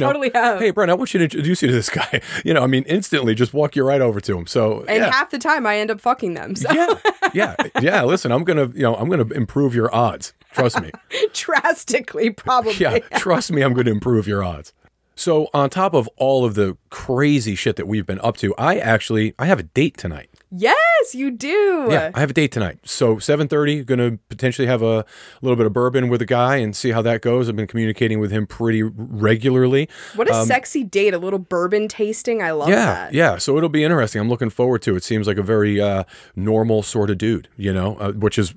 you 0.00 0.06
know, 0.06 0.12
totally 0.12 0.30
have. 0.34 0.58
Hey, 0.58 0.70
Brent, 0.70 0.90
I 0.90 0.94
want 0.94 1.14
you 1.14 1.18
to 1.18 1.24
introduce 1.24 1.62
you 1.62 1.68
to 1.68 1.74
this 1.74 1.90
guy. 1.90 2.20
You 2.44 2.54
know, 2.54 2.62
I 2.62 2.66
mean, 2.66 2.84
instantly, 2.84 3.34
just 3.34 3.52
walk 3.52 3.76
you 3.76 3.84
right 3.84 4.00
over 4.00 4.20
to 4.20 4.38
him. 4.38 4.46
So 4.46 4.84
and 4.88 4.98
yeah. 4.98 5.10
half 5.10 5.30
the 5.30 5.38
time 5.38 5.66
I 5.66 5.78
end 5.78 5.90
up 5.90 6.00
fucking 6.00 6.34
them. 6.34 6.56
So 6.56 6.72
yeah, 6.72 6.94
yeah, 7.34 7.56
yeah. 7.80 8.02
Listen, 8.02 8.32
I'm 8.32 8.44
gonna, 8.44 8.66
you 8.68 8.82
know, 8.82 8.94
I'm 8.96 9.08
gonna 9.08 9.32
improve 9.34 9.74
your 9.74 9.94
odds. 9.94 10.32
Trust 10.52 10.80
me. 10.80 10.90
drastically, 11.32 12.30
probably. 12.30 12.74
Yeah, 12.74 12.98
trust 13.16 13.52
me, 13.52 13.62
I'm 13.62 13.72
going 13.72 13.86
to 13.86 13.92
improve 13.92 14.26
your 14.26 14.42
odds. 14.42 14.72
So, 15.14 15.48
on 15.52 15.68
top 15.70 15.94
of 15.94 16.08
all 16.16 16.44
of 16.44 16.54
the 16.54 16.76
crazy 16.88 17.54
shit 17.54 17.76
that 17.76 17.86
we've 17.86 18.06
been 18.06 18.20
up 18.20 18.36
to, 18.38 18.54
I 18.56 18.78
actually 18.78 19.34
I 19.38 19.46
have 19.46 19.58
a 19.58 19.64
date 19.64 19.96
tonight. 19.96 20.29
Yes, 20.52 21.14
you 21.14 21.30
do. 21.30 21.86
Yeah, 21.90 22.10
I 22.12 22.20
have 22.20 22.30
a 22.30 22.32
date 22.34 22.50
tonight. 22.50 22.78
So, 22.84 23.16
7:30, 23.16 23.84
going 23.86 23.98
to 23.98 24.18
potentially 24.28 24.66
have 24.66 24.82
a 24.82 25.04
little 25.42 25.56
bit 25.56 25.64
of 25.66 25.72
bourbon 25.72 26.08
with 26.08 26.20
a 26.20 26.26
guy 26.26 26.56
and 26.56 26.74
see 26.74 26.90
how 26.90 27.02
that 27.02 27.22
goes. 27.22 27.48
I've 27.48 27.54
been 27.56 27.68
communicating 27.68 28.18
with 28.18 28.32
him 28.32 28.46
pretty 28.48 28.82
regularly. 28.82 29.88
What 30.16 30.28
a 30.28 30.44
sexy 30.44 30.82
date! 30.82 31.14
A 31.14 31.18
little 31.18 31.38
bourbon 31.38 31.86
tasting. 31.86 32.42
I 32.42 32.50
love 32.50 32.66
Um, 32.68 32.72
Yeah, 32.74 32.84
that. 32.86 33.14
yeah. 33.14 33.38
So 33.38 33.56
it'll 33.56 33.68
be 33.68 33.84
interesting. 33.84 34.20
I'm 34.20 34.28
looking 34.28 34.50
forward 34.50 34.82
to 34.82 34.96
it. 34.96 35.04
Seems 35.04 35.26
like 35.28 35.38
a 35.38 35.42
very 35.42 35.80
uh, 35.80 36.02
normal 36.34 36.82
sort 36.82 37.10
of 37.10 37.18
dude, 37.18 37.48
you 37.56 37.72
know, 37.72 37.96
uh, 38.00 38.12
which 38.12 38.36
is 38.38 38.52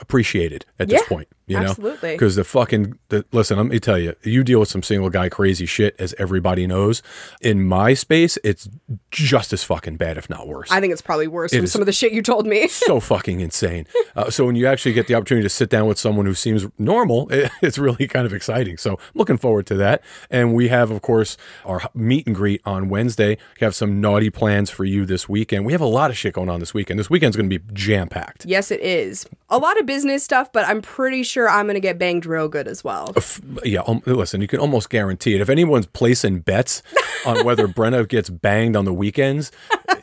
appreciated 0.00 0.66
at 0.78 0.88
this 0.88 1.02
point, 1.06 1.28
you 1.46 1.60
know, 1.60 1.66
absolutely. 1.66 2.12
Because 2.12 2.36
the 2.36 2.44
fucking 2.44 2.98
the, 3.08 3.24
listen, 3.32 3.56
let 3.58 3.66
me 3.66 3.78
tell 3.78 3.98
you, 3.98 4.14
you 4.22 4.42
deal 4.42 4.60
with 4.60 4.68
some 4.70 4.82
single 4.82 5.10
guy 5.10 5.28
crazy 5.28 5.66
shit, 5.66 5.94
as 5.98 6.14
everybody 6.18 6.66
knows. 6.66 7.02
In 7.40 7.62
my 7.64 7.92
space, 7.94 8.38
it's 8.42 8.68
just 9.10 9.52
as 9.52 9.62
fucking 9.62 9.96
bad, 9.96 10.16
if 10.16 10.30
not 10.30 10.48
worse. 10.48 10.70
I 10.70 10.80
think 10.80 10.92
it's 10.92 11.02
probably 11.02 11.28
worse 11.28 11.54
from 11.54 11.66
some 11.66 11.82
of 11.82 11.86
the 11.86 11.92
shit 11.92 12.12
you 12.12 12.22
told 12.22 12.46
me. 12.46 12.68
so 12.68 12.98
fucking 13.00 13.40
insane. 13.40 13.86
Uh, 14.16 14.30
so 14.30 14.46
when 14.46 14.56
you 14.56 14.66
actually 14.66 14.94
get 14.94 15.06
the 15.06 15.14
opportunity 15.14 15.44
to 15.44 15.50
sit 15.50 15.68
down 15.68 15.86
with 15.86 15.98
someone 15.98 16.24
who 16.24 16.34
seems 16.34 16.66
normal, 16.78 17.28
it, 17.32 17.50
it's 17.60 17.78
really 17.78 18.06
kind 18.08 18.24
of 18.26 18.32
exciting. 18.32 18.78
So 18.78 18.98
looking 19.14 19.36
forward 19.36 19.66
to 19.66 19.74
that. 19.76 20.02
And 20.30 20.54
we 20.54 20.68
have, 20.68 20.90
of 20.90 21.02
course, 21.02 21.36
our 21.66 21.82
meet 21.92 22.26
and 22.26 22.34
greet 22.34 22.62
on 22.64 22.88
Wednesday. 22.88 23.36
We 23.60 23.64
have 23.64 23.74
some 23.74 24.00
naughty 24.00 24.30
plans 24.30 24.70
for 24.70 24.84
you 24.84 25.04
this 25.04 25.28
weekend. 25.28 25.66
We 25.66 25.72
have 25.72 25.80
a 25.82 25.86
lot 25.86 26.10
of 26.10 26.16
shit 26.16 26.32
going 26.32 26.48
on 26.48 26.60
this 26.60 26.72
weekend. 26.72 26.98
This 26.98 27.10
weekend's 27.10 27.36
going 27.36 27.50
to 27.50 27.58
be 27.58 27.64
jam 27.74 28.08
packed. 28.08 28.46
yes, 28.46 28.70
it 28.70 28.80
is. 28.80 29.26
A 29.50 29.58
lot 29.58 29.78
of 29.78 29.86
business 29.86 30.24
stuff, 30.24 30.50
but 30.52 30.66
I'm 30.66 30.80
pretty 30.80 31.22
sure 31.22 31.33
I'm 31.48 31.66
going 31.66 31.74
to 31.74 31.80
get 31.80 31.98
banged 31.98 32.26
real 32.26 32.48
good 32.48 32.68
as 32.68 32.82
well. 32.84 33.14
Yeah, 33.64 33.80
um, 33.86 34.02
listen, 34.06 34.40
you 34.40 34.46
can 34.46 34.60
almost 34.60 34.90
guarantee 34.90 35.34
it. 35.34 35.40
If 35.40 35.48
anyone's 35.48 35.86
placing 35.86 36.40
bets 36.40 36.82
on 37.26 37.44
whether 37.44 37.66
Brenna 37.74 38.08
gets 38.08 38.30
banged 38.30 38.76
on 38.76 38.84
the 38.84 38.94
weekends, 38.94 39.50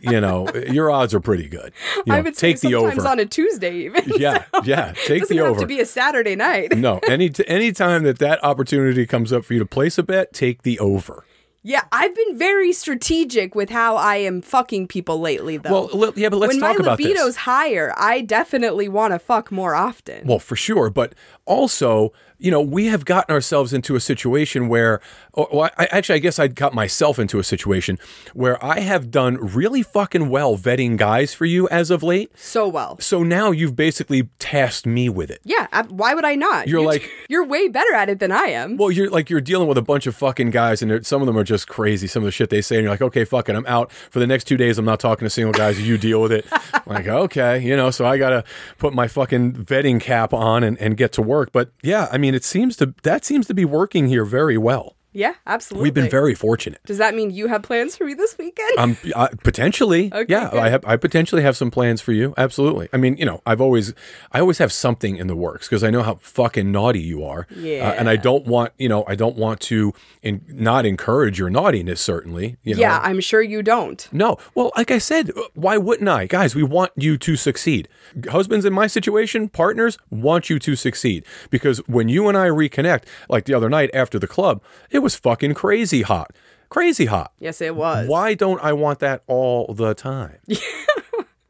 you 0.02 0.20
know, 0.20 0.52
your 0.54 0.92
odds 0.92 1.14
are 1.14 1.20
pretty 1.20 1.48
good. 1.48 1.72
You 2.06 2.14
I 2.14 2.18
know, 2.18 2.24
would 2.24 2.36
say 2.38 2.54
take 2.54 2.62
the 2.62 2.72
sometimes 2.72 3.00
over. 3.00 3.08
on 3.08 3.20
a 3.20 3.26
Tuesday 3.26 3.76
even. 3.86 4.04
yeah, 4.18 4.46
yeah, 4.64 4.94
take 5.06 5.28
the 5.28 5.38
have 5.38 5.46
over. 5.48 5.60
to 5.62 5.68
be 5.68 5.80
a 5.80 5.86
Saturday 5.86 6.36
night. 6.36 6.76
no, 6.76 7.00
any 7.08 7.30
t- 7.30 7.44
any 7.48 7.72
time 7.72 8.04
that 8.04 8.20
that 8.20 8.44
opportunity 8.44 9.06
comes 9.06 9.32
up 9.32 9.46
for 9.46 9.54
you 9.54 9.60
to 9.60 9.66
place 9.66 9.98
a 9.98 10.04
bet, 10.04 10.34
take 10.34 10.64
the 10.64 10.80
over. 10.80 11.24
Yeah, 11.64 11.84
I've 11.92 12.16
been 12.16 12.38
very 12.38 12.74
strategic 12.74 13.54
with 13.54 13.70
how 13.70 13.96
I 13.96 14.16
am 14.16 14.42
fucking 14.42 14.88
people 14.88 15.20
lately, 15.20 15.58
though. 15.58 15.72
Well, 15.72 15.90
li- 15.94 16.14
yeah, 16.16 16.30
but 16.30 16.38
let's 16.38 16.54
when 16.56 16.60
talk 16.62 16.80
my 16.80 16.96
libido's 16.96 17.36
higher, 17.36 17.94
I 17.98 18.22
definitely 18.22 18.90
want 18.90 19.14
to 19.14 19.20
fuck 19.20 19.52
more 19.52 19.76
often. 19.76 20.26
Well, 20.26 20.40
for 20.40 20.56
sure, 20.56 20.90
but 20.90 21.14
also, 21.46 22.14
you 22.38 22.50
know, 22.50 22.62
we 22.62 22.88
have 22.88 23.06
gotten 23.06 23.34
ourselves 23.34 23.72
into 23.74 23.96
a 23.96 24.00
situation 24.00 24.68
where, 24.68 25.00
or, 25.34 25.48
or 25.48 25.72
I, 25.78 25.86
actually, 25.92 26.16
I 26.16 26.20
guess 26.20 26.40
I 26.40 26.48
got 26.48 26.74
myself 26.74 27.20
into 27.20 27.38
a 27.38 27.44
situation 27.44 28.00
where 28.34 28.64
I 28.64 28.80
have 28.80 29.12
done 29.12 29.36
really 29.38 29.84
fucking 29.84 30.30
well 30.30 30.58
vetting 30.58 30.98
guys 30.98 31.34
for 31.36 31.46
you 31.46 31.68
as 31.70 31.92
of 31.92 32.02
late. 32.02 32.32
so 32.38 32.68
well. 32.68 32.98
So 33.00 33.22
now 33.22 33.52
you've 33.52 33.76
basically 33.76 34.30
tasked 34.40 34.86
me 34.88 35.08
with 35.10 35.30
it. 35.30 35.40
Yeah, 35.44 35.68
I, 35.72 35.84
why 35.84 36.14
would 36.16 36.26
I 36.26 36.34
not? 36.36 36.68
You're 36.68 36.82
You- 36.82 36.88
like- 36.88 37.12
you're 37.30 37.46
way 37.46 37.68
better 37.68 37.94
at 37.94 38.10
it 38.10 38.20
than 38.20 38.32
I 38.32 38.46
am. 38.46 38.76
Well, 38.78 38.92
you're 38.92 39.10
like 39.10 39.30
you're 39.30 39.40
dealing 39.42 39.68
with 39.68 39.78
a 39.78 39.82
bunch 39.84 40.08
of 40.08 40.16
fucking 40.16 40.50
guys, 40.50 40.82
and 40.82 41.06
some 41.06 41.22
of 41.22 41.28
them 41.28 41.38
are 41.38 41.44
just 41.44 41.68
crazy. 41.68 42.08
Some 42.08 42.24
of 42.24 42.26
the 42.28 42.32
shit 42.32 42.50
they 42.50 42.62
say, 42.62 42.76
and 42.78 42.84
you're 42.84 42.92
like, 42.94 43.02
okay, 43.02 43.24
fuck 43.24 43.48
it, 43.50 43.56
I'm 43.56 43.66
out 43.68 43.92
for 43.92 44.20
the 44.20 44.28
next 44.28 44.46
two 44.46 44.58
days. 44.58 44.78
I'm 44.78 44.86
not 44.86 45.00
talking 45.00 45.26
to 45.26 45.30
single 45.30 45.54
guys. 45.54 45.80
You 45.82 45.98
deal 45.98 46.22
with 46.22 46.32
it. 46.32 46.46
like, 46.86 47.08
okay, 47.08 47.60
you 47.60 47.76
know. 47.78 47.90
So 47.92 48.06
I 48.06 48.18
gotta 48.18 48.44
put 48.80 48.94
my 48.94 49.08
fucking 49.08 49.54
vetting 49.54 50.02
cap 50.02 50.34
on 50.34 50.64
and, 50.64 50.78
and 50.80 50.98
get 50.98 51.12
to 51.14 51.22
work. 51.22 51.31
But 51.52 51.72
yeah, 51.82 52.08
I 52.12 52.18
mean, 52.18 52.36
it 52.36 52.44
seems 52.44 52.76
to 52.78 52.94
that 53.04 53.26
seems 53.26 53.48
to 53.48 53.54
be 53.54 53.66
working 53.66 54.08
here 54.08 54.26
very 54.26 54.58
well. 54.58 54.96
Yeah, 55.14 55.34
absolutely. 55.46 55.88
We've 55.88 55.94
been 55.94 56.10
very 56.10 56.34
fortunate. 56.36 56.82
Does 56.86 56.98
that 56.98 57.14
mean 57.16 57.32
you 57.32 57.48
have 57.48 57.64
plans 57.64 57.96
for 57.96 58.06
me 58.06 58.14
this 58.14 58.38
weekend? 58.38 58.78
Um, 58.78 58.98
uh, 59.16 59.30
potentially, 59.44 60.12
Okay, 60.14 60.26
yeah. 60.32 60.50
good. 60.50 60.60
I 60.60 60.70
have. 60.70 60.86
I 60.86 60.98
potentially 60.98 61.42
have 61.42 61.58
some 61.58 61.72
plans 61.72 62.02
for 62.02 62.12
you. 62.12 62.34
Absolutely. 62.38 62.90
I 62.94 62.98
mean, 62.98 63.18
you 63.18 63.26
know, 63.26 63.42
I've 63.46 63.62
always, 63.62 63.94
I 64.32 64.40
always 64.40 64.58
have 64.60 64.72
something 64.72 65.18
in 65.18 65.28
the 65.28 65.36
works 65.36 65.68
because 65.68 65.84
I 65.84 65.90
know 65.90 66.04
how 66.04 66.16
fucking 66.16 66.72
naughty 66.72 67.02
you 67.02 67.24
are. 67.24 67.48
Uh, 67.56 67.96
and 67.98 68.10
I 68.10 68.16
don't 68.16 68.46
want, 68.46 68.74
you 68.78 68.90
know, 68.90 69.04
I 69.08 69.16
don't 69.16 69.36
want 69.36 69.60
to, 69.62 69.94
in, 70.22 70.42
not 70.48 70.86
encourage 70.86 71.40
your 71.40 71.50
naughtiness. 71.50 72.00
Certainly. 72.02 72.58
You 72.64 72.76
know? 72.76 72.82
yeah, 72.82 73.00
I'm 73.04 73.20
sure 73.20 73.42
you 73.42 73.62
don't. 73.62 74.08
No. 74.12 74.38
Well, 74.56 74.72
like 74.78 74.92
I 74.92 74.98
said, 74.98 75.32
why 75.54 75.78
wouldn't 75.78 76.10
I? 76.10 76.26
Guys, 76.26 76.56
we 76.56 76.64
want 76.64 76.92
you 76.96 77.18
to 77.18 77.36
succeed. 77.36 77.88
Husbands 78.30 78.66
in 78.66 78.74
my 78.74 78.88
situation, 78.88 79.50
partners 79.50 79.98
want 80.10 80.50
you 80.50 80.60
to 80.60 80.76
succeed. 80.76 81.26
Because 81.50 81.80
when 81.88 82.10
you 82.10 82.28
and 82.28 82.38
I 82.38 82.48
reconnect, 82.48 83.04
like 83.30 83.46
the 83.46 83.54
other 83.54 83.70
night 83.70 83.90
after 83.94 84.20
the 84.20 84.28
club, 84.28 84.62
it 84.90 85.00
was 85.02 85.16
fucking 85.16 85.54
crazy 85.56 86.02
hot. 86.04 86.32
Crazy 86.70 87.06
hot. 87.06 87.34
Yes, 87.40 87.60
it 87.62 87.76
was. 87.76 88.08
Why 88.08 88.34
don't 88.34 88.62
I 88.64 88.72
want 88.74 89.00
that 89.00 89.24
all 89.28 89.74
the 89.74 89.94
time? 89.94 90.38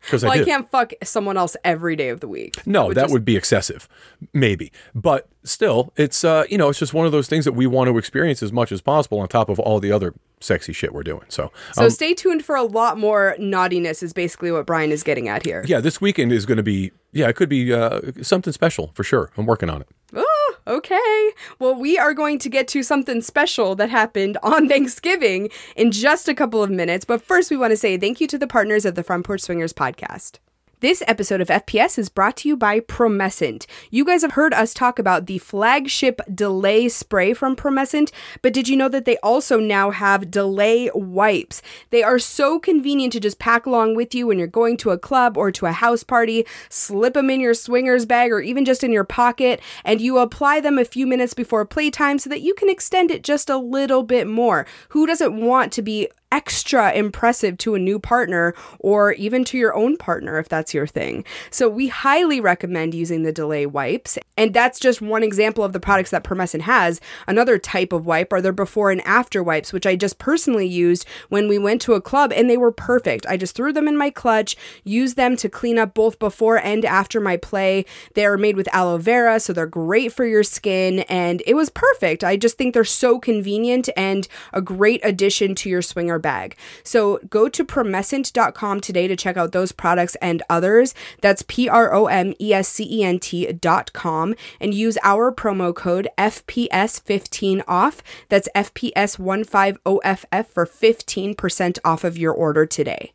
Because 0.02 0.24
Well, 0.24 0.32
I 0.34 0.38
I, 0.42 0.44
can't 0.44 0.70
fuck 0.70 0.94
someone 1.04 1.38
else 1.38 1.56
every 1.64 1.96
day 1.96 2.10
of 2.10 2.22
the 2.22 2.28
week. 2.28 2.66
no, 2.66 2.92
that 2.92 3.04
just- 3.04 3.14
would 3.14 3.24
be 3.24 3.38
excessive, 3.38 3.88
maybe. 4.34 4.72
But 4.96 5.30
still, 5.44 5.94
it's 5.96 6.24
uh, 6.24 6.46
you 6.50 6.58
know, 6.58 6.70
it's 6.70 6.80
just 6.80 6.92
one 6.94 7.06
of 7.06 7.12
those 7.12 7.28
things 7.28 7.46
that 7.46 7.52
we 7.54 7.68
want 7.68 7.88
to 7.88 7.98
experience 8.00 8.42
as 8.42 8.52
much 8.52 8.72
as 8.72 8.82
possible 8.82 9.20
on 9.20 9.28
top 9.28 9.48
of 9.48 9.60
all 9.60 9.80
the 9.80 9.92
other 9.92 10.16
sexy 10.40 10.74
shit 10.74 10.92
we're 10.92 11.04
doing. 11.04 11.22
So, 11.30 11.52
So 11.74 11.84
um, 11.84 11.90
stay 11.92 12.16
tuned 12.16 12.44
for 12.44 12.56
a 12.56 12.64
lot 12.64 12.98
more 12.98 13.36
naughtiness. 13.38 14.02
Is 14.02 14.12
basically 14.12 14.52
what 14.52 14.66
Brian 14.66 14.92
is 14.92 15.04
getting 15.04 15.28
at 15.30 15.46
here. 15.46 15.64
yeah, 15.68 15.80
this 15.80 16.02
weekend 16.02 16.32
is 16.34 16.48
going 16.48 16.58
to 16.58 16.64
be 16.64 16.92
yeah, 17.14 17.30
it 17.30 17.36
could 17.36 17.48
be 17.48 17.72
uh, 17.72 18.02
something 18.24 18.52
special 18.52 18.92
for 18.96 19.04
sure. 19.04 19.30
I'm 19.38 19.46
working 19.46 19.70
on 19.70 19.82
it. 19.82 19.88
Oh, 20.16 20.26
okay. 20.72 21.32
Well, 21.60 21.76
we 21.76 21.98
are 21.98 22.14
going 22.14 22.40
to 22.40 22.50
get 22.50 22.68
to 22.70 22.84
something 22.84 23.22
special 23.22 23.76
that 23.76 23.90
happened 23.90 24.38
on 24.42 24.68
Thanksgiving 24.74 25.50
in 25.76 25.92
just 25.92 26.28
a 26.28 26.34
couple 26.34 26.64
of 26.64 26.70
minutes. 26.70 27.06
But 27.06 27.22
first, 27.22 27.52
we 27.52 27.58
want 27.58 27.72
to 27.72 27.78
say 27.78 27.98
thank 27.98 28.22
you 28.22 28.28
to 28.28 28.38
the 28.38 28.48
partners 28.48 28.86
of 28.86 28.96
the 28.96 29.04
Front 29.04 29.26
Porch 29.26 29.42
Swingers 29.42 29.74
podcast. 29.74 30.40
This 30.82 31.04
episode 31.06 31.42
of 31.42 31.50
FPS 31.50 32.00
is 32.00 32.10
brought 32.10 32.38
to 32.38 32.50
you 32.50 32.58
by 32.58 32.80
Promescent. 32.80 33.68
You 33.92 34.04
guys 34.04 34.24
have 34.24 34.32
heard 34.32 34.52
us 34.52 34.74
talk 34.74 34.98
about 34.98 35.28
the 35.28 35.38
flagship 35.38 36.20
delay 36.34 36.90
spray 36.90 37.36
from 37.36 37.56
Promescent, 37.56 38.12
but 38.42 38.52
did 38.52 38.68
you 38.68 38.76
know 38.76 38.90
that 38.90 39.06
they 39.06 39.18
also 39.18 39.60
now 39.60 39.92
have 39.92 40.32
delay 40.32 40.90
wipes? 40.96 41.62
They 41.92 42.02
are 42.02 42.18
so 42.18 42.58
convenient 42.58 43.14
to 43.14 43.20
just 43.20 43.38
pack 43.38 43.68
along 43.68 43.96
with 43.96 44.16
you 44.16 44.26
when 44.26 44.40
you're 44.40 44.48
going 44.48 44.76
to 44.78 44.90
a 44.90 44.98
club 44.98 45.38
or 45.38 45.52
to 45.52 45.68
a 45.68 45.72
house 45.72 46.04
party, 46.04 46.48
slip 46.68 47.14
them 47.14 47.30
in 47.30 47.42
your 47.42 47.54
swingers 47.54 48.08
bag 48.08 48.32
or 48.32 48.42
even 48.42 48.66
just 48.66 48.84
in 48.84 48.92
your 48.92 49.04
pocket, 49.04 49.62
and 49.86 50.02
you 50.02 50.18
apply 50.18 50.62
them 50.62 50.80
a 50.80 50.84
few 50.84 51.06
minutes 51.06 51.36
before 51.36 51.64
playtime 51.64 52.18
so 52.18 52.28
that 52.28 52.42
you 52.42 52.56
can 52.56 52.72
extend 52.72 53.12
it 53.12 53.24
just 53.24 53.52
a 53.52 53.58
little 53.58 54.02
bit 54.02 54.26
more. 54.26 54.66
Who 54.90 55.06
doesn't 55.06 55.40
want 55.40 55.72
to 55.74 55.84
be 55.84 56.10
extra 56.32 56.92
impressive 56.94 57.58
to 57.60 57.76
a 57.76 57.80
new 57.80 58.00
partner 58.00 58.54
or 58.80 59.14
even 59.14 59.44
to 59.46 59.58
your 59.58 59.76
own 59.76 59.98
partner 59.98 60.40
if 60.40 60.48
that's 60.50 60.74
your 60.74 60.88
thing. 60.88 61.24
So 61.50 61.70
we 61.70 61.90
highly 61.90 62.40
recommend 62.40 62.94
using 62.94 63.24
the 63.24 63.32
delay 63.32 63.66
wipes. 63.66 64.18
And 64.38 64.54
that's 64.54 64.80
just 64.80 65.02
one 65.02 65.24
example 65.24 65.64
of 65.64 65.74
the 65.74 65.80
products 65.80 66.12
that 66.12 66.24
Promescent 66.24 66.62
has. 66.62 67.00
Another 67.28 67.58
type 67.58 67.94
of 67.94 68.06
wipe 68.06 68.34
are 68.34 68.42
their 68.42 68.52
before 68.52 68.92
and 68.92 69.02
after 69.02 69.44
wipes, 69.44 69.74
which 69.74 69.86
I 69.86 69.96
just 69.96 70.18
personally 70.18 70.68
used 70.68 71.06
when 71.30 71.48
we 71.48 71.60
went 71.60 71.82
to 71.82 71.94
a 71.94 72.02
club 72.02 72.32
and 72.34 72.50
they 72.50 72.58
were 72.58 72.72
perfect. 72.72 73.26
I 73.28 73.38
just 73.38 73.56
threw 73.56 73.74
them 73.74 73.88
in 73.88 73.98
my 73.98 74.10
clutch, 74.10 74.56
used 74.84 75.16
them 75.16 75.36
to 75.38 75.50
clean 75.50 75.78
up 75.78 75.94
both 75.94 76.18
before 76.18 76.58
and 76.58 76.86
after 76.86 77.20
my 77.20 77.38
play. 77.38 77.86
They 78.14 78.26
are 78.26 78.38
made 78.38 78.56
with 78.56 78.74
aloe 78.74 78.98
vera, 78.98 79.40
so 79.40 79.54
they're 79.54 79.68
great 79.68 80.14
for 80.14 80.26
your 80.26 80.44
skin 80.44 81.00
and 81.02 81.44
it 81.46 81.56
was 81.56 81.70
perfect. 81.70 82.24
I 82.24 82.38
just 82.38 82.58
think 82.58 82.74
they're 82.74 82.84
so 82.86 83.20
convenient 83.20 83.90
and 83.98 84.28
a 84.54 84.62
great 84.62 85.02
addition 85.04 85.56
to 85.56 85.70
your 85.70 85.82
swinger 85.82 86.20
bag. 86.22 86.56
So 86.84 87.20
go 87.30 87.50
to 87.50 87.66
promescent.com 87.66 88.82
today 88.82 89.08
to 89.08 89.16
check 89.16 89.38
out 89.38 89.52
those 89.52 89.72
products 89.72 90.16
and 90.22 90.42
others. 90.50 90.94
That's 91.22 91.44
P 91.48 91.68
R 91.68 91.94
O 91.94 92.06
M 92.06 92.34
E 92.40 92.54
S 92.54 92.70
C 92.70 92.88
E 92.90 93.04
N 93.04 93.20
T.com 93.20 94.36
and 94.60 94.74
use 94.74 94.98
our 95.04 95.32
promo 95.32 95.76
code 95.76 96.08
FPS15 96.18 97.64
off. 97.68 98.04
That's 98.30 98.50
FPS15OFF 98.56 100.48
for 100.48 100.66
15% 100.66 101.80
off 101.84 102.04
of 102.04 102.18
your 102.18 102.34
order 102.34 102.66
today. 102.66 103.14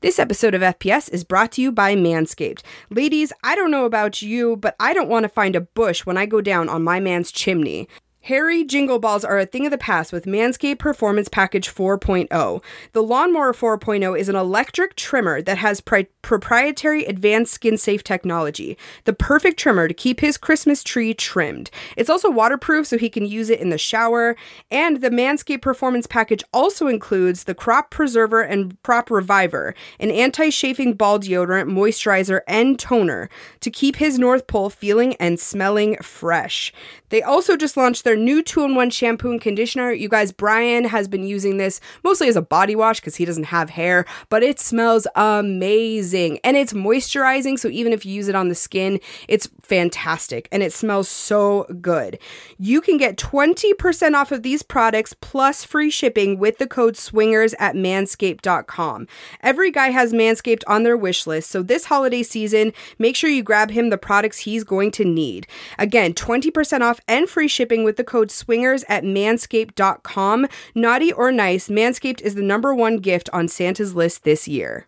This 0.00 0.20
episode 0.20 0.54
of 0.54 0.62
FPS 0.62 1.12
is 1.12 1.24
brought 1.24 1.50
to 1.52 1.62
you 1.62 1.72
by 1.72 1.96
Manscaped. 1.96 2.62
Ladies, 2.88 3.32
I 3.42 3.56
don't 3.56 3.72
know 3.72 3.84
about 3.84 4.22
you, 4.22 4.56
but 4.56 4.76
I 4.78 4.92
don't 4.92 5.08
want 5.08 5.24
to 5.24 5.28
find 5.28 5.56
a 5.56 5.60
bush 5.60 6.06
when 6.06 6.16
I 6.16 6.24
go 6.24 6.40
down 6.40 6.68
on 6.68 6.84
my 6.84 7.00
man's 7.00 7.32
chimney. 7.32 7.88
Hairy 8.22 8.64
jingle 8.64 8.98
balls 8.98 9.24
are 9.24 9.38
a 9.38 9.46
thing 9.46 9.64
of 9.64 9.70
the 9.70 9.78
past 9.78 10.12
with 10.12 10.26
Manscaped 10.26 10.78
Performance 10.80 11.28
Package 11.28 11.72
4.0. 11.72 12.62
The 12.92 13.02
Lawnmower 13.02 13.54
4.0 13.54 14.18
is 14.18 14.28
an 14.28 14.36
electric 14.36 14.96
trimmer 14.96 15.40
that 15.40 15.56
has 15.56 15.80
pri- 15.80 16.08
proprietary 16.20 17.06
advanced 17.06 17.54
skin 17.54 17.78
safe 17.78 18.04
technology, 18.04 18.76
the 19.04 19.14
perfect 19.14 19.58
trimmer 19.58 19.88
to 19.88 19.94
keep 19.94 20.20
his 20.20 20.36
Christmas 20.36 20.82
tree 20.82 21.14
trimmed. 21.14 21.70
It's 21.96 22.10
also 22.10 22.28
waterproof 22.28 22.86
so 22.88 22.98
he 22.98 23.08
can 23.08 23.24
use 23.24 23.48
it 23.48 23.60
in 23.60 23.70
the 23.70 23.78
shower, 23.78 24.36
and 24.70 25.00
the 25.00 25.10
Manscaped 25.10 25.62
Performance 25.62 26.06
Package 26.06 26.44
also 26.52 26.86
includes 26.86 27.44
the 27.44 27.54
Crop 27.54 27.90
Preserver 27.90 28.42
and 28.42 28.76
Crop 28.82 29.10
Reviver, 29.10 29.74
an 30.00 30.10
anti 30.10 30.50
chafing 30.50 30.92
ball 30.92 31.18
deodorant, 31.18 31.70
moisturizer, 31.70 32.40
and 32.46 32.78
toner 32.78 33.30
to 33.60 33.70
keep 33.70 33.96
his 33.96 34.18
North 34.18 34.48
Pole 34.48 34.68
feeling 34.68 35.14
and 35.16 35.40
smelling 35.40 35.96
fresh. 36.02 36.74
They 37.08 37.22
also 37.22 37.56
just 37.56 37.76
launched 37.76 38.04
their 38.04 38.17
new 38.18 38.42
two 38.42 38.64
in 38.64 38.74
one 38.74 38.90
shampoo 38.90 39.30
and 39.30 39.40
conditioner. 39.40 39.92
You 39.92 40.08
guys, 40.08 40.32
Brian 40.32 40.84
has 40.84 41.08
been 41.08 41.24
using 41.24 41.56
this 41.56 41.80
mostly 42.04 42.28
as 42.28 42.36
a 42.36 42.42
body 42.42 42.76
wash 42.76 43.00
because 43.00 43.16
he 43.16 43.24
doesn't 43.24 43.44
have 43.44 43.70
hair, 43.70 44.04
but 44.28 44.42
it 44.42 44.60
smells 44.60 45.06
amazing 45.14 46.40
and 46.44 46.56
it's 46.56 46.72
moisturizing. 46.72 47.58
So 47.58 47.68
even 47.68 47.92
if 47.92 48.04
you 48.04 48.12
use 48.12 48.28
it 48.28 48.34
on 48.34 48.48
the 48.48 48.54
skin, 48.54 49.00
it's 49.28 49.48
fantastic 49.62 50.48
and 50.50 50.62
it 50.62 50.72
smells 50.72 51.08
so 51.08 51.64
good. 51.80 52.18
You 52.58 52.80
can 52.80 52.96
get 52.96 53.16
20% 53.16 54.14
off 54.14 54.32
of 54.32 54.42
these 54.42 54.62
products 54.62 55.14
plus 55.20 55.64
free 55.64 55.90
shipping 55.90 56.38
with 56.38 56.58
the 56.58 56.66
code 56.66 56.96
SWINGERS 56.96 57.54
at 57.58 57.74
manscaped.com. 57.74 59.06
Every 59.42 59.70
guy 59.70 59.90
has 59.90 60.12
Manscaped 60.12 60.62
on 60.66 60.82
their 60.82 60.96
wish 60.96 61.26
list, 61.26 61.50
so 61.50 61.62
this 61.62 61.84
holiday 61.84 62.22
season, 62.22 62.72
make 62.98 63.14
sure 63.14 63.30
you 63.30 63.42
grab 63.42 63.70
him 63.70 63.90
the 63.90 63.98
products 63.98 64.38
he's 64.38 64.64
going 64.64 64.90
to 64.92 65.04
need. 65.04 65.46
Again, 65.78 66.14
20% 66.14 66.80
off 66.80 67.00
and 67.06 67.28
free 67.28 67.48
shipping 67.48 67.84
with 67.84 67.97
the 67.98 68.04
code 68.04 68.30
SWINGERS 68.30 68.84
at 68.88 69.04
manscaped.com. 69.04 70.46
Naughty 70.74 71.12
or 71.12 71.30
nice, 71.30 71.68
Manscaped 71.68 72.22
is 72.22 72.34
the 72.34 72.42
number 72.42 72.74
one 72.74 72.96
gift 72.96 73.28
on 73.34 73.48
Santa's 73.48 73.94
list 73.94 74.24
this 74.24 74.48
year. 74.48 74.86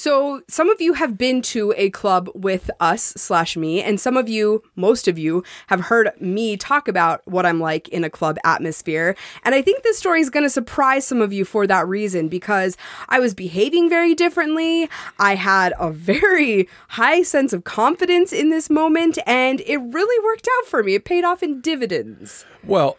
So, 0.00 0.42
some 0.46 0.70
of 0.70 0.80
you 0.80 0.92
have 0.92 1.18
been 1.18 1.42
to 1.42 1.74
a 1.76 1.90
club 1.90 2.30
with 2.32 2.70
us 2.78 3.02
slash 3.16 3.56
me, 3.56 3.82
and 3.82 4.00
some 4.00 4.16
of 4.16 4.28
you, 4.28 4.62
most 4.76 5.08
of 5.08 5.18
you, 5.18 5.42
have 5.66 5.80
heard 5.80 6.12
me 6.20 6.56
talk 6.56 6.86
about 6.86 7.26
what 7.26 7.44
I'm 7.44 7.58
like 7.58 7.88
in 7.88 8.04
a 8.04 8.08
club 8.08 8.38
atmosphere. 8.44 9.16
And 9.42 9.56
I 9.56 9.60
think 9.60 9.82
this 9.82 9.98
story 9.98 10.20
is 10.20 10.30
going 10.30 10.44
to 10.44 10.50
surprise 10.50 11.04
some 11.04 11.20
of 11.20 11.32
you 11.32 11.44
for 11.44 11.66
that 11.66 11.88
reason 11.88 12.28
because 12.28 12.76
I 13.08 13.18
was 13.18 13.34
behaving 13.34 13.88
very 13.88 14.14
differently. 14.14 14.88
I 15.18 15.34
had 15.34 15.74
a 15.80 15.90
very 15.90 16.68
high 16.90 17.22
sense 17.22 17.52
of 17.52 17.64
confidence 17.64 18.32
in 18.32 18.50
this 18.50 18.70
moment, 18.70 19.18
and 19.26 19.62
it 19.62 19.78
really 19.78 20.24
worked 20.24 20.46
out 20.58 20.66
for 20.66 20.84
me. 20.84 20.94
It 20.94 21.04
paid 21.04 21.24
off 21.24 21.42
in 21.42 21.60
dividends. 21.60 22.44
Well, 22.62 22.98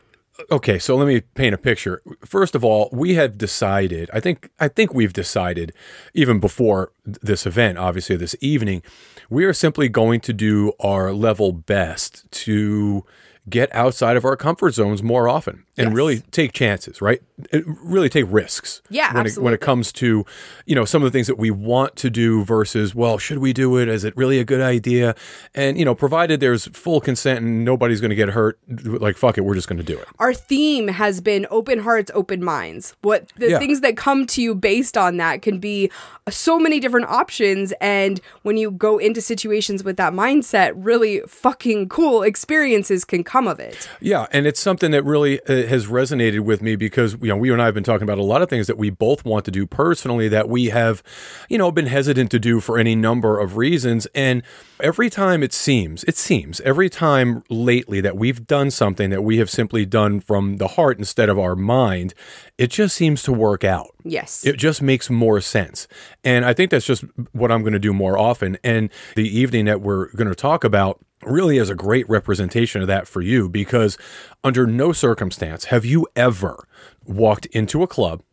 okay, 0.52 0.80
so 0.80 0.96
let 0.96 1.08
me 1.08 1.22
paint 1.22 1.54
a 1.54 1.58
picture. 1.58 2.02
First 2.26 2.56
of 2.56 2.64
all, 2.64 2.90
we 2.92 3.16
have 3.16 3.38
decided, 3.38 4.10
I 4.14 4.20
think 4.20 4.50
I 4.60 4.68
think 4.68 4.94
we've 4.94 5.14
decided 5.14 5.74
even 6.14 6.40
before 6.40 6.92
this 7.06 7.46
event, 7.46 7.78
obviously 7.78 8.16
this 8.16 8.36
evening, 8.42 8.82
we 9.30 9.46
are 9.46 9.54
simply 9.54 9.90
going 9.90 10.20
to 10.22 10.34
do 10.34 10.74
our 10.80 11.14
level 11.14 11.52
best 11.52 12.30
to 12.32 13.06
get 13.50 13.74
outside 13.74 14.16
of 14.16 14.26
our 14.26 14.36
comfort 14.36 14.74
zones 14.74 15.02
more 15.02 15.28
often 15.28 15.66
and 15.80 15.90
Yes. 15.90 15.96
really 15.96 16.20
take 16.32 16.52
chances, 16.54 17.02
right? 17.02 17.22
And 17.52 17.64
Really 17.82 18.10
take 18.10 18.26
risks. 18.30 18.82
Yeah, 18.90 19.14
when 19.14 19.26
it, 19.26 19.38
when 19.38 19.54
it 19.54 19.62
comes 19.62 19.92
to, 19.94 20.26
you 20.66 20.76
know, 20.76 20.86
some 20.86 21.02
of 21.02 21.08
the 21.12 21.16
things 21.16 21.28
that 21.28 21.38
we 21.38 21.50
want 21.52 21.96
to 21.96 22.10
do 22.10 22.44
versus, 22.44 22.94
well, 22.94 23.18
should 23.18 23.38
we 23.40 23.54
do 23.54 23.78
it? 23.78 23.88
Is 23.88 24.04
it 24.04 24.16
really 24.18 24.40
a 24.40 24.44
good 24.46 24.62
idea? 24.62 25.16
And 25.56 25.78
you 25.80 25.86
know, 25.86 25.96
provided 25.96 26.40
there's 26.42 26.68
full 26.68 27.00
consent 27.02 27.40
and 27.46 27.64
nobody's 27.66 28.02
going 28.02 28.10
to 28.10 28.16
get 28.16 28.30
hurt, 28.30 28.60
like 28.68 29.16
fuck 29.18 29.38
it, 29.38 29.42
we're 29.42 29.56
just 29.56 29.68
going 29.70 29.78
to 29.78 29.84
do 29.84 29.98
it. 29.98 30.06
Our 30.20 30.34
theme 30.34 30.90
has 30.90 31.22
been 31.22 31.48
open 31.50 31.80
hearts, 31.80 32.12
open 32.14 32.44
minds. 32.44 32.96
What 33.02 33.32
the 33.38 33.50
Yeah. 33.52 33.60
things 33.60 33.82
that 33.82 33.96
come 33.98 34.28
to 34.28 34.42
you 34.42 34.54
based 34.54 34.98
on 34.98 35.18
that 35.18 35.42
can 35.42 35.60
be 35.60 35.90
so 36.30 36.60
many 36.60 36.80
different 36.80 37.08
options. 37.08 37.74
And 37.82 38.20
when 38.44 38.58
you 38.58 38.70
go 38.72 38.98
into 38.98 39.22
situations 39.22 39.84
with 39.84 39.96
that 39.98 40.14
mindset, 40.14 40.74
really 40.76 41.22
fucking 41.28 41.90
cool 41.90 42.22
experiences 42.24 43.06
can 43.06 43.24
come 43.24 43.48
of 43.48 43.60
it. 43.60 43.90
Yeah, 44.02 44.28
and 44.32 44.46
it's 44.46 44.60
something 44.60 44.92
that 44.92 45.04
really 45.04 45.40
uh, 45.48 45.64
has 45.70 45.88
resonated 45.88 46.42
with 46.42 46.62
me 46.62 46.76
because 46.76 47.14
you 47.22 47.28
know 47.28 47.38
we 47.38 47.52
and 47.52 47.62
I 47.62 47.66
have 47.66 47.74
been 47.74 47.84
talking 47.84 48.04
about 48.04 48.18
a 48.18 48.24
lot 48.24 48.42
of 48.42 48.50
things 48.50 48.68
that 48.68 48.78
we 48.78 48.90
both 48.90 49.26
want 49.26 49.46
to 49.46 49.52
do 49.52 49.66
personally 49.66 50.28
that 50.28 50.50
we 50.50 50.66
have, 50.68 51.02
you 51.50 51.58
know, 51.58 51.72
been 51.72 51.88
hesitant 51.88 52.32
to 52.32 52.40
do 52.40 52.60
for 52.60 52.78
any 52.78 52.96
number 52.96 53.40
of 53.40 53.58
reasons. 53.58 54.08
And 54.14 54.44
every 54.80 55.10
time 55.10 55.44
it 55.44 55.54
seems, 55.54 56.04
it 56.06 56.18
seems 56.18 56.60
every 56.62 56.90
time 56.90 57.44
lately 57.50 58.02
that 58.02 58.18
we've 58.18 58.46
done 58.46 58.72
something 58.72 59.10
that 59.10 59.24
we 59.24 59.38
have 59.38 59.50
simply 59.50 59.86
done 59.86 60.20
from 60.20 60.58
the 60.58 60.70
heart 60.70 60.98
instead 60.98 61.30
of 61.30 61.40
our 61.40 61.56
mind, 61.56 62.14
it 62.58 62.70
just 62.72 62.96
seems 62.96 63.24
to 63.24 63.34
work 63.34 63.64
out. 63.64 63.90
Yes. 64.04 64.46
It 64.46 64.58
just 64.58 64.82
makes 64.82 65.10
more 65.10 65.42
sense. 65.42 65.88
And 66.24 66.46
I 66.46 66.54
think 66.54 66.72
that's 66.72 66.86
just 66.86 67.04
what 67.32 67.52
I'm 67.52 67.62
going 67.62 67.74
to 67.74 67.80
do 67.80 67.94
more 67.94 68.18
often. 68.18 68.58
And 68.64 68.90
the 69.16 69.28
evening 69.28 69.66
that 69.66 69.82
we're 69.82 70.12
going 70.14 70.30
to 70.30 70.36
talk 70.36 70.64
about 70.64 71.00
really 71.24 71.58
is 71.58 71.70
a 71.70 71.76
great 71.76 72.08
representation 72.10 72.82
of 72.82 72.88
that 72.88 73.08
for 73.08 73.22
you 73.22 73.50
because 73.50 73.98
under 74.44 74.66
no 74.66 74.92
circumstance 74.92 75.66
have 75.66 75.86
you 75.86 76.08
ever 76.16 76.68
walked 77.06 77.46
into 77.48 77.84
a 77.84 77.88
club 77.88 78.24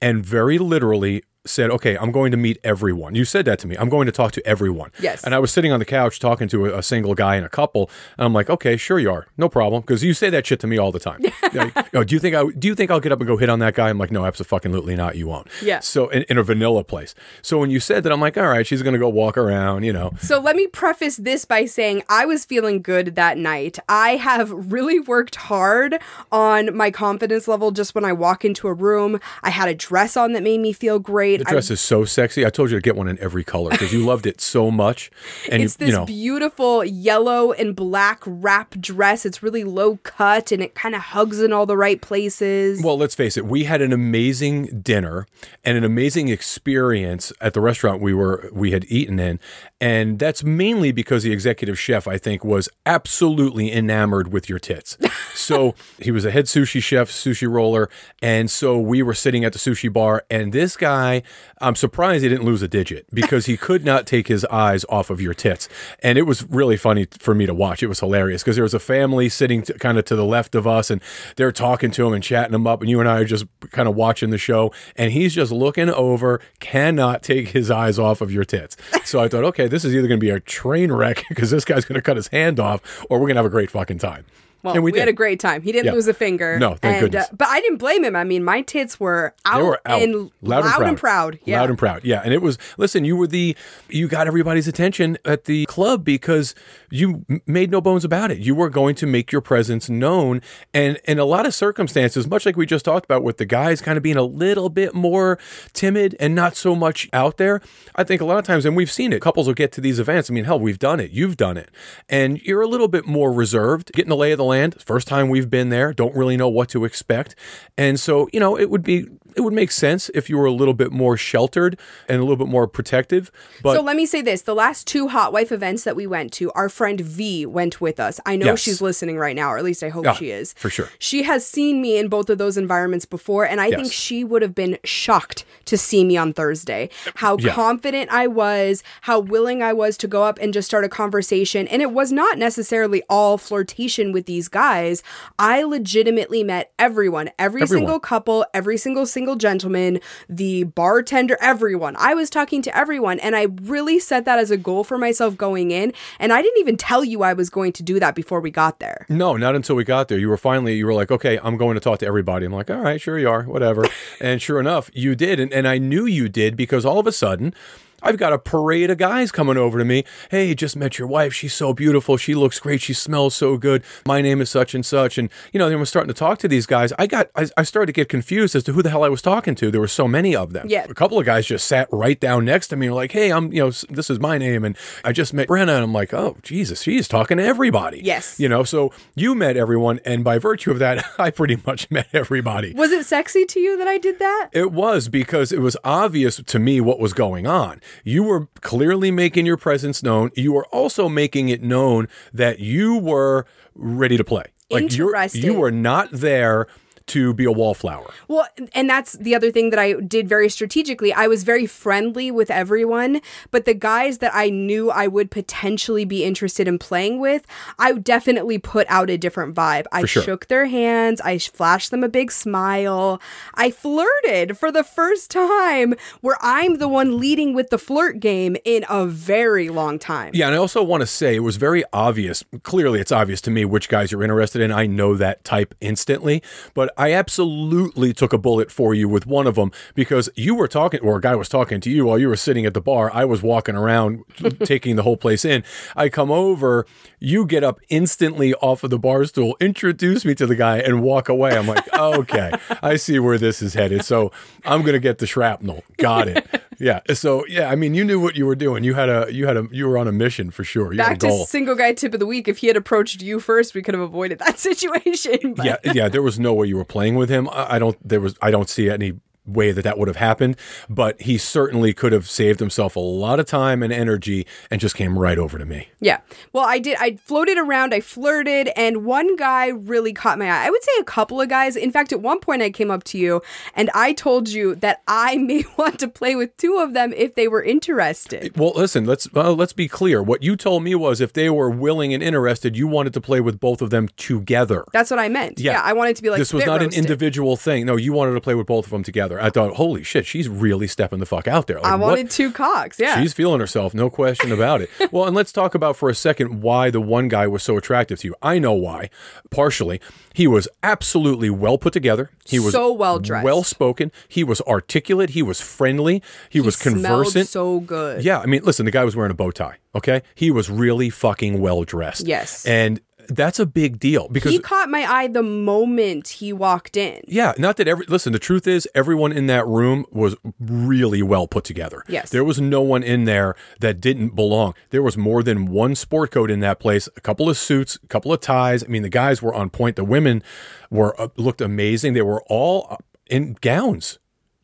and 0.00 0.24
very 0.26 0.58
literally 0.58 1.22
said, 1.44 1.70
okay, 1.70 1.96
I'm 1.96 2.12
going 2.12 2.30
to 2.30 2.36
meet 2.36 2.58
everyone. 2.62 3.14
You 3.14 3.24
said 3.24 3.44
that 3.46 3.58
to 3.60 3.66
me. 3.66 3.76
I'm 3.76 3.88
going 3.88 4.06
to 4.06 4.12
talk 4.12 4.32
to 4.32 4.46
everyone. 4.46 4.92
Yes. 5.00 5.24
And 5.24 5.34
I 5.34 5.38
was 5.38 5.52
sitting 5.52 5.72
on 5.72 5.80
the 5.80 5.84
couch 5.84 6.20
talking 6.20 6.48
to 6.48 6.66
a, 6.66 6.78
a 6.78 6.82
single 6.82 7.14
guy 7.14 7.36
and 7.36 7.44
a 7.44 7.48
couple, 7.48 7.90
and 8.16 8.24
I'm 8.24 8.32
like, 8.32 8.48
okay, 8.48 8.76
sure 8.76 8.98
you 8.98 9.10
are, 9.10 9.26
no 9.36 9.48
problem, 9.48 9.80
because 9.82 10.04
you 10.04 10.14
say 10.14 10.30
that 10.30 10.46
shit 10.46 10.60
to 10.60 10.66
me 10.66 10.78
all 10.78 10.92
the 10.92 11.00
time. 11.00 11.20
Like, 11.52 11.94
"Oh, 11.94 12.02
do 12.02 12.14
you 12.14 12.18
think 12.18 12.34
I 12.34 12.44
do 12.58 12.66
you 12.66 12.74
think 12.74 12.90
I'll 12.90 12.98
get 12.98 13.12
up 13.12 13.20
and 13.20 13.26
go 13.26 13.36
hit 13.36 13.50
on 13.50 13.58
that 13.58 13.74
guy? 13.74 13.90
I'm 13.90 13.98
like, 13.98 14.10
no, 14.10 14.24
absolutely 14.24 14.96
not. 14.96 15.16
You 15.16 15.26
won't. 15.26 15.48
Yeah. 15.62 15.80
So 15.80 16.08
in, 16.08 16.22
in 16.30 16.38
a 16.38 16.42
vanilla 16.42 16.82
place. 16.82 17.14
So 17.42 17.58
when 17.58 17.68
you 17.68 17.78
said 17.78 18.04
that, 18.04 18.12
I'm 18.12 18.22
like, 18.22 18.38
all 18.38 18.46
right, 18.48 18.66
she's 18.66 18.82
gonna 18.82 18.98
go 18.98 19.10
walk 19.10 19.36
around, 19.36 19.82
you 19.82 19.92
know. 19.92 20.12
So 20.18 20.40
let 20.40 20.56
me 20.56 20.66
preface 20.66 21.18
this 21.18 21.44
by 21.44 21.66
saying 21.66 22.04
I 22.08 22.24
was 22.24 22.46
feeling 22.46 22.80
good 22.80 23.16
that 23.16 23.36
night. 23.36 23.78
I 23.86 24.16
have 24.16 24.72
really 24.72 24.98
worked 24.98 25.34
hard 25.34 25.98
on 26.30 26.74
my 26.74 26.90
confidence 26.90 27.46
level 27.46 27.70
just 27.70 27.94
when 27.94 28.06
I 28.06 28.14
walk 28.14 28.46
into 28.46 28.66
a 28.68 28.72
room. 28.72 29.20
I 29.42 29.50
had 29.50 29.68
a 29.68 29.74
dress 29.74 30.16
on 30.16 30.32
that 30.32 30.42
made 30.42 30.60
me 30.60 30.72
feel 30.72 30.98
great. 30.98 31.31
The 31.38 31.44
dress 31.44 31.70
is 31.70 31.80
so 31.80 32.04
sexy. 32.04 32.44
I 32.46 32.50
told 32.50 32.70
you 32.70 32.76
to 32.76 32.80
get 32.80 32.96
one 32.96 33.08
in 33.08 33.18
every 33.18 33.44
color 33.44 33.70
because 33.70 33.92
you 33.92 34.04
loved 34.04 34.26
it 34.26 34.40
so 34.40 34.70
much. 34.70 35.10
And 35.50 35.62
it's 35.62 35.74
you, 35.74 35.86
this 35.86 35.92
you 35.92 36.00
know, 36.00 36.06
beautiful 36.06 36.84
yellow 36.84 37.52
and 37.52 37.74
black 37.74 38.22
wrap 38.26 38.70
dress. 38.80 39.26
It's 39.26 39.42
really 39.42 39.64
low 39.64 39.96
cut 39.98 40.52
and 40.52 40.62
it 40.62 40.74
kind 40.74 40.94
of 40.94 41.00
hugs 41.00 41.40
in 41.40 41.52
all 41.52 41.66
the 41.66 41.76
right 41.76 42.00
places. 42.00 42.82
Well, 42.82 42.98
let's 42.98 43.14
face 43.14 43.36
it, 43.36 43.46
we 43.46 43.64
had 43.64 43.82
an 43.82 43.92
amazing 43.92 44.80
dinner 44.82 45.26
and 45.64 45.76
an 45.76 45.84
amazing 45.84 46.28
experience 46.28 47.32
at 47.40 47.54
the 47.54 47.60
restaurant 47.60 48.00
we 48.00 48.14
were 48.14 48.50
we 48.52 48.72
had 48.72 48.84
eaten 48.88 49.18
in. 49.18 49.40
And 49.80 50.18
that's 50.18 50.44
mainly 50.44 50.92
because 50.92 51.24
the 51.24 51.32
executive 51.32 51.76
chef, 51.78 52.06
I 52.06 52.16
think, 52.16 52.44
was 52.44 52.68
absolutely 52.86 53.72
enamored 53.72 54.32
with 54.32 54.48
your 54.48 54.60
tits. 54.60 54.96
so 55.34 55.74
he 55.98 56.12
was 56.12 56.24
a 56.24 56.30
head 56.30 56.44
sushi 56.44 56.80
chef, 56.80 57.10
sushi 57.10 57.50
roller. 57.50 57.90
And 58.20 58.50
so 58.50 58.78
we 58.78 59.02
were 59.02 59.14
sitting 59.14 59.44
at 59.44 59.52
the 59.52 59.58
sushi 59.58 59.92
bar, 59.92 60.24
and 60.30 60.52
this 60.52 60.76
guy, 60.76 61.21
I'm 61.60 61.74
surprised 61.74 62.22
he 62.22 62.28
didn't 62.28 62.44
lose 62.44 62.62
a 62.62 62.68
digit 62.68 63.06
because 63.12 63.46
he 63.46 63.56
could 63.56 63.84
not 63.84 64.06
take 64.06 64.28
his 64.28 64.44
eyes 64.46 64.84
off 64.88 65.10
of 65.10 65.20
your 65.20 65.34
tits. 65.34 65.68
And 66.02 66.18
it 66.18 66.22
was 66.22 66.44
really 66.44 66.76
funny 66.76 67.06
for 67.18 67.34
me 67.34 67.46
to 67.46 67.54
watch. 67.54 67.82
It 67.82 67.86
was 67.86 68.00
hilarious 68.00 68.42
because 68.42 68.56
there 68.56 68.62
was 68.62 68.74
a 68.74 68.80
family 68.80 69.28
sitting 69.28 69.62
to, 69.62 69.74
kind 69.74 69.98
of 69.98 70.04
to 70.06 70.16
the 70.16 70.24
left 70.24 70.54
of 70.54 70.66
us, 70.66 70.90
and 70.90 71.00
they're 71.36 71.52
talking 71.52 71.90
to 71.92 72.06
him 72.06 72.12
and 72.12 72.22
chatting 72.22 72.54
him 72.54 72.66
up. 72.66 72.80
And 72.80 72.90
you 72.90 73.00
and 73.00 73.08
I 73.08 73.20
are 73.20 73.24
just 73.24 73.46
kind 73.70 73.88
of 73.88 73.94
watching 73.94 74.30
the 74.30 74.38
show, 74.38 74.72
and 74.96 75.12
he's 75.12 75.34
just 75.34 75.52
looking 75.52 75.90
over, 75.90 76.40
cannot 76.60 77.22
take 77.22 77.48
his 77.48 77.70
eyes 77.70 77.98
off 77.98 78.20
of 78.20 78.32
your 78.32 78.44
tits. 78.44 78.76
So 79.04 79.20
I 79.20 79.28
thought, 79.28 79.44
okay, 79.44 79.68
this 79.68 79.84
is 79.84 79.94
either 79.94 80.08
going 80.08 80.20
to 80.20 80.24
be 80.24 80.30
a 80.30 80.40
train 80.40 80.92
wreck 80.92 81.24
because 81.28 81.50
this 81.50 81.64
guy's 81.64 81.84
going 81.84 81.96
to 81.96 82.02
cut 82.02 82.16
his 82.16 82.28
hand 82.28 82.58
off, 82.60 83.04
or 83.08 83.18
we're 83.18 83.26
going 83.26 83.36
to 83.36 83.40
have 83.40 83.46
a 83.46 83.50
great 83.50 83.70
fucking 83.70 83.98
time. 83.98 84.24
Well, 84.62 84.74
and 84.74 84.84
we, 84.84 84.92
we, 84.92 84.98
had 84.98 85.08
a 85.08 85.12
great 85.12 85.40
time. 85.40 85.62
He 85.62 85.72
didn't 85.72 85.86
Yeah. 85.86 85.92
lose 85.92 86.06
a 86.06 86.14
finger. 86.14 86.58
No, 86.58 86.74
thank 86.74 86.96
and, 86.96 87.00
goodness. 87.00 87.28
Uh, 87.30 87.36
but 87.36 87.48
I 87.48 87.60
didn't 87.60 87.78
blame 87.78 88.04
him. 88.04 88.14
I 88.14 88.24
mean, 88.24 88.44
my 88.44 88.62
tits 88.62 89.00
were 89.00 89.34
out, 89.44 89.58
They 89.58 89.62
were 89.62 89.80
out, 89.84 90.02
and 90.02 90.30
loud, 90.40 90.82
and 90.82 90.96
proud. 90.96 91.38
Yeah. 91.44 91.60
Loud 91.60 91.70
and 91.70 91.78
proud. 91.78 92.04
Yeah. 92.04 92.22
And 92.24 92.32
it 92.32 92.42
was, 92.42 92.58
listen, 92.76 93.04
you 93.04 93.16
were 93.16 93.26
the, 93.26 93.56
you 93.88 94.06
got 94.06 94.26
everybody's 94.26 94.68
attention 94.68 95.18
at 95.24 95.44
the 95.44 95.66
club 95.66 96.04
because 96.04 96.54
you 96.90 97.24
made 97.46 97.70
no 97.70 97.80
bones 97.80 98.04
about 98.04 98.30
it. 98.30 98.38
You 98.38 98.54
were 98.54 98.70
going 98.70 98.94
to 98.96 99.06
make 99.06 99.32
your 99.32 99.40
presence 99.40 99.90
known. 99.90 100.42
And 100.72 101.00
in 101.04 101.18
a 101.18 101.24
lot 101.24 101.44
of 101.46 101.54
circumstances, 101.54 102.26
much 102.28 102.46
like 102.46 102.56
we 102.56 102.66
just 102.66 102.84
talked 102.84 103.04
about 103.04 103.22
with 103.22 103.38
the 103.38 103.46
guys 103.46 103.80
kind 103.80 103.96
of 103.96 104.02
being 104.02 104.16
a 104.16 104.22
little 104.22 104.68
bit 104.68 104.94
more 104.94 105.38
timid 105.72 106.14
and 106.20 106.34
not 106.34 106.56
so 106.56 106.76
much 106.76 107.08
out 107.12 107.36
there, 107.36 107.60
I 107.96 108.04
think 108.04 108.20
a 108.20 108.24
lot 108.24 108.38
of 108.38 108.44
times, 108.44 108.64
and 108.64 108.76
we've 108.76 108.90
seen 108.90 109.12
it, 109.12 109.20
couples 109.20 109.46
will 109.46 109.54
get 109.54 109.72
to 109.72 109.80
these 109.80 109.98
events. 109.98 110.30
I 110.30 110.34
mean, 110.34 110.44
hell, 110.44 110.60
we've 110.60 110.78
done 110.78 111.00
it. 111.00 111.10
You've 111.10 111.36
done 111.36 111.56
it. 111.56 111.70
And 112.08 112.40
you're 112.42 112.62
a 112.62 112.68
little 112.68 112.88
bit 112.88 113.06
more 113.06 113.32
reserved, 113.32 113.92
getting 113.92 114.10
the 114.10 114.16
lay 114.16 114.32
of 114.32 114.38
the 114.38 114.44
land. 114.52 114.80
First 114.80 115.08
time 115.08 115.28
we've 115.28 115.48
been 115.48 115.70
there, 115.70 115.92
don't 115.92 116.14
really 116.14 116.36
know 116.36 116.48
what 116.48 116.68
to 116.70 116.84
expect. 116.84 117.34
And 117.78 117.98
so, 117.98 118.28
you 118.32 118.40
know, 118.40 118.58
it 118.58 118.68
would 118.70 118.82
be 118.82 119.06
it 119.36 119.40
would 119.42 119.52
make 119.52 119.70
sense 119.70 120.10
if 120.14 120.28
you 120.30 120.36
were 120.38 120.46
a 120.46 120.52
little 120.52 120.74
bit 120.74 120.92
more 120.92 121.16
sheltered 121.16 121.78
and 122.08 122.18
a 122.18 122.22
little 122.22 122.36
bit 122.36 122.48
more 122.48 122.66
protective. 122.66 123.30
But 123.62 123.74
so 123.76 123.82
let 123.82 123.96
me 123.96 124.06
say 124.06 124.22
this: 124.22 124.42
the 124.42 124.54
last 124.54 124.86
two 124.86 125.08
hot 125.08 125.32
wife 125.32 125.52
events 125.52 125.84
that 125.84 125.96
we 125.96 126.06
went 126.06 126.32
to, 126.34 126.50
our 126.52 126.68
friend 126.68 127.00
V 127.00 127.46
went 127.46 127.80
with 127.80 127.98
us. 128.00 128.20
I 128.26 128.36
know 128.36 128.46
Yes. 128.46 128.60
she's 128.60 128.80
listening 128.82 129.16
right 129.18 129.34
now, 129.36 129.50
or 129.52 129.58
at 129.58 129.64
least 129.64 129.82
I 129.82 129.88
hope 129.88 130.04
Yeah, 130.04 130.14
she 130.14 130.30
is. 130.30 130.52
for 130.54 130.70
sure. 130.70 130.88
She 130.98 131.22
has 131.24 131.46
seen 131.46 131.80
me 131.80 131.96
in 131.98 132.08
both 132.08 132.28
of 132.30 132.38
those 132.38 132.56
environments 132.56 133.04
before, 133.06 133.44
and 133.46 133.60
I 133.60 133.70
think 133.70 133.92
she 133.92 134.24
would 134.24 134.42
have 134.42 134.54
been 134.54 134.78
shocked 134.84 135.44
to 135.66 135.78
see 135.78 136.04
me 136.04 136.16
on 136.16 136.32
Thursday. 136.32 136.90
How 137.16 137.36
Yeah. 137.38 137.52
confident 137.54 138.10
I 138.12 138.26
was, 138.26 138.82
how 139.02 139.18
willing 139.20 139.62
I 139.62 139.72
was 139.72 139.96
to 139.98 140.08
go 140.08 140.24
up 140.24 140.38
and 140.40 140.52
just 140.52 140.66
start 140.66 140.84
a 140.84 140.88
conversation. 140.88 141.66
And 141.68 141.80
it 141.82 141.90
was 141.92 142.10
not 142.12 142.38
necessarily 142.38 143.02
all 143.08 143.38
flirtation 143.38 144.12
with 144.12 144.26
these 144.26 144.48
guys. 144.48 145.02
I 145.38 145.62
legitimately 145.62 146.42
met 146.44 146.72
everyone, 146.78 147.30
every 147.38 147.62
Everyone. 147.62 147.80
single 147.82 148.00
couple, 148.00 148.44
every 148.52 148.76
single 148.76 149.06
single 149.06 149.21
gentleman, 149.36 150.00
the 150.28 150.64
bartender, 150.64 151.36
everyone. 151.40 151.96
I 151.98 152.14
was 152.14 152.28
talking 152.28 152.62
to 152.62 152.76
everyone, 152.76 153.18
and 153.20 153.34
I 153.34 153.48
really 153.62 153.98
set 153.98 154.24
that 154.24 154.38
as 154.38 154.50
a 154.50 154.56
goal 154.56 154.84
for 154.84 154.98
myself 154.98 155.36
going 155.36 155.70
in. 155.70 155.92
And 156.18 156.32
I 156.32 156.42
didn't 156.42 156.60
even 156.60 156.76
tell 156.76 157.04
you 157.04 157.22
I 157.22 157.32
was 157.32 157.50
going 157.50 157.72
to 157.74 157.82
do 157.82 157.98
that 158.00 158.14
before 158.14 158.40
we 158.40 158.50
got 158.50 158.78
there. 158.78 159.06
No, 159.08 159.36
not 159.36 159.54
until 159.54 159.76
we 159.76 159.84
got 159.84 160.08
there. 160.08 160.18
You 160.18 160.28
were 160.28 160.36
finally, 160.36 160.74
you 160.74 160.86
were 160.86 160.94
like, 160.94 161.10
okay, 161.10 161.38
I'm 161.42 161.56
going 161.56 161.74
to 161.74 161.80
talk 161.80 161.98
to 162.00 162.06
everybody. 162.06 162.46
I'm 162.46 162.52
like, 162.52 162.70
all 162.70 162.76
right, 162.78 163.00
sure 163.00 163.18
you 163.18 163.28
are, 163.28 163.44
whatever. 163.44 163.86
and 164.20 164.42
sure 164.42 164.60
enough, 164.60 164.90
you 164.92 165.14
did. 165.14 165.40
And, 165.40 165.52
and 165.52 165.66
I 165.66 165.78
knew 165.78 166.06
you 166.06 166.28
did 166.28 166.56
because 166.56 166.84
all 166.84 166.98
of 166.98 167.06
a 167.06 167.12
sudden, 167.12 167.54
I've 168.02 168.18
got 168.18 168.32
a 168.32 168.38
parade 168.38 168.90
of 168.90 168.98
guys 168.98 169.30
coming 169.30 169.56
over 169.56 169.78
to 169.78 169.84
me. 169.84 170.04
Hey, 170.30 170.54
just 170.54 170.76
met 170.76 170.98
your 170.98 171.08
wife. 171.08 171.32
She's 171.32 171.54
so 171.54 171.72
beautiful. 171.72 172.16
She 172.16 172.34
looks 172.34 172.58
great. 172.58 172.80
She 172.80 172.92
smells 172.92 173.34
so 173.34 173.56
good. 173.56 173.82
My 174.06 174.20
name 174.20 174.40
is 174.40 174.50
such 174.50 174.74
and 174.74 174.84
such. 174.84 175.18
And, 175.18 175.30
you 175.52 175.58
know, 175.58 175.68
then 175.68 175.78
we're 175.78 175.84
starting 175.84 176.08
to 176.08 176.14
talk 176.14 176.38
to 176.40 176.48
these 176.48 176.66
guys. 176.66 176.92
I 176.98 177.06
got, 177.06 177.30
I, 177.36 177.48
I 177.56 177.62
started 177.62 177.86
to 177.86 177.92
get 177.92 178.08
confused 178.08 178.54
as 178.56 178.64
to 178.64 178.72
who 178.72 178.82
the 178.82 178.90
hell 178.90 179.04
I 179.04 179.08
was 179.08 179.22
talking 179.22 179.54
to. 179.56 179.70
There 179.70 179.80
were 179.80 179.88
so 179.88 180.08
many 180.08 180.34
of 180.34 180.52
them. 180.52 180.66
Yeah. 180.68 180.86
A 180.88 180.94
couple 180.94 181.18
of 181.18 181.26
guys 181.26 181.46
just 181.46 181.66
sat 181.66 181.88
right 181.92 182.18
down 182.18 182.44
next 182.44 182.68
to 182.68 182.76
me 182.76 182.86
and 182.86 182.94
were 182.94 183.00
like, 183.00 183.12
hey, 183.12 183.32
I'm, 183.32 183.52
you 183.52 183.60
know, 183.60 183.70
this 183.70 184.10
is 184.10 184.18
my 184.18 184.38
name. 184.38 184.64
And 184.64 184.76
I 185.04 185.12
just 185.12 185.32
met 185.32 185.48
Brenna. 185.48 185.74
And 185.74 185.84
I'm 185.84 185.92
like, 185.92 186.12
oh, 186.12 186.36
Jesus, 186.42 186.82
she's 186.82 187.06
talking 187.06 187.38
to 187.38 187.44
everybody. 187.44 188.00
Yes. 188.02 188.40
You 188.40 188.48
know, 188.48 188.64
so 188.64 188.92
you 189.14 189.34
met 189.34 189.56
everyone. 189.56 190.00
And 190.04 190.24
by 190.24 190.38
virtue 190.38 190.70
of 190.70 190.78
that, 190.80 191.04
I 191.18 191.30
pretty 191.30 191.58
much 191.66 191.90
met 191.90 192.08
everybody. 192.12 192.72
Was 192.74 192.90
it 192.90 193.06
sexy 193.06 193.44
to 193.44 193.60
you 193.60 193.76
that 193.78 193.88
I 193.88 193.98
did 193.98 194.18
that? 194.18 194.50
It 194.52 194.72
was 194.72 195.08
because 195.08 195.52
it 195.52 195.60
was 195.60 195.76
obvious 195.84 196.40
to 196.44 196.58
me 196.58 196.80
what 196.80 196.98
was 196.98 197.12
going 197.12 197.46
on. 197.46 197.80
You 198.04 198.22
were 198.24 198.48
clearly 198.60 199.10
making 199.10 199.46
your 199.46 199.56
presence 199.56 200.02
known. 200.02 200.30
You 200.34 200.52
were 200.52 200.66
also 200.66 201.08
making 201.08 201.48
it 201.48 201.62
known 201.62 202.08
that 202.32 202.58
you 202.58 202.98
were 202.98 203.46
ready 203.74 204.16
to 204.16 204.24
play. 204.24 204.44
Like 204.70 204.84
Interesting. 204.84 205.42
you 205.42 205.54
were 205.54 205.70
not 205.70 206.08
there 206.10 206.66
to 207.08 207.34
be 207.34 207.44
a 207.44 207.52
wallflower. 207.52 208.12
Well, 208.28 208.46
and 208.74 208.88
that's 208.88 209.12
the 209.14 209.34
other 209.34 209.50
thing 209.50 209.70
that 209.70 209.78
I 209.78 209.94
did 209.94 210.28
very 210.28 210.48
strategically. 210.48 211.12
I 211.12 211.26
was 211.26 211.44
very 211.44 211.66
friendly 211.66 212.30
with 212.30 212.50
everyone, 212.50 213.20
but 213.50 213.64
the 213.64 213.74
guys 213.74 214.18
that 214.18 214.32
I 214.34 214.50
knew 214.50 214.90
I 214.90 215.06
would 215.06 215.30
potentially 215.30 216.04
be 216.04 216.24
interested 216.24 216.68
in 216.68 216.78
playing 216.78 217.20
with, 217.20 217.46
I 217.78 217.92
definitely 217.94 218.58
put 218.58 218.86
out 218.88 219.10
a 219.10 219.18
different 219.18 219.54
vibe. 219.54 219.86
I 219.92 220.04
sure. 220.04 220.22
shook 220.22 220.46
their 220.48 220.66
hands, 220.66 221.20
I 221.20 221.38
flashed 221.38 221.90
them 221.90 222.04
a 222.04 222.08
big 222.08 222.32
smile. 222.32 223.20
I 223.54 223.70
flirted 223.70 224.58
for 224.58 224.70
the 224.70 224.84
first 224.84 225.30
time 225.30 225.94
where 226.20 226.36
I'm 226.40 226.78
the 226.78 226.88
one 226.88 227.18
leading 227.18 227.54
with 227.54 227.70
the 227.70 227.78
flirt 227.78 228.20
game 228.20 228.56
in 228.64 228.84
a 228.88 229.06
very 229.06 229.68
long 229.68 229.98
time. 229.98 230.32
Yeah, 230.34 230.46
and 230.46 230.54
I 230.54 230.58
also 230.58 230.82
want 230.82 231.00
to 231.02 231.06
say 231.06 231.36
it 231.36 231.40
was 231.40 231.56
very 231.56 231.84
obvious. 231.92 232.44
Clearly, 232.62 233.00
it's 233.00 233.12
obvious 233.12 233.40
to 233.42 233.50
me 233.50 233.64
which 233.64 233.88
guys 233.88 234.12
you're 234.12 234.22
interested 234.22 234.60
in. 234.62 234.72
I 234.72 234.86
know 234.86 235.14
that 235.16 235.44
type 235.44 235.74
instantly, 235.80 236.42
but 236.74 236.92
I 237.02 237.14
absolutely 237.14 238.12
took 238.12 238.32
a 238.32 238.38
bullet 238.38 238.70
for 238.70 238.94
you 238.94 239.08
with 239.08 239.26
one 239.26 239.48
of 239.48 239.56
them 239.56 239.72
because 239.96 240.28
you 240.36 240.54
were 240.54 240.68
talking, 240.68 241.00
or 241.00 241.16
a 241.16 241.20
guy 241.20 241.34
was 241.34 241.48
talking 241.48 241.80
to 241.80 241.90
you 241.90 242.04
while 242.04 242.16
you 242.16 242.28
were 242.28 242.36
sitting 242.36 242.64
at 242.64 242.74
the 242.74 242.80
bar. 242.80 243.10
I 243.12 243.24
was 243.24 243.42
walking 243.42 243.74
around, 243.74 244.22
taking 244.62 244.94
the 244.94 245.02
whole 245.02 245.16
place 245.16 245.44
in. 245.44 245.64
I 245.96 246.08
come 246.08 246.30
over, 246.30 246.86
you 247.18 247.44
get 247.44 247.64
up 247.64 247.80
instantly 247.88 248.54
off 248.54 248.84
of 248.84 248.90
the 248.90 249.00
bar 249.00 249.24
stool, 249.24 249.56
introduce 249.58 250.24
me 250.24 250.36
to 250.36 250.46
the 250.46 250.54
guy, 250.54 250.78
and 250.78 251.02
walk 251.02 251.28
away. 251.28 251.58
I'm 251.58 251.66
like, 251.66 251.92
okay, 251.98 252.52
I 252.80 252.94
see 252.94 253.18
where 253.18 253.36
this 253.36 253.62
is 253.62 253.74
headed. 253.74 254.04
So 254.04 254.30
I'm 254.64 254.82
gonna 254.82 255.00
get 255.00 255.18
the 255.18 255.26
shrapnel. 255.26 255.82
Got 255.96 256.28
it. 256.28 256.46
Yeah. 256.82 257.00
So 257.14 257.46
yeah, 257.46 257.70
I 257.70 257.76
mean, 257.76 257.94
you 257.94 258.04
knew 258.04 258.18
what 258.18 258.36
you 258.36 258.44
were 258.44 258.56
doing. 258.56 258.82
You 258.82 258.94
had 258.94 259.08
a, 259.08 259.32
you 259.32 259.46
had 259.46 259.56
a, 259.56 259.68
you 259.70 259.86
were 259.86 259.96
on 259.96 260.08
a 260.08 260.12
mission 260.12 260.50
for 260.50 260.64
sure. 260.64 260.92
You 260.92 260.98
Back 260.98 261.22
had 261.22 261.24
a 261.24 261.28
to 261.28 261.46
single 261.46 261.76
guy 261.76 261.92
tip 261.94 262.12
of 262.12 262.18
the 262.18 262.26
week. 262.26 262.48
If 262.48 262.58
he 262.58 262.66
had 262.66 262.76
approached 262.76 263.22
you 263.22 263.38
first, 263.38 263.72
we 263.72 263.82
could 263.82 263.94
have 263.94 264.02
avoided 264.02 264.40
that 264.40 264.58
situation. 264.68 265.54
But 265.54 265.64
yeah, 265.64 265.76
yeah. 265.84 266.08
There 266.08 266.22
was 266.22 266.40
no 266.40 266.52
way 266.52 266.66
you 266.66 266.76
were 266.76 266.84
playing 266.84 267.14
with 267.14 267.30
him. 267.30 267.48
I 267.50 267.76
I 267.76 267.78
don't. 267.78 267.96
There 268.06 268.20
was. 268.20 268.36
I 268.42 268.50
don't 268.50 268.68
see 268.68 268.90
any 268.90 269.20
way 269.44 269.72
that 269.72 269.82
that 269.82 269.98
would 269.98 270.08
have 270.08 270.16
happened. 270.16 270.56
But 270.88 271.20
he 271.22 271.38
certainly 271.38 271.92
could 271.92 272.12
have 272.12 272.28
saved 272.28 272.60
himself 272.60 272.96
a 272.96 273.00
lot 273.00 273.40
of 273.40 273.46
time 273.46 273.82
and 273.82 273.92
energy 273.92 274.46
and 274.70 274.80
just 274.80 274.94
came 274.94 275.18
right 275.18 275.38
over 275.38 275.58
to 275.58 275.64
me. 275.64 275.88
Yeah. 276.00 276.20
Well, 276.52 276.64
I 276.64 276.78
did. 276.78 276.96
I 277.00 277.16
floated 277.16 277.58
around, 277.58 277.94
I 277.94 278.00
flirted, 278.00 278.70
and 278.76 279.04
one 279.04 279.36
guy 279.36 279.68
really 279.68 280.12
caught 280.12 280.38
my 280.38 280.46
eye. 280.46 280.66
I 280.66 280.70
would 280.70 280.82
say 280.82 280.92
a 281.00 281.04
couple 281.04 281.40
of 281.40 281.48
guys. 281.48 281.76
In 281.76 281.90
fact, 281.90 282.12
at 282.12 282.20
one 282.20 282.40
point, 282.40 282.62
I 282.62 282.70
came 282.70 282.90
up 282.90 283.04
to 283.04 283.18
you 283.18 283.42
and 283.74 283.90
I 283.94 284.12
told 284.12 284.48
you 284.48 284.74
that 284.76 285.02
I 285.06 285.36
may 285.42 285.64
want 285.76 285.98
to 286.00 286.08
play 286.08 286.34
with 286.34 286.56
two 286.56 286.78
of 286.78 286.94
them 286.94 287.12
if 287.14 287.34
they 287.34 287.48
were 287.48 287.62
interested. 287.62 288.56
Well, 288.56 288.72
listen. 288.74 289.04
Let's 289.06 289.28
uh, 289.34 289.52
let's 289.52 289.72
be 289.72 289.88
clear. 289.88 290.22
What 290.22 290.42
you 290.42 290.56
told 290.56 290.82
me 290.82 290.94
was 290.94 291.20
if 291.20 291.32
they 291.32 291.50
were 291.50 291.70
willing 291.70 292.14
and 292.14 292.22
interested, 292.22 292.76
you 292.76 292.86
wanted 292.86 293.12
to 293.14 293.20
play 293.20 293.40
with 293.40 293.58
both 293.58 293.82
of 293.82 293.90
them 293.90 294.08
together. 294.16 294.84
That's 294.92 295.10
what 295.10 295.18
I 295.18 295.28
meant. 295.28 295.58
Yeah. 295.60 295.80
I 295.80 295.92
wanted 295.92 296.16
to 296.16 296.22
be 296.22 296.30
like, 296.30 296.38
this 296.38 296.52
was 296.52 296.64
not 296.64 296.80
roasted. 296.80 296.92
an 296.92 296.98
individual 296.98 297.56
thing. 297.56 297.86
No, 297.86 297.96
you 297.96 298.12
wanted 298.12 298.34
to 298.34 298.40
play 298.40 298.54
with 298.54 298.66
both 298.66 298.86
of 298.86 298.90
them 298.90 299.02
together. 299.02 299.31
I 299.40 299.50
thought, 299.50 299.74
holy 299.74 300.02
shit, 300.02 300.26
she's 300.26 300.48
really 300.48 300.86
stepping 300.86 301.18
the 301.18 301.26
fuck 301.26 301.46
out 301.48 301.66
there. 301.66 301.76
Like, 301.80 301.92
I 301.92 301.96
what- 301.96 302.08
wanted 302.08 302.30
two 302.30 302.50
cocks. 302.50 302.98
Yeah. 302.98 303.20
She's 303.20 303.32
feeling 303.32 303.60
herself, 303.60 303.94
no 303.94 304.10
question 304.10 304.52
about 304.52 304.80
it. 304.82 304.90
well, 305.12 305.26
and 305.26 305.34
let's 305.36 305.52
talk 305.52 305.74
about 305.74 305.96
for 305.96 306.08
a 306.08 306.14
second 306.14 306.62
why 306.62 306.90
the 306.90 307.00
one 307.00 307.28
guy 307.28 307.46
was 307.46 307.62
so 307.62 307.76
attractive 307.76 308.18
to 308.20 308.28
you. 308.28 308.34
I 308.42 308.58
know 308.58 308.72
why, 308.72 309.10
partially. 309.50 310.00
He 310.34 310.46
was 310.46 310.66
absolutely 310.82 311.50
well 311.50 311.76
put 311.78 311.92
together. 311.92 312.30
He 312.46 312.58
was 312.58 312.72
So 312.72 312.92
well-dressed. 312.92 313.44
well 313.44 313.62
spoken. 313.62 314.10
He 314.28 314.42
was 314.44 314.60
articulate. 314.62 315.30
He 315.30 315.42
was 315.42 315.60
friendly. 315.60 316.22
He, 316.48 316.60
was 316.60 316.76
conversant. 316.76 317.48
so 317.48 317.80
good. 317.80 318.24
yeah, 318.24 318.40
I 318.40 318.46
mean, 318.46 318.62
listen, 318.64 318.84
the 318.86 318.90
guy 318.92 319.04
was 319.04 319.14
wearing 319.14 319.30
a 319.30 319.34
bow 319.34 319.50
tie. 319.50 319.76
Okay, 319.94 320.22
he 320.34 320.50
was 320.50 320.70
really 320.70 321.10
fucking 321.10 321.60
well 321.60 321.84
dressed. 321.84 322.26
Yes. 322.26 322.64
and 322.64 322.98
that's 323.28 323.58
a 323.58 323.66
big 323.66 323.98
deal 323.98 324.28
because 324.28 324.52
He 324.52 324.58
caught 324.58 324.88
my 324.88 325.04
eye 325.10 325.28
the 325.28 325.42
moment 325.42 326.28
he 326.28 326.52
walked 326.52 326.96
in. 326.96 327.22
yeah, 327.26 327.52
not 327.58 327.76
that 327.76 327.88
every 327.88 328.04
listen, 328.06 328.32
the 328.32 328.38
truth 328.38 328.66
is 328.66 328.88
everyone 328.94 329.32
in 329.32 329.46
that 329.46 329.66
room 329.66 330.04
was 330.10 330.36
really 330.60 331.22
well 331.22 331.46
put 331.46 331.64
together. 331.64 332.02
Yes. 332.08 332.30
There 332.30 332.44
was 332.44 332.60
no 332.60 332.80
one 332.82 333.02
in 333.02 333.24
there 333.24 333.54
that 333.80 334.00
didn't 334.00 334.34
belong. 334.34 334.74
There 334.90 335.02
was 335.02 335.16
more 335.16 335.42
than 335.42 335.66
one 335.66 335.94
sport 335.94 336.30
coat 336.30 336.50
in 336.50 336.60
that 336.60 336.78
place, 336.80 337.08
a 337.16 337.20
couple 337.20 337.48
of 337.48 337.56
suits, 337.56 337.98
a 338.02 338.06
couple 338.08 338.32
of 338.32 338.40
ties. 338.40 338.82
I 338.84 338.86
mean, 338.88 339.02
the 339.02 339.08
guys 339.08 339.40
were 339.42 339.54
on 339.54 339.70
point. 339.70 339.96
The 339.96 340.04
women 340.04 340.42
were 340.90 341.18
uh, 341.20 341.28
looked 341.36 341.60
amazing. 341.60 342.14
They 342.14 342.22
were 342.22 342.42
all 342.48 342.98
in 343.28 343.56
gowns. 343.60 344.18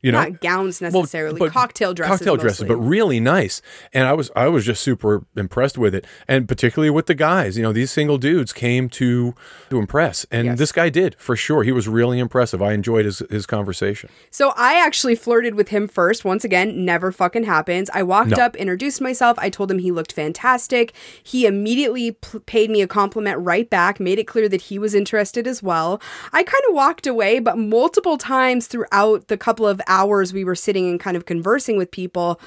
You 0.09 0.13
know, 0.13 0.23
Not 0.23 0.41
gowns 0.41 0.81
necessarily, 0.81 1.39
but 1.39 1.53
cocktail 1.53 1.93
dresses. 1.93 2.19
cocktail 2.19 2.37
dresses, 2.37 2.63
mostly. 2.63 2.77
but 2.77 2.81
really 2.83 3.21
nice. 3.21 3.61
And 3.93 4.07
I 4.09 4.15
was 4.15 4.31
I 4.35 4.49
was 4.49 4.65
just 4.65 4.83
super 4.83 5.25
impressed 5.37 5.77
with 5.77 5.95
it, 5.95 6.07
and 6.27 6.49
particularly 6.49 6.91
with 6.91 7.07
the 7.07 7.15
guys. 7.15 7.57
You 7.57 7.63
know, 7.63 7.73
these 7.73 7.91
single 7.91 8.17
dudes 8.17 8.53
came 8.53 8.89
to 8.91 9.35
to 9.71 9.79
impress, 9.79 10.25
and 10.31 10.47
Yes. 10.47 10.59
this 10.59 10.73
guy 10.73 10.89
did 10.89 11.15
for 11.19 11.37
sure. 11.37 11.63
He 11.63 11.73
was 11.73 11.87
really 11.89 12.19
impressive. 12.19 12.63
I 12.63 12.73
enjoyed 12.73 13.05
his 13.05 13.23
his 13.31 13.45
conversation. 13.45 14.09
So 14.31 14.53
I 14.57 14.75
actually 14.85 15.15
flirted 15.15 15.55
with 15.55 15.69
him 15.69 15.89
first. 15.89 16.25
Once 16.25 16.43
again, 16.45 16.85
never 16.85 17.13
fucking 17.13 17.45
happens. 17.45 17.91
I 17.93 18.03
walked 18.03 18.31
No. 18.37 18.45
up, 18.45 18.57
introduced 18.57 19.01
myself. 19.01 19.37
I 19.41 19.51
told 19.51 19.71
him 19.71 19.79
he 19.79 19.91
looked 19.93 20.13
fantastic. 20.13 20.93
He 21.23 21.45
immediately 21.47 22.13
p- 22.13 22.39
paid 22.47 22.71
me 22.71 22.81
a 22.83 22.87
compliment 22.87 23.39
right 23.41 23.69
back, 23.69 24.01
made 24.01 24.19
it 24.19 24.25
clear 24.27 24.49
that 24.49 24.63
he 24.63 24.79
was 24.79 24.95
interested 24.95 25.47
as 25.47 25.63
well. 25.63 26.01
I 26.33 26.43
kind 26.43 26.63
of 26.69 26.75
walked 26.75 27.07
away, 27.07 27.39
but 27.41 27.59
multiple 27.59 28.17
times 28.17 28.67
throughout 28.69 29.29
the 29.29 29.37
couple 29.37 29.67
of 29.67 29.81
hours 29.99 30.33
we 30.33 30.45
were 30.45 30.55
sitting 30.55 30.89
and 30.89 31.01
kind 31.01 31.17
of 31.17 31.27
conversing 31.27 31.77
with 31.77 31.91
people, 31.91 32.41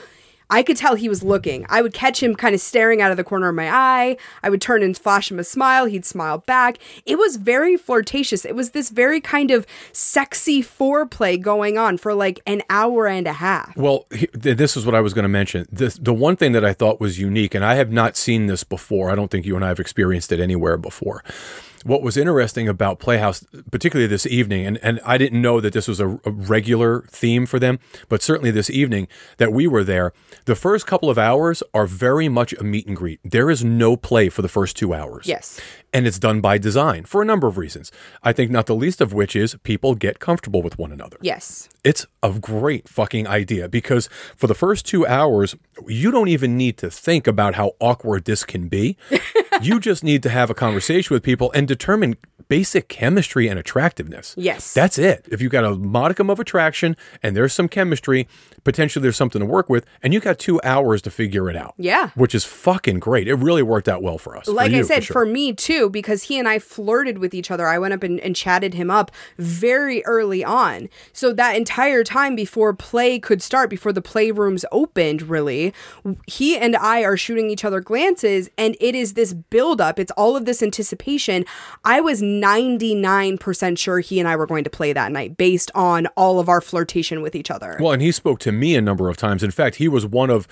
I 0.52 0.64
could 0.64 0.76
tell 0.76 0.96
he 0.96 1.08
was 1.08 1.24
looking. 1.24 1.66
I 1.70 1.82
would 1.82 1.94
catch 1.94 2.22
him 2.22 2.36
kind 2.36 2.54
of 2.54 2.60
staring 2.60 3.02
out 3.02 3.10
of 3.10 3.16
the 3.16 3.24
corner 3.24 3.48
of 3.48 3.56
my 3.56 3.70
eye. 3.72 4.18
I 4.44 4.50
would 4.50 4.62
turn 4.62 4.84
and 4.84 4.98
flash 4.98 5.32
him 5.32 5.40
a 5.40 5.46
smile. 5.46 5.86
He'd 5.86 6.06
smile 6.06 6.40
back. 6.40 6.78
It 7.06 7.18
was 7.18 7.38
very 7.38 7.78
flirtatious. 7.78 8.44
It 8.44 8.54
was 8.54 8.72
this 8.72 8.90
very 8.90 9.22
kind 9.22 9.50
of 9.50 9.66
sexy 9.94 10.62
foreplay 10.62 11.42
going 11.42 11.78
on 11.78 11.98
for 11.98 12.14
like 12.14 12.42
an 12.46 12.64
hour 12.70 13.08
and 13.08 13.28
a 13.28 13.34
half. 13.34 13.76
Well, 13.78 14.08
this 14.34 14.76
is 14.76 14.86
what 14.86 14.94
I 14.94 15.00
was 15.00 15.14
going 15.14 15.24
to 15.24 15.30
mention. 15.30 15.68
This, 15.72 15.96
the 15.96 16.14
one 16.14 16.36
thing 16.36 16.52
that 16.52 16.66
I 16.66 16.74
thought 16.74 17.00
was 17.00 17.18
unique, 17.18 17.56
and 17.56 17.64
I 17.64 17.76
have 17.76 17.92
not 17.92 18.18
seen 18.18 18.48
this 18.48 18.66
before. 18.66 19.10
I 19.10 19.16
don't 19.16 19.32
think 19.32 19.46
you 19.46 19.56
and 19.56 19.64
I 19.64 19.70
have 19.70 19.80
experienced 19.80 20.34
it 20.34 20.42
anywhere 20.42 20.76
before. 20.78 21.24
What 21.84 22.02
was 22.02 22.17
interesting 22.17 22.67
about 22.67 23.00
Playhouse, 23.00 23.46
particularly 23.72 24.08
this 24.08 24.26
evening, 24.26 24.65
and, 24.65 24.78
and 24.84 25.00
I 25.06 25.17
didn't 25.17 25.41
know 25.41 25.60
that 25.62 25.74
this 25.74 25.88
was 25.88 26.00
a, 26.00 26.20
a 26.26 26.32
regular 26.32 27.02
theme 27.10 27.46
for 27.46 27.60
them, 27.60 27.80
but 28.10 28.22
certainly 28.22 28.52
this 28.52 28.70
evening 28.70 29.08
that 29.38 29.52
we 29.52 29.67
were 29.67 29.84
there, 29.84 30.13
the 30.46 30.56
first 30.56 30.88
couple 30.88 31.10
of 31.10 31.17
hours 31.17 31.63
are 31.74 31.86
very 31.86 32.30
much 32.30 32.54
a 32.54 32.63
meet 32.63 32.88
and 32.88 32.96
greet. 32.96 33.20
There 33.24 33.50
is 33.50 33.63
no 33.63 33.96
play 33.96 34.30
for 34.30 34.41
the 34.41 34.48
first 34.48 34.76
two 34.76 34.94
hours. 34.94 35.28
Yes. 35.28 35.60
And 35.94 36.08
it's 36.08 36.20
done 36.20 36.39
by 36.39 36.58
design 36.58 37.04
for 37.04 37.22
a 37.22 37.26
number 37.26 37.48
of 37.48 37.58
reasons. 37.58 37.91
I 38.24 38.32
think 38.32 38.50
not 38.50 38.65
the 38.65 38.76
least 38.76 39.02
of 39.02 39.13
which 39.13 39.36
is 39.36 39.56
people 39.63 39.94
get 39.96 40.20
comfortable 40.20 40.62
with 40.62 40.78
one 40.78 40.91
another. 40.91 41.17
Yes. 41.22 41.67
It's 41.84 42.06
a 42.24 42.32
great 42.32 42.88
fucking 42.88 43.28
idea 43.28 43.67
because 43.67 44.08
for 44.38 44.48
the 44.48 44.56
first 44.56 44.86
two 44.86 45.06
hours, 45.06 45.56
you 45.88 46.12
don't 46.12 46.30
even 46.30 46.56
need 46.56 46.78
to 46.78 46.89
think 46.89 47.28
about 47.28 47.55
how 47.55 47.74
awkward 47.80 48.26
this 48.26 48.45
can 48.45 48.70
be. 48.70 48.97
you 49.62 49.80
just 49.80 50.03
need 50.03 50.24
to 50.24 50.30
have 50.30 50.49
a 50.49 50.53
conversation 50.53 51.14
with 51.14 51.24
people 51.24 51.51
and 51.53 51.68
determine 51.68 52.18
basic 52.48 52.88
chemistry 52.88 53.48
and 53.48 53.60
attractiveness. 53.60 54.36
Yes. 54.38 54.74
That's 54.74 54.98
it. 54.98 55.28
If 55.32 55.42
you've 55.42 55.52
got 55.52 55.64
a 55.64 55.76
modicum 55.76 56.30
of 56.30 56.39
attraction 56.39 56.96
and 57.22 57.36
there's 57.36 57.54
some 57.54 57.68
chemistry, 57.68 58.28
potentially 58.64 59.02
there's 59.02 59.18
something 59.18 59.39
to 59.39 59.46
work 59.46 59.70
with, 59.70 59.86
and 60.04 60.14
you 60.14 60.20
got 60.20 60.39
two 60.39 60.60
hours 60.64 61.02
to 61.04 61.12
figure 61.12 61.50
it 61.50 61.56
out. 61.56 61.74
Yeah. 61.78 62.10
Which 62.16 62.36
is 62.36 62.46
fucking 62.46 63.00
great. 63.00 63.28
It 63.28 63.36
really 63.36 63.64
worked 63.64 63.88
out 63.88 64.02
well 64.02 64.18
for 64.18 64.38
us. 64.38 64.46
For 64.46 64.52
like 64.52 64.72
I 64.72 64.78
you, 64.78 64.84
said, 64.84 65.04
sure. 65.04 65.14
for 65.14 65.26
me 65.26 65.54
too, 65.54 65.89
because 65.89 66.24
he 66.24 66.38
and 66.38 66.48
I 66.48 66.60
flirted 66.60 67.18
with 67.18 67.34
each 67.34 67.52
other. 67.52 67.68
I 67.68 67.80
went 67.80 67.94
up 67.94 68.04
and, 68.04 68.20
and 68.20 68.36
chatted 68.36 68.74
him 68.74 68.92
up 68.92 69.12
very 69.38 70.04
early 70.06 70.44
on. 70.44 70.89
So 71.14 71.34
that 71.34 71.56
entire 71.56 72.04
time 72.04 72.36
before 72.36 72.74
play 72.74 73.20
could 73.20 73.42
start, 73.42 73.70
before 73.70 73.94
the 73.94 74.02
playrooms 74.02 74.64
opened, 74.72 75.24
really, 75.24 75.74
he 76.28 76.58
and 76.58 76.76
I 76.76 77.04
are 77.04 77.18
shooting 77.18 77.50
each 77.50 77.66
other 77.66 77.82
glances, 77.82 78.50
and 78.58 78.76
it 78.80 78.96
is 78.96 79.14
this 79.14 79.34
buildup. 79.34 80.00
It's 80.00 80.12
all 80.12 80.36
of 80.36 80.46
this 80.46 80.62
anticipation. 80.62 81.46
I 81.84 82.02
was 82.02 82.22
99% 82.39 83.77
sure 83.77 83.99
he 83.99 84.19
and 84.19 84.27
I 84.27 84.36
were 84.36 84.45
going 84.45 84.63
to 84.63 84.69
play 84.69 84.93
that 84.93 85.11
night 85.11 85.38
based 85.38 85.71
on 85.75 86.07
all 86.15 86.39
of 86.39 86.47
our 86.49 86.61
flirtation 86.61 87.21
with 87.21 87.36
each 87.36 87.51
other. 87.51 87.77
Well, 87.79 87.91
and 87.91 88.01
he 88.01 88.11
spoke 88.11 88.39
to 88.41 88.51
me 88.51 88.75
a 88.75 88.82
number 88.82 89.09
of 89.09 89.17
times. 89.17 89.43
In 89.43 89.51
fact, 89.51 89.75
he 89.75 89.88
was 89.88 90.05
one 90.05 90.29
of 90.29 90.47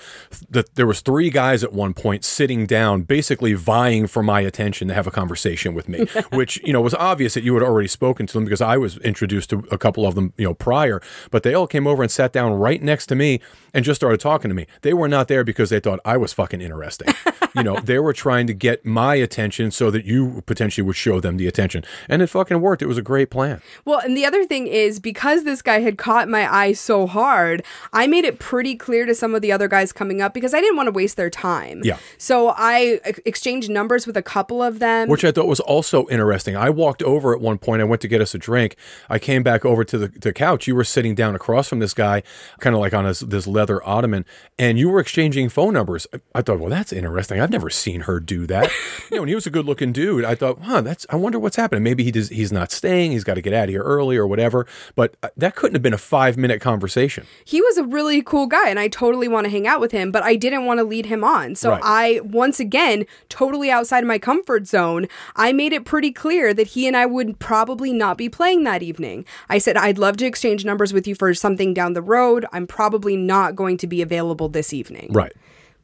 the. 0.48 0.64
There 0.74 0.86
was 0.86 1.00
three 1.00 1.30
guys 1.30 1.64
at 1.64 1.72
one 1.72 1.94
point 1.94 2.24
sitting 2.24 2.66
down, 2.66 3.02
basically 3.02 3.54
vying 3.54 4.06
for 4.06 4.22
my 4.22 4.40
attention 4.40 4.88
to 4.88 4.94
have 4.94 5.06
a 5.06 5.10
conversation 5.10 5.74
with 5.74 5.88
me, 5.88 6.06
which 6.32 6.60
you 6.64 6.72
know 6.72 6.80
was 6.80 6.94
obvious 6.94 7.34
that 7.34 7.44
you 7.44 7.54
had 7.54 7.62
already 7.62 7.88
spoken 7.88 8.26
to 8.26 8.32
them 8.32 8.44
because 8.44 8.60
I 8.60 8.76
was 8.76 8.98
introduced 8.98 9.50
to 9.50 9.66
a 9.70 9.78
couple 9.78 10.06
of 10.06 10.14
them, 10.14 10.32
you 10.36 10.44
know, 10.44 10.54
prior. 10.54 11.00
But 11.30 11.42
they 11.42 11.54
all 11.54 11.66
came 11.66 11.86
over 11.86 12.02
and 12.02 12.10
sat 12.10 12.32
down 12.32 12.52
right 12.54 12.82
next 12.82 13.06
to 13.06 13.14
me 13.14 13.40
and 13.72 13.84
just 13.84 14.00
started 14.00 14.20
talking 14.20 14.48
to 14.48 14.54
me. 14.54 14.66
They 14.82 14.94
were 14.94 15.08
not 15.08 15.28
there 15.28 15.44
because 15.44 15.70
they 15.70 15.80
thought 15.80 16.00
I 16.04 16.16
was 16.16 16.32
fucking 16.32 16.60
interesting. 16.60 17.14
you 17.54 17.62
know, 17.62 17.78
they 17.80 17.98
were 17.98 18.12
trying 18.12 18.46
to 18.46 18.54
get 18.54 18.84
my 18.84 19.14
attention 19.14 19.70
so 19.70 19.90
that 19.90 20.04
you 20.04 20.42
potentially 20.46 20.84
would 20.84 20.96
show 20.96 21.20
them 21.20 21.36
the 21.36 21.46
attention, 21.46 21.69
and 22.08 22.22
it 22.22 22.26
fucking 22.28 22.60
worked. 22.60 22.82
It 22.82 22.86
was 22.86 22.98
a 22.98 23.02
great 23.02 23.30
plan. 23.30 23.60
Well, 23.84 24.00
and 24.00 24.16
the 24.16 24.24
other 24.24 24.44
thing 24.44 24.66
is 24.66 25.00
because 25.00 25.44
this 25.44 25.62
guy 25.62 25.80
had 25.80 25.98
caught 25.98 26.28
my 26.28 26.52
eye 26.52 26.72
so 26.72 27.06
hard, 27.06 27.62
I 27.92 28.06
made 28.06 28.24
it 28.24 28.38
pretty 28.38 28.76
clear 28.76 29.06
to 29.06 29.14
some 29.14 29.34
of 29.34 29.42
the 29.42 29.52
other 29.52 29.68
guys 29.68 29.92
coming 29.92 30.20
up 30.20 30.34
because 30.34 30.54
I 30.54 30.60
didn't 30.60 30.76
want 30.76 30.86
to 30.88 30.92
waste 30.92 31.16
their 31.16 31.30
time. 31.30 31.80
Yeah. 31.84 31.98
So 32.18 32.54
I 32.56 33.00
ex- 33.04 33.20
exchanged 33.24 33.70
numbers 33.70 34.06
with 34.06 34.16
a 34.16 34.22
couple 34.22 34.62
of 34.62 34.78
them. 34.78 35.08
which 35.08 35.24
I 35.24 35.32
thought 35.32 35.46
was 35.46 35.60
also 35.60 36.06
interesting. 36.08 36.56
I 36.56 36.70
walked 36.70 37.02
over 37.02 37.34
at 37.34 37.40
one 37.40 37.58
point. 37.58 37.80
I 37.80 37.84
went 37.84 38.02
to 38.02 38.08
get 38.08 38.20
us 38.20 38.34
a 38.34 38.38
drink. 38.38 38.76
I 39.08 39.18
came 39.18 39.42
back 39.42 39.64
over 39.64 39.84
to 39.84 39.98
the, 39.98 40.08
the 40.08 40.32
couch. 40.32 40.66
You 40.66 40.74
were 40.74 40.84
sitting 40.84 41.14
down 41.14 41.34
across 41.34 41.68
from 41.68 41.78
this 41.78 41.94
guy, 41.94 42.22
kind 42.60 42.74
of 42.74 42.80
like 42.80 42.94
on 42.94 43.04
his, 43.04 43.20
this 43.20 43.46
leather 43.46 43.86
ottoman, 43.86 44.24
and 44.58 44.78
you 44.78 44.88
were 44.88 45.00
exchanging 45.00 45.48
phone 45.48 45.74
numbers. 45.74 46.06
I, 46.12 46.20
I 46.36 46.42
thought, 46.42 46.58
well, 46.60 46.70
that's 46.70 46.92
interesting. 46.92 47.40
I've 47.40 47.50
never 47.50 47.70
seen 47.70 48.02
her 48.02 48.20
do 48.20 48.46
that. 48.46 48.70
you 49.10 49.16
know, 49.16 49.22
and 49.22 49.28
he 49.28 49.34
was 49.34 49.46
a 49.46 49.50
good 49.50 49.66
looking 49.66 49.92
dude. 49.92 50.24
I 50.24 50.34
thought, 50.34 50.60
huh, 50.62 50.80
that's. 50.80 51.06
I 51.10 51.16
wonder 51.16 51.38
what's 51.38 51.56
happening. 51.60 51.82
Maybe 51.82 52.02
he 52.04 52.10
does, 52.10 52.28
he's 52.28 52.52
not 52.52 52.72
staying. 52.72 53.12
He's 53.12 53.24
got 53.24 53.34
to 53.34 53.42
get 53.42 53.52
out 53.52 53.64
of 53.64 53.70
here 53.70 53.82
early 53.82 54.16
or 54.16 54.26
whatever. 54.26 54.66
But 54.94 55.14
uh, 55.22 55.28
that 55.36 55.54
couldn't 55.54 55.74
have 55.74 55.82
been 55.82 55.94
a 55.94 55.98
five 55.98 56.36
minute 56.36 56.60
conversation. 56.60 57.26
he 57.44 57.60
was 57.60 57.76
a 57.78 57.84
really 57.84 58.22
cool 58.22 58.46
guy 58.46 58.68
and 58.68 58.78
I 58.78 58.88
totally 58.88 59.28
want 59.28 59.44
to 59.44 59.50
hang 59.50 59.66
out 59.66 59.80
with 59.80 59.92
him, 59.92 60.10
but 60.10 60.22
I 60.22 60.36
didn't 60.36 60.64
want 60.66 60.78
to 60.78 60.84
lead 60.84 61.06
him 61.06 61.22
on. 61.24 61.54
So 61.54 61.70
Right. 61.70 61.82
I, 61.84 62.20
once 62.24 62.58
again, 62.58 63.06
totally 63.28 63.70
outside 63.70 64.02
of 64.02 64.08
my 64.08 64.18
comfort 64.18 64.66
zone, 64.66 65.06
I 65.36 65.52
made 65.52 65.72
it 65.72 65.84
pretty 65.84 66.10
clear 66.10 66.52
that 66.54 66.68
he 66.68 66.86
and 66.86 66.96
I 66.96 67.06
would 67.06 67.38
probably 67.38 67.92
not 67.92 68.18
be 68.18 68.28
playing 68.28 68.64
that 68.64 68.82
evening. 68.82 69.24
I 69.48 69.58
said, 69.58 69.76
I'd 69.76 69.98
love 69.98 70.16
to 70.18 70.26
exchange 70.26 70.64
numbers 70.64 70.92
with 70.92 71.06
you 71.06 71.14
for 71.14 71.32
something 71.34 71.74
down 71.74 71.92
the 71.92 72.02
road. 72.02 72.46
I'm 72.52 72.66
probably 72.66 73.16
not 73.16 73.54
going 73.54 73.76
to 73.78 73.86
be 73.86 74.02
available 74.02 74.48
this 74.48 74.72
evening. 74.72 75.10
Right. 75.12 75.32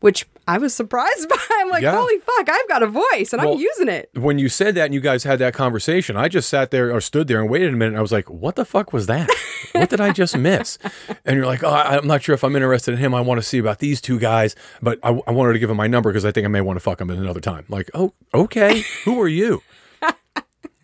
Which 0.00 0.26
I 0.46 0.58
was 0.58 0.74
surprised 0.74 1.28
by. 1.28 1.36
I'm 1.50 1.70
like, 1.70 1.82
Yeah. 1.82 1.96
holy 1.96 2.18
fuck, 2.18 2.48
I've 2.48 2.68
got 2.68 2.82
a 2.82 2.86
voice 2.86 3.32
and 3.32 3.42
Well, 3.42 3.54
I'm 3.54 3.58
using 3.58 3.88
it. 3.88 4.10
when 4.14 4.38
you 4.38 4.48
said 4.48 4.74
that 4.76 4.84
and 4.84 4.94
you 4.94 5.00
guys 5.00 5.24
had 5.24 5.38
that 5.40 5.54
conversation, 5.54 6.16
I 6.16 6.28
just 6.28 6.48
sat 6.48 6.70
there 6.70 6.92
or 6.94 7.00
stood 7.00 7.28
there 7.28 7.40
and 7.40 7.50
waited 7.50 7.72
a 7.72 7.76
minute. 7.76 7.88
And 7.92 7.98
I 7.98 8.02
was 8.02 8.12
like, 8.12 8.28
what 8.30 8.56
the 8.56 8.64
fuck 8.64 8.92
was 8.92 9.06
that? 9.06 9.28
what 9.72 9.88
did 9.90 10.00
I 10.00 10.12
just 10.12 10.36
miss? 10.38 10.78
And 11.24 11.36
you're 11.36 11.46
like, 11.46 11.64
oh, 11.64 11.70
I'm 11.70 12.06
not 12.06 12.22
sure 12.22 12.34
if 12.34 12.44
I'm 12.44 12.54
interested 12.54 12.92
in 12.92 12.98
him. 12.98 13.14
I 13.14 13.20
want 13.22 13.38
to 13.38 13.42
see 13.42 13.58
about 13.58 13.78
these 13.78 14.00
two 14.00 14.18
guys, 14.18 14.54
but 14.82 14.98
I, 15.02 15.18
I 15.26 15.30
wanted 15.32 15.54
to 15.54 15.58
give 15.58 15.70
him 15.70 15.76
my 15.78 15.86
number 15.86 16.10
because 16.10 16.24
I 16.24 16.30
think 16.30 16.44
I 16.44 16.48
may 16.48 16.60
want 16.60 16.76
to 16.76 16.80
fuck 16.80 17.00
him 17.00 17.10
at 17.10 17.16
another 17.16 17.40
time. 17.40 17.64
Like, 17.68 17.90
oh, 17.94 18.12
okay. 18.34 18.82
Who 19.04 19.20
are 19.20 19.28
you? 19.28 19.62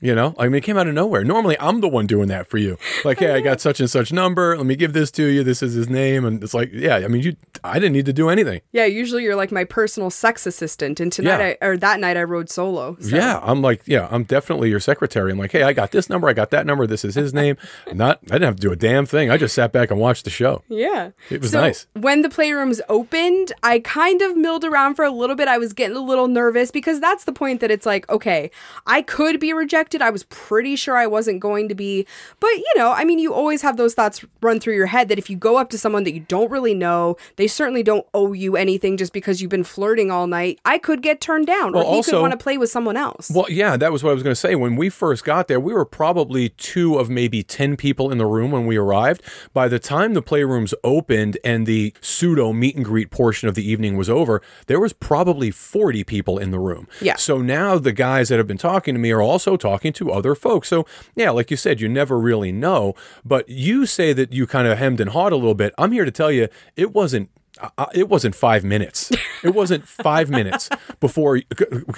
You 0.03 0.15
know, 0.17 0.35
I 0.37 0.45
mean, 0.47 0.57
it 0.57 0.65
came 0.65 0.77
out 0.77 0.89
of 0.89 0.95
nowhere. 0.95 1.23
Normally, 1.23 1.57
I'm 1.61 1.81
the 1.81 1.89
one 1.89 2.09
doing 2.09 2.27
that 2.27 2.49
for 2.49 2.59
you. 2.59 2.77
Like, 3.05 3.21
hey, 3.21 3.31
I 3.31 3.41
got 3.41 3.61
such 3.67 3.79
and 3.79 3.89
such 3.89 4.13
number. 4.13 4.57
Let 4.57 4.67
me 4.67 4.75
give 4.75 4.93
this 4.95 5.13
to 5.13 5.25
you. 5.25 5.45
This 5.45 5.63
is 5.63 5.75
his 5.75 5.89
name, 5.89 6.25
and 6.25 6.43
it's 6.43 6.53
like, 6.55 6.71
yeah. 6.73 6.97
I 6.97 7.07
mean, 7.07 7.23
you, 7.23 7.37
I 7.63 7.75
didn't 7.75 7.93
need 7.93 8.07
to 8.07 8.13
do 8.13 8.29
anything. 8.29 8.63
Yeah, 8.73 8.85
usually 8.85 9.23
you're 9.23 9.37
like 9.37 9.53
my 9.53 9.63
personal 9.63 10.11
sex 10.11 10.45
assistant. 10.45 10.99
And 10.99 11.13
tonight, 11.13 11.39
Yeah. 11.39 11.55
I, 11.63 11.67
or 11.67 11.77
that 11.77 12.01
night, 12.01 12.17
I 12.17 12.25
rode 12.25 12.51
solo. 12.51 12.97
So. 13.01 13.15
Yeah, 13.15 13.39
I'm 13.45 13.63
like, 13.63 13.83
yeah, 13.87 14.09
I'm 14.11 14.25
definitely 14.25 14.71
your 14.71 14.81
secretary. 14.81 15.31
I'm 15.31 15.39
like, 15.39 15.53
hey, 15.53 15.63
I 15.63 15.73
got 15.73 15.93
this 15.93 16.11
number, 16.11 16.29
I 16.29 16.33
got 16.33 16.51
that 16.51 16.67
number, 16.67 16.85
this 16.89 17.05
is 17.05 17.15
his 17.15 17.33
name. 17.43 17.57
Not, 17.93 18.19
I 18.25 18.35
didn't 18.35 18.43
have 18.47 18.57
to 18.57 18.61
do 18.63 18.73
a 18.73 18.77
damn 18.77 19.07
thing. 19.07 19.31
I 19.31 19.37
just 19.37 19.55
sat 19.55 19.71
back 19.71 19.93
and 19.93 20.01
watched 20.01 20.25
the 20.25 20.31
show. 20.31 20.65
Yeah. 20.69 21.13
It 21.31 21.41
was 21.43 21.53
so 21.53 21.61
nice. 21.61 21.87
When 21.95 22.23
the 22.23 22.29
playrooms 22.29 22.81
opened, 22.89 23.53
I 23.63 23.79
kind 23.79 24.21
of 24.21 24.37
milled 24.37 24.65
around 24.65 24.97
for 24.97 25.05
a 25.05 25.13
little 25.13 25.37
bit. 25.37 25.47
I 25.47 25.59
was 25.59 25.73
getting 25.73 25.97
a 25.97 26.01
little 26.01 26.27
nervous 26.27 26.73
because 26.73 26.99
that's 26.99 27.23
the 27.23 27.33
point 27.33 27.61
that 27.61 27.71
it's 27.71 27.87
like, 27.87 28.09
okay, 28.11 28.51
I 28.85 29.03
could 29.03 29.39
be 29.39 29.53
rejected. 29.53 29.92
I 30.01 30.11
was 30.11 30.23
pretty 30.25 30.77
sure 30.77 30.97
I 30.97 31.07
wasn't 31.07 31.41
going 31.41 31.69
to 31.69 31.75
be. 31.75 32.07
But, 32.41 32.51
you 32.57 32.73
know, 32.77 32.93
I 32.93 33.05
mean, 33.05 33.19
you 33.19 33.35
always 33.35 33.61
have 33.63 33.77
those 33.77 33.93
thoughts 33.95 34.25
run 34.41 34.61
through 34.61 34.75
your 34.77 34.87
head 34.87 35.09
that 35.09 35.19
if 35.19 35.29
you 35.29 35.37
go 35.37 35.59
up 35.59 35.69
to 35.71 35.79
someone 35.79 36.05
that 36.05 36.15
you 36.15 36.21
don't 36.21 36.51
really 36.51 36.75
know, 36.75 37.17
they 37.37 37.47
certainly 37.49 37.83
don't 37.83 38.07
owe 38.15 38.33
you 38.33 38.57
anything 38.57 38.97
just 38.97 39.13
because 39.13 39.43
you've 39.43 39.51
been 39.51 39.65
flirting 39.65 40.11
all 40.11 40.27
night. 40.27 40.61
I 40.65 40.79
could 40.79 41.03
get 41.03 41.21
turned 41.21 41.47
down 41.47 41.73
Well, 41.73 41.83
or 41.85 41.91
he 41.91 41.97
also- 41.97 42.13
could 42.13 42.21
want 42.21 42.33
to 42.33 42.39
play 42.39 42.57
with 42.57 42.71
someone 42.71 42.97
else. 42.97 43.31
Well, 43.35 43.47
yeah, 43.51 43.77
that 43.77 43.93
was 43.93 44.03
what 44.05 44.11
I 44.11 44.15
was 44.15 44.23
going 44.23 44.33
to 44.35 44.41
say. 44.41 44.55
When 44.55 44.77
we 44.77 44.89
first 44.89 45.25
got 45.25 45.49
there, 45.49 45.59
we 45.61 45.73
were 45.73 45.85
probably 45.85 46.51
two 46.51 46.97
of 46.99 47.11
maybe 47.11 47.43
10 47.43 47.77
people 47.77 48.11
in 48.13 48.19
the 48.19 48.27
room 48.27 48.53
when 48.53 48.67
we 48.67 48.77
arrived. 48.77 49.23
By 49.53 49.67
the 49.69 49.79
time 49.81 50.15
the 50.15 50.23
playrooms 50.23 50.73
opened 50.85 51.39
and 51.45 51.67
the 51.67 51.93
pseudo 52.01 52.53
meet 52.53 52.77
and 52.77 52.85
greet 52.85 53.11
portion 53.11 53.49
of 53.49 53.55
the 53.57 53.69
evening 53.69 53.97
was 53.97 54.09
over, 54.09 54.41
there 54.67 54.79
was 54.79 54.93
probably 54.93 55.51
40 55.51 56.05
people 56.05 56.39
in 56.39 56.51
the 56.53 56.59
room. 56.61 56.87
Yeah. 57.01 57.17
So 57.17 57.39
now 57.41 57.79
the 57.79 57.93
guys 57.93 58.29
that 58.29 58.39
have 58.39 58.47
been 58.47 58.59
talking 58.59 58.95
to 58.95 59.01
me 59.01 59.11
are 59.11 59.23
also 59.23 59.57
talking 59.57 59.82
to 59.91 60.13
other 60.13 60.35
folks. 60.35 60.69
So, 60.69 60.87
yeah, 61.17 61.31
like 61.31 61.51
you 61.51 61.57
said, 61.57 61.81
you 61.81 61.89
never 61.89 62.19
really 62.19 62.53
know. 62.53 62.95
But 63.25 63.49
you 63.49 63.87
say 63.87 64.13
that 64.13 64.33
you 64.33 64.47
kind 64.47 64.69
of 64.69 64.79
hemmed 64.79 65.01
and 65.01 65.11
hawed 65.11 65.33
a 65.33 65.37
little 65.37 65.55
bit. 65.55 65.75
I'm 65.79 65.93
here 65.93 66.05
to 66.05 66.11
tell 66.11 66.31
you, 66.31 66.49
it 66.77 66.93
wasn't. 66.93 67.31
Uh, 67.77 67.87
it 67.95 68.09
wasn't 68.09 68.35
five 68.35 68.65
minutes. 68.65 69.13
It 69.45 69.55
wasn't 69.55 69.87
five 69.87 70.31
minutes 70.39 70.71
before. 71.01 71.43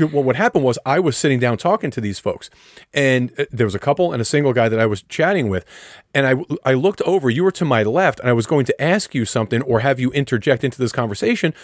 Well, 0.01 0.25
what 0.25 0.35
happened 0.35 0.65
was 0.65 0.79
I 0.85 0.99
was 0.99 1.17
sitting 1.17 1.39
down 1.39 1.59
talking 1.59 1.93
to 1.93 2.01
these 2.01 2.19
folks, 2.19 2.51
and 2.93 3.33
uh, 3.39 3.45
there 3.53 3.65
was 3.65 3.75
a 3.75 3.79
couple 3.79 4.13
and 4.13 4.21
a 4.21 4.25
single 4.25 4.53
guy 4.53 4.69
that 4.69 4.81
I 4.81 4.87
was 4.87 5.03
chatting 5.03 5.49
with, 5.49 5.65
and 6.13 6.27
I 6.27 6.35
I 6.69 6.75
looked 6.75 7.03
over. 7.03 7.31
You 7.31 7.45
were 7.45 7.53
to 7.53 7.65
my 7.65 7.85
left, 7.85 8.19
and 8.19 8.29
I 8.29 8.33
was 8.33 8.47
going 8.47 8.67
to 8.67 8.83
ask 8.83 9.15
you 9.15 9.25
something 9.25 9.63
or 9.63 9.81
have 9.81 10.01
you 10.01 10.11
interject 10.11 10.65
into 10.65 10.79
this 10.79 10.91
conversation, 10.91 11.55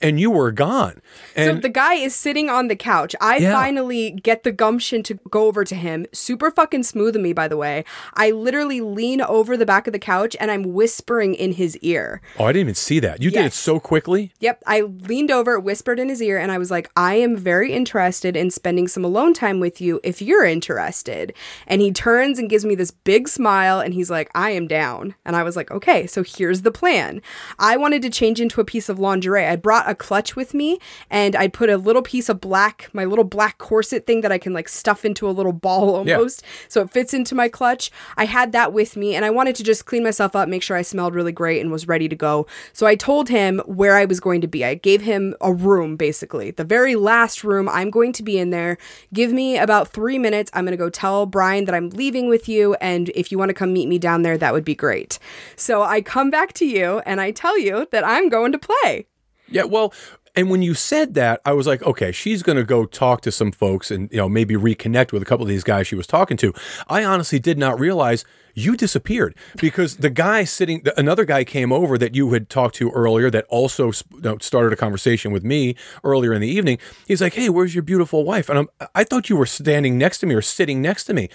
and 0.00 0.18
you 0.20 0.30
were 0.30 0.52
gone. 0.52 1.00
So 1.36 1.54
the 1.54 1.68
guy 1.68 1.94
is 1.94 2.14
sitting 2.14 2.48
on 2.50 2.68
the 2.68 2.76
couch. 2.76 3.14
I 3.20 3.38
Yeah. 3.38 3.52
finally 3.52 4.10
get 4.10 4.42
the 4.42 4.52
gumption 4.52 5.02
to 5.04 5.14
go 5.30 5.46
over 5.46 5.64
to 5.64 5.74
him. 5.74 6.06
Super 6.12 6.50
fucking 6.50 6.82
smooth 6.84 7.16
of 7.16 7.22
me, 7.22 7.32
by 7.32 7.48
the 7.48 7.56
way. 7.56 7.84
I 8.14 8.30
literally 8.30 8.80
lean 8.80 9.20
over 9.22 9.56
the 9.56 9.66
back 9.66 9.86
of 9.86 9.92
the 9.92 9.98
couch 9.98 10.36
and 10.40 10.50
I'm 10.50 10.72
whispering 10.72 11.34
in 11.34 11.52
his 11.52 11.76
ear. 11.78 12.20
oh, 12.38 12.44
I 12.44 12.52
didn't 12.52 12.60
even 12.60 12.74
see 12.74 12.98
that. 13.00 13.22
You 13.22 13.30
did 13.30 13.46
it 13.46 13.52
so 13.52 13.78
quickly. 13.80 14.32
Yep, 14.40 14.62
I 14.66 14.80
leaned 14.82 15.30
over, 15.30 15.58
whispered 15.60 15.98
in 16.00 16.08
his 16.08 16.22
ear, 16.22 16.38
and 16.38 16.50
I 16.52 16.58
was 16.58 16.70
like, 16.70 16.90
I 16.96 17.14
am 17.14 17.36
very 17.36 17.72
interested 17.72 18.36
in 18.36 18.50
spending 18.50 18.88
some 18.88 19.04
alone 19.04 19.34
time 19.34 19.60
with 19.60 19.80
you 19.80 20.00
if 20.02 20.20
you're 20.22 20.44
interested. 20.44 21.32
And 21.66 21.80
he 21.80 21.92
turns 21.92 22.38
and 22.38 22.50
gives 22.50 22.64
me 22.64 22.74
this 22.74 22.90
big 22.90 23.28
smile 23.28 23.80
and 23.80 23.94
he's 23.94 24.10
like, 24.10 24.30
I 24.34 24.50
am 24.50 24.66
down. 24.68 25.14
And 25.24 25.34
I 25.36 25.42
was 25.42 25.56
like, 25.56 25.70
okay, 25.70 26.06
so 26.06 26.22
here's 26.22 26.62
the 26.62 26.70
plan. 26.72 27.20
I 27.58 27.76
wanted 27.76 28.02
to 28.02 28.10
change 28.10 28.40
into 28.40 28.60
a 28.60 28.64
piece 28.64 28.88
of 28.88 28.98
lingerie. 28.98 29.46
I 29.46 29.56
brought 29.56 29.87
a 29.88 29.94
clutch 29.94 30.36
with 30.36 30.54
me 30.54 30.78
and 31.10 31.34
I'd 31.34 31.52
put 31.52 31.70
a 31.70 31.76
little 31.76 32.02
piece 32.02 32.28
of 32.28 32.40
black, 32.40 32.88
my 32.92 33.04
little 33.04 33.24
black 33.24 33.58
corset 33.58 34.06
thing 34.06 34.20
that 34.20 34.30
I 34.32 34.38
can 34.38 34.52
like 34.52 34.68
stuff 34.68 35.04
into 35.04 35.28
a 35.28 35.32
little 35.32 35.52
ball 35.52 36.04
Yeah. 36.06 36.14
almost. 36.16 36.44
So 36.68 36.82
it 36.82 36.90
fits 36.90 37.14
into 37.14 37.34
my 37.34 37.48
clutch. 37.48 37.90
I 38.16 38.26
had 38.26 38.52
that 38.52 38.72
with 38.72 38.96
me 38.96 39.14
and 39.14 39.24
I 39.24 39.30
wanted 39.30 39.56
to 39.56 39.64
just 39.64 39.86
clean 39.86 40.04
myself 40.04 40.36
up, 40.36 40.48
make 40.48 40.62
sure 40.62 40.76
I 40.76 40.82
smelled 40.82 41.14
really 41.14 41.32
great 41.32 41.60
and 41.60 41.70
was 41.72 41.88
ready 41.88 42.08
to 42.08 42.16
go. 42.16 42.46
So 42.72 42.86
I 42.86 42.94
told 42.94 43.28
him 43.28 43.60
where 43.66 43.96
I 43.96 44.04
was 44.04 44.20
going 44.20 44.40
to 44.42 44.48
be. 44.48 44.64
I 44.64 44.74
gave 44.74 45.00
him 45.02 45.34
a 45.40 45.52
room 45.52 45.96
basically, 45.96 46.50
the 46.50 46.64
very 46.64 46.94
last 46.94 47.42
room. 47.42 47.68
I'm 47.68 47.90
going 47.90 48.12
to 48.14 48.22
be 48.22 48.38
in 48.38 48.50
there. 48.50 48.78
Give 49.12 49.32
me 49.32 49.56
about 49.58 49.88
three 49.88 50.18
minutes. 50.18 50.50
I'm 50.54 50.64
going 50.64 50.72
to 50.72 50.76
go 50.76 50.90
tell 50.90 51.26
Brian 51.26 51.64
that 51.64 51.74
I'm 51.74 51.90
leaving 51.90 52.28
with 52.28 52.48
you. 52.48 52.74
And 52.80 53.08
if 53.14 53.32
you 53.32 53.38
want 53.38 53.48
to 53.48 53.54
come 53.54 53.72
meet 53.72 53.88
me 53.88 53.98
down 53.98 54.22
there, 54.22 54.36
that 54.38 54.52
would 54.52 54.64
be 54.64 54.74
great. 54.74 55.18
So 55.56 55.82
I 55.82 56.00
come 56.02 56.30
back 56.30 56.52
to 56.54 56.66
you 56.66 57.00
and 57.06 57.20
I 57.20 57.30
tell 57.30 57.58
you 57.58 57.86
that 57.92 58.06
I'm 58.06 58.28
going 58.28 58.52
to 58.52 58.58
play. 58.58 59.06
Yeah, 59.50 59.64
well, 59.64 59.92
and 60.38 60.50
when 60.50 60.62
you 60.62 60.74
said 60.74 61.14
that, 61.14 61.40
I 61.44 61.52
was 61.52 61.66
like, 61.66 61.82
okay, 61.82 62.12
she's 62.12 62.42
going 62.42 62.58
to 62.58 62.64
go 62.64 62.86
talk 62.86 63.22
to 63.22 63.32
some 63.32 63.50
folks 63.50 63.90
and 63.90 64.08
you 64.12 64.18
know 64.18 64.28
maybe 64.28 64.54
reconnect 64.54 65.10
with 65.12 65.20
a 65.20 65.24
couple 65.24 65.42
of 65.42 65.48
these 65.48 65.64
guys 65.64 65.86
she 65.86 65.96
was 65.96 66.06
talking 66.06 66.36
to. 66.36 66.52
I 66.88 67.02
honestly 67.04 67.38
did 67.38 67.58
not 67.58 67.80
realize 67.80 68.24
you 68.54 68.76
disappeared 68.76 69.34
because 69.60 69.96
the 69.96 70.10
guy 70.10 70.44
sitting, 70.44 70.84
another 70.96 71.24
guy 71.24 71.44
came 71.44 71.72
over 71.72 71.96
that 71.98 72.14
you 72.14 72.32
had 72.32 72.48
talked 72.48 72.74
to 72.76 72.90
earlier 72.90 73.30
that 73.30 73.46
also 73.48 73.90
started 73.90 74.72
a 74.72 74.76
conversation 74.76 75.32
with 75.32 75.44
me 75.44 75.76
earlier 76.04 76.32
in 76.32 76.40
the 76.40 76.48
evening. 76.48 76.78
He's 77.06 77.20
like, 77.20 77.34
hey, 77.34 77.48
where's 77.48 77.74
your 77.74 77.82
beautiful 77.82 78.24
wife? 78.24 78.48
And 78.48 78.58
I'm, 78.60 78.68
I 78.94 79.04
thought 79.04 79.28
you 79.28 79.36
were 79.36 79.46
standing 79.46 79.96
next 79.96 80.18
to 80.18 80.26
me 80.26 80.34
or 80.34 80.42
sitting 80.42 80.82
next 80.82 81.04
to 81.04 81.14
me. 81.14 81.28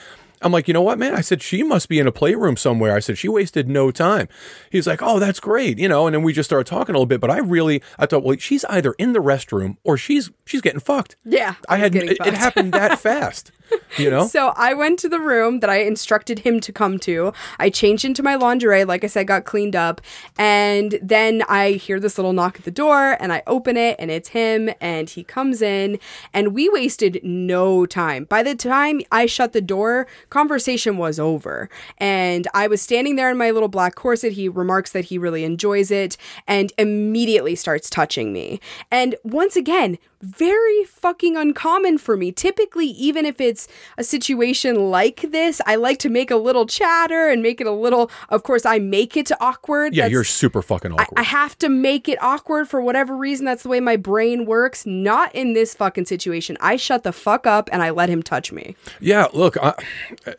I'm 0.43 0.51
like, 0.51 0.67
you 0.67 0.73
know 0.73 0.81
what, 0.81 0.99
man? 0.99 1.13
I 1.15 1.21
said, 1.21 1.41
she 1.41 1.63
must 1.63 1.89
be 1.89 1.99
in 1.99 2.07
a 2.07 2.11
playroom 2.11 2.57
somewhere. 2.57 2.95
I 2.95 2.99
said, 2.99 3.17
she 3.17 3.29
wasted 3.29 3.67
no 3.69 3.91
time. 3.91 4.27
He's 4.71 4.87
like, 4.87 5.01
oh, 5.01 5.19
that's 5.19 5.39
great. 5.39 5.79
You 5.79 5.87
know, 5.87 6.07
and 6.07 6.13
then 6.13 6.23
we 6.23 6.33
just 6.33 6.49
started 6.49 6.67
talking 6.67 6.95
a 6.95 6.97
little 6.97 7.05
bit, 7.05 7.21
but 7.21 7.31
I 7.31 7.39
really, 7.39 7.81
I 7.97 8.05
thought, 8.05 8.23
well, 8.23 8.37
she's 8.37 8.65
either 8.65 8.93
in 8.97 9.13
the 9.13 9.19
restroom 9.19 9.77
or 9.83 9.97
she's, 9.97 10.31
she's 10.45 10.61
getting 10.61 10.79
fucked. 10.79 11.15
Yeah, 11.23 11.55
I 11.69 11.73
I 11.73 11.77
had, 11.77 11.95
it, 11.95 12.17
it 12.25 12.33
happened 12.33 12.73
that 12.73 12.99
fast, 13.01 13.51
you 13.97 14.09
know? 14.09 14.27
So 14.27 14.53
I 14.55 14.73
went 14.73 14.99
to 14.99 15.09
the 15.09 15.19
room 15.19 15.59
that 15.59 15.69
I 15.69 15.77
instructed 15.77 16.39
him 16.39 16.59
to 16.61 16.71
come 16.71 16.99
to. 16.99 17.33
I 17.59 17.69
changed 17.69 18.05
into 18.05 18.21
my 18.21 18.35
lingerie, 18.35 18.85
like 18.85 19.03
I 19.03 19.07
said, 19.07 19.27
got 19.27 19.45
cleaned 19.45 19.75
up. 19.75 20.01
And 20.37 20.99
then 21.01 21.43
I 21.49 21.71
hear 21.71 21.99
this 21.99 22.17
little 22.17 22.33
knock 22.33 22.57
at 22.57 22.65
the 22.65 22.71
door 22.71 23.17
and 23.19 23.33
I 23.33 23.41
open 23.47 23.75
it 23.75 23.95
and 23.99 24.11
it's 24.11 24.29
him 24.29 24.69
and 24.79 25.09
he 25.09 25.23
comes 25.23 25.61
in 25.61 25.99
and 26.33 26.53
we 26.53 26.69
wasted 26.69 27.19
no 27.23 27.85
time. 27.85 28.25
By 28.25 28.43
the 28.43 28.55
time 28.55 29.01
I 29.11 29.25
shut 29.25 29.53
the 29.53 29.61
door, 29.61 30.07
conversation 30.33 30.97
was 30.97 31.19
over. 31.19 31.69
And 31.99 32.47
I 32.55 32.65
was 32.65 32.81
standing 32.81 33.15
there 33.15 33.29
in 33.29 33.37
my 33.37 33.51
little 33.51 33.69
black 33.69 33.93
corset. 33.93 34.33
He 34.33 34.49
remarks 34.49 34.91
that 34.91 35.05
he 35.05 35.19
really 35.19 35.43
enjoys 35.43 35.91
it 35.91 36.17
and 36.47 36.73
immediately 36.79 37.55
starts 37.55 37.87
touching 37.89 38.33
me. 38.33 38.59
And 38.89 39.15
once 39.23 39.55
again, 39.55 39.99
very 40.23 40.85
fucking 40.85 41.35
uncommon 41.35 41.97
for 41.97 42.15
me. 42.15 42.31
Typically, 42.31 42.87
even 42.87 43.25
if 43.25 43.41
it's 43.41 43.67
a 43.97 44.03
situation 44.03 44.89
like 44.89 45.21
this, 45.31 45.59
I 45.65 45.75
like 45.75 45.99
to 45.99 46.09
make 46.09 46.31
a 46.31 46.37
little 46.37 46.65
chatter 46.65 47.27
and 47.29 47.43
make 47.43 47.59
it 47.59 47.67
a 47.67 47.71
little, 47.71 48.09
of 48.29 48.43
course, 48.43 48.65
I 48.65 48.79
make 48.79 49.17
it 49.17 49.31
awkward. 49.41 49.93
yeah, 49.93 50.03
That's- 50.03 50.11
you're 50.13 50.23
super 50.23 50.61
fucking 50.61 50.93
awkward. 50.93 51.19
I 51.19 51.23
have 51.23 51.57
to 51.59 51.69
make 51.69 52.07
it 52.07 52.21
awkward 52.21 52.69
for 52.69 52.81
whatever 52.81 53.15
reason. 53.15 53.45
That's 53.45 53.63
the 53.63 53.69
way 53.69 53.79
my 53.81 53.97
brain 53.97 54.45
works. 54.45 54.85
Not 54.85 55.35
in 55.35 55.53
this 55.53 55.75
fucking 55.75 56.05
situation. 56.05 56.57
I 56.61 56.77
shut 56.77 57.03
the 57.03 57.11
fuck 57.11 57.45
up 57.45 57.69
and 57.73 57.83
I 57.83 57.89
let 57.89 58.09
him 58.09 58.23
touch 58.23 58.51
me. 58.51 58.75
Yeah, 59.01 59.27
look, 59.33 59.57
I, 59.57 59.73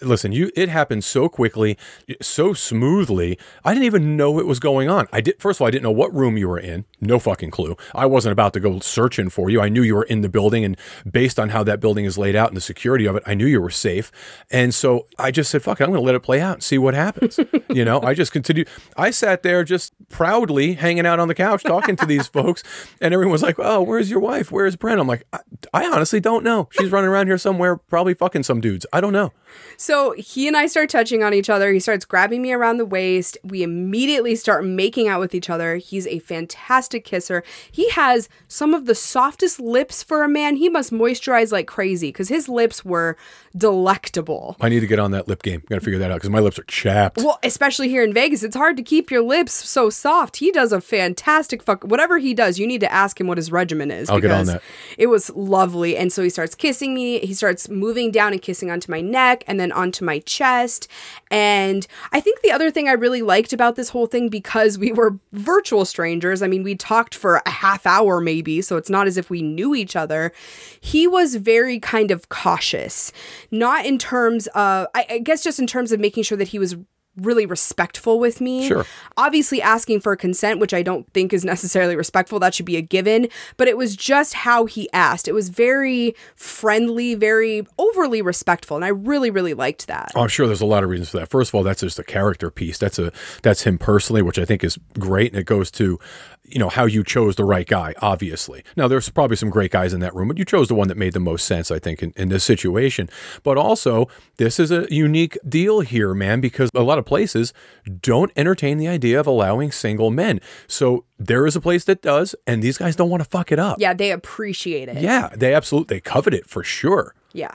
listen, 0.00 0.32
you 0.32 0.50
it 0.56 0.68
happened 0.70 1.04
so 1.04 1.28
quickly, 1.28 1.76
so 2.22 2.54
smoothly. 2.54 3.38
I 3.64 3.74
didn't 3.74 3.84
even 3.86 4.16
know 4.16 4.38
it 4.38 4.46
was 4.46 4.58
going 4.60 4.88
on. 4.88 5.08
I 5.12 5.20
did 5.20 5.40
first 5.40 5.58
of 5.58 5.62
all, 5.62 5.68
I 5.68 5.70
didn't 5.70 5.82
know 5.84 5.90
what 5.92 6.14
room 6.14 6.36
you 6.38 6.48
were 6.48 6.58
in. 6.58 6.84
No 7.00 7.18
fucking 7.18 7.50
clue. 7.50 7.76
I 7.94 8.06
wasn't 8.06 8.32
about 8.32 8.52
to 8.54 8.60
go 8.60 8.78
searching 8.80 9.28
for 9.28 9.50
you. 9.50 9.60
I 9.60 9.68
knew 9.74 9.82
you 9.82 9.94
were 9.94 10.04
in 10.04 10.22
the 10.22 10.28
building 10.30 10.64
and 10.64 10.76
based 11.10 11.38
on 11.38 11.50
how 11.50 11.62
that 11.64 11.80
building 11.80 12.06
is 12.06 12.16
laid 12.16 12.34
out 12.34 12.48
and 12.48 12.56
the 12.56 12.62
security 12.62 13.04
of 13.04 13.16
it, 13.16 13.22
I 13.26 13.34
knew 13.34 13.46
you 13.46 13.60
were 13.60 13.70
safe. 13.70 14.10
And 14.50 14.74
so 14.74 15.06
I 15.18 15.30
just 15.30 15.50
said, 15.50 15.62
fuck 15.62 15.80
it, 15.80 15.84
I'm 15.84 15.90
going 15.90 16.00
to 16.00 16.06
let 16.06 16.14
it 16.14 16.20
play 16.20 16.40
out 16.40 16.54
and 16.54 16.62
see 16.62 16.78
what 16.78 16.94
happens. 16.94 17.38
you 17.68 17.84
know, 17.84 18.00
I 18.00 18.14
just 18.14 18.32
continued. 18.32 18.68
I 18.96 19.10
sat 19.10 19.42
there 19.42 19.64
just 19.64 19.92
proudly 20.08 20.74
hanging 20.74 21.04
out 21.04 21.20
on 21.20 21.28
the 21.28 21.34
couch 21.34 21.62
talking 21.62 21.96
to 21.96 22.06
these 22.06 22.26
folks 22.34 22.62
and 23.00 23.12
everyone 23.12 23.32
was 23.32 23.42
like, 23.42 23.56
"Oh, 23.58 23.82
where's 23.82 24.10
your 24.10 24.20
wife? 24.20 24.50
Where's 24.50 24.76
Brenna?" 24.76 25.00
I'm 25.00 25.06
like, 25.06 25.26
I, 25.32 25.40
I 25.72 25.86
honestly 25.86 26.20
don't 26.20 26.44
know. 26.44 26.68
She's 26.72 26.90
running 26.90 27.10
around 27.10 27.26
here 27.26 27.38
somewhere 27.38 27.76
probably 27.76 28.14
fucking 28.14 28.44
some 28.44 28.60
dudes. 28.60 28.86
I 28.92 29.00
don't 29.00 29.12
know. 29.12 29.32
So 29.76 30.12
he 30.12 30.48
and 30.48 30.56
I 30.56 30.66
start 30.66 30.90
touching 30.90 31.22
on 31.22 31.34
each 31.34 31.50
other. 31.50 31.72
He 31.72 31.80
starts 31.80 32.04
grabbing 32.04 32.42
me 32.42 32.52
around 32.52 32.78
the 32.78 32.86
waist. 32.86 33.38
We 33.42 33.62
immediately 33.62 34.36
start 34.36 34.64
making 34.64 35.08
out 35.08 35.20
with 35.20 35.34
each 35.34 35.50
other. 35.50 35.76
He's 35.76 36.06
a 36.06 36.18
fantastic 36.20 37.04
kisser. 37.04 37.42
He 37.70 37.90
has 37.90 38.28
some 38.48 38.74
of 38.74 38.86
the 38.86 38.94
softest 38.94 39.60
lips 39.64 40.02
for 40.02 40.22
a 40.22 40.28
man. 40.28 40.56
He 40.56 40.68
must 40.68 40.92
moisturize 40.92 41.50
like 41.50 41.66
crazy 41.66 42.08
because 42.08 42.28
his 42.28 42.48
lips 42.48 42.84
were 42.84 43.16
delectable. 43.56 44.56
I 44.60 44.68
need 44.68 44.80
to 44.80 44.86
get 44.86 44.98
on 44.98 45.10
that 45.12 45.26
lip 45.28 45.42
game. 45.42 45.62
Got 45.68 45.76
to 45.76 45.80
figure 45.80 45.98
that 45.98 46.10
out 46.10 46.16
because 46.16 46.30
my 46.30 46.40
lips 46.40 46.58
are 46.58 46.64
chapped. 46.64 47.18
Well, 47.18 47.38
especially 47.42 47.88
here 47.88 48.02
in 48.02 48.12
Vegas, 48.12 48.42
it's 48.42 48.56
hard 48.56 48.76
to 48.76 48.82
keep 48.82 49.10
your 49.10 49.22
lips 49.22 49.52
so 49.52 49.90
soft. 49.90 50.36
He 50.36 50.50
does 50.50 50.72
a 50.72 50.80
fantastic 50.80 51.62
fuck. 51.62 51.84
Whatever 51.84 52.18
he 52.18 52.34
does, 52.34 52.58
you 52.58 52.66
need 52.66 52.80
to 52.80 52.92
ask 52.92 53.20
him 53.20 53.26
what 53.26 53.38
his 53.38 53.50
regimen 53.50 53.90
is. 53.90 54.10
I'll 54.10 54.20
get 54.20 54.30
on 54.30 54.46
because 54.46 54.54
that. 54.54 54.62
It 54.98 55.06
was 55.06 55.30
lovely, 55.30 55.96
and 55.96 56.12
so 56.12 56.22
he 56.22 56.30
starts 56.30 56.54
kissing 56.54 56.94
me. 56.94 57.20
He 57.20 57.34
starts 57.34 57.68
moving 57.68 58.10
down 58.10 58.32
and 58.32 58.42
kissing 58.42 58.70
onto 58.70 58.90
my 58.90 59.00
neck, 59.00 59.44
and 59.46 59.58
then 59.58 59.72
onto 59.72 60.04
my 60.04 60.18
chest. 60.20 60.88
And 61.30 61.86
I 62.12 62.20
think 62.20 62.42
the 62.42 62.52
other 62.52 62.70
thing 62.70 62.88
I 62.88 62.92
really 62.92 63.22
liked 63.22 63.52
about 63.52 63.76
this 63.76 63.88
whole 63.90 64.06
thing 64.06 64.28
because 64.28 64.78
we 64.78 64.92
were 64.92 65.18
virtual 65.32 65.84
strangers. 65.84 66.42
I 66.42 66.48
mean, 66.48 66.62
we 66.62 66.74
talked 66.74 67.14
for 67.14 67.40
a 67.46 67.50
half 67.50 67.86
hour 67.86 68.20
maybe, 68.20 68.60
so 68.62 68.76
it's 68.76 68.90
not 68.90 69.06
as 69.06 69.16
if 69.16 69.30
we 69.30 69.42
knew 69.44 69.74
each 69.74 69.94
other. 69.94 70.32
He 70.80 71.06
was 71.06 71.36
very 71.36 71.78
kind 71.78 72.10
of 72.10 72.28
cautious, 72.28 73.12
not 73.50 73.86
in 73.86 73.98
terms 73.98 74.46
of, 74.48 74.88
I, 74.94 75.06
I 75.10 75.18
guess, 75.18 75.42
just 75.42 75.58
in 75.58 75.66
terms 75.66 75.92
of 75.92 76.00
making 76.00 76.24
sure 76.24 76.38
that 76.38 76.48
he 76.48 76.58
was 76.58 76.76
really 77.16 77.46
respectful 77.46 78.18
with 78.18 78.40
me. 78.40 78.66
Sure. 78.68 78.84
Obviously 79.16 79.62
asking 79.62 80.00
for 80.00 80.16
consent, 80.16 80.58
which 80.58 80.74
I 80.74 80.82
don't 80.82 81.10
think 81.12 81.32
is 81.32 81.44
necessarily 81.44 81.96
respectful, 81.96 82.40
that 82.40 82.54
should 82.54 82.66
be 82.66 82.76
a 82.76 82.82
given, 82.82 83.28
but 83.56 83.68
it 83.68 83.76
was 83.76 83.96
just 83.96 84.34
how 84.34 84.66
he 84.66 84.88
asked. 84.92 85.28
It 85.28 85.32
was 85.32 85.48
very 85.48 86.14
friendly, 86.34 87.14
very 87.14 87.66
overly 87.78 88.22
respectful, 88.22 88.76
and 88.76 88.84
I 88.84 88.88
really 88.88 89.30
really 89.30 89.54
liked 89.54 89.86
that. 89.86 90.12
Oh, 90.14 90.22
I'm 90.22 90.28
sure 90.28 90.46
there's 90.46 90.60
a 90.60 90.66
lot 90.66 90.82
of 90.82 90.90
reasons 90.90 91.10
for 91.10 91.18
that. 91.18 91.28
First 91.28 91.50
of 91.50 91.54
all, 91.54 91.62
that's 91.62 91.80
just 91.80 91.98
a 91.98 92.04
character 92.04 92.50
piece. 92.50 92.78
That's 92.78 92.98
a 92.98 93.12
that's 93.42 93.62
him 93.62 93.78
personally, 93.78 94.22
which 94.22 94.38
I 94.38 94.44
think 94.44 94.64
is 94.64 94.78
great, 94.98 95.32
and 95.32 95.40
it 95.40 95.46
goes 95.46 95.70
to 95.72 95.98
you 96.44 96.58
know 96.58 96.68
how 96.68 96.84
you 96.84 97.02
chose 97.02 97.36
the 97.36 97.44
right 97.44 97.66
guy. 97.66 97.94
Obviously, 98.00 98.62
now 98.76 98.86
there's 98.86 99.08
probably 99.08 99.36
some 99.36 99.50
great 99.50 99.70
guys 99.70 99.92
in 99.92 100.00
that 100.00 100.14
room, 100.14 100.28
but 100.28 100.38
you 100.38 100.44
chose 100.44 100.68
the 100.68 100.74
one 100.74 100.88
that 100.88 100.96
made 100.96 101.12
the 101.12 101.20
most 101.20 101.46
sense, 101.46 101.70
I 101.70 101.78
think, 101.78 102.02
in, 102.02 102.12
in 102.16 102.28
this 102.28 102.44
situation. 102.44 103.08
But 103.42 103.56
also, 103.56 104.08
this 104.36 104.60
is 104.60 104.70
a 104.70 104.86
unique 104.90 105.38
deal 105.48 105.80
here, 105.80 106.14
man, 106.14 106.40
because 106.40 106.70
a 106.74 106.82
lot 106.82 106.98
of 106.98 107.06
places 107.06 107.52
don't 108.00 108.30
entertain 108.36 108.78
the 108.78 108.88
idea 108.88 109.18
of 109.18 109.26
allowing 109.26 109.72
single 109.72 110.10
men. 110.10 110.40
So 110.66 111.04
there 111.18 111.46
is 111.46 111.56
a 111.56 111.60
place 111.60 111.84
that 111.84 112.02
does, 112.02 112.34
and 112.46 112.62
these 112.62 112.78
guys 112.78 112.96
don't 112.96 113.10
want 113.10 113.22
to 113.22 113.28
fuck 113.28 113.50
it 113.50 113.58
up. 113.58 113.78
Yeah, 113.80 113.94
they 113.94 114.10
appreciate 114.10 114.88
it. 114.88 114.98
Yeah, 114.98 115.30
they 115.34 115.54
absolutely 115.54 115.96
they 115.96 116.00
covet 116.00 116.34
it 116.34 116.46
for 116.46 116.62
sure. 116.62 117.14
Yeah. 117.32 117.54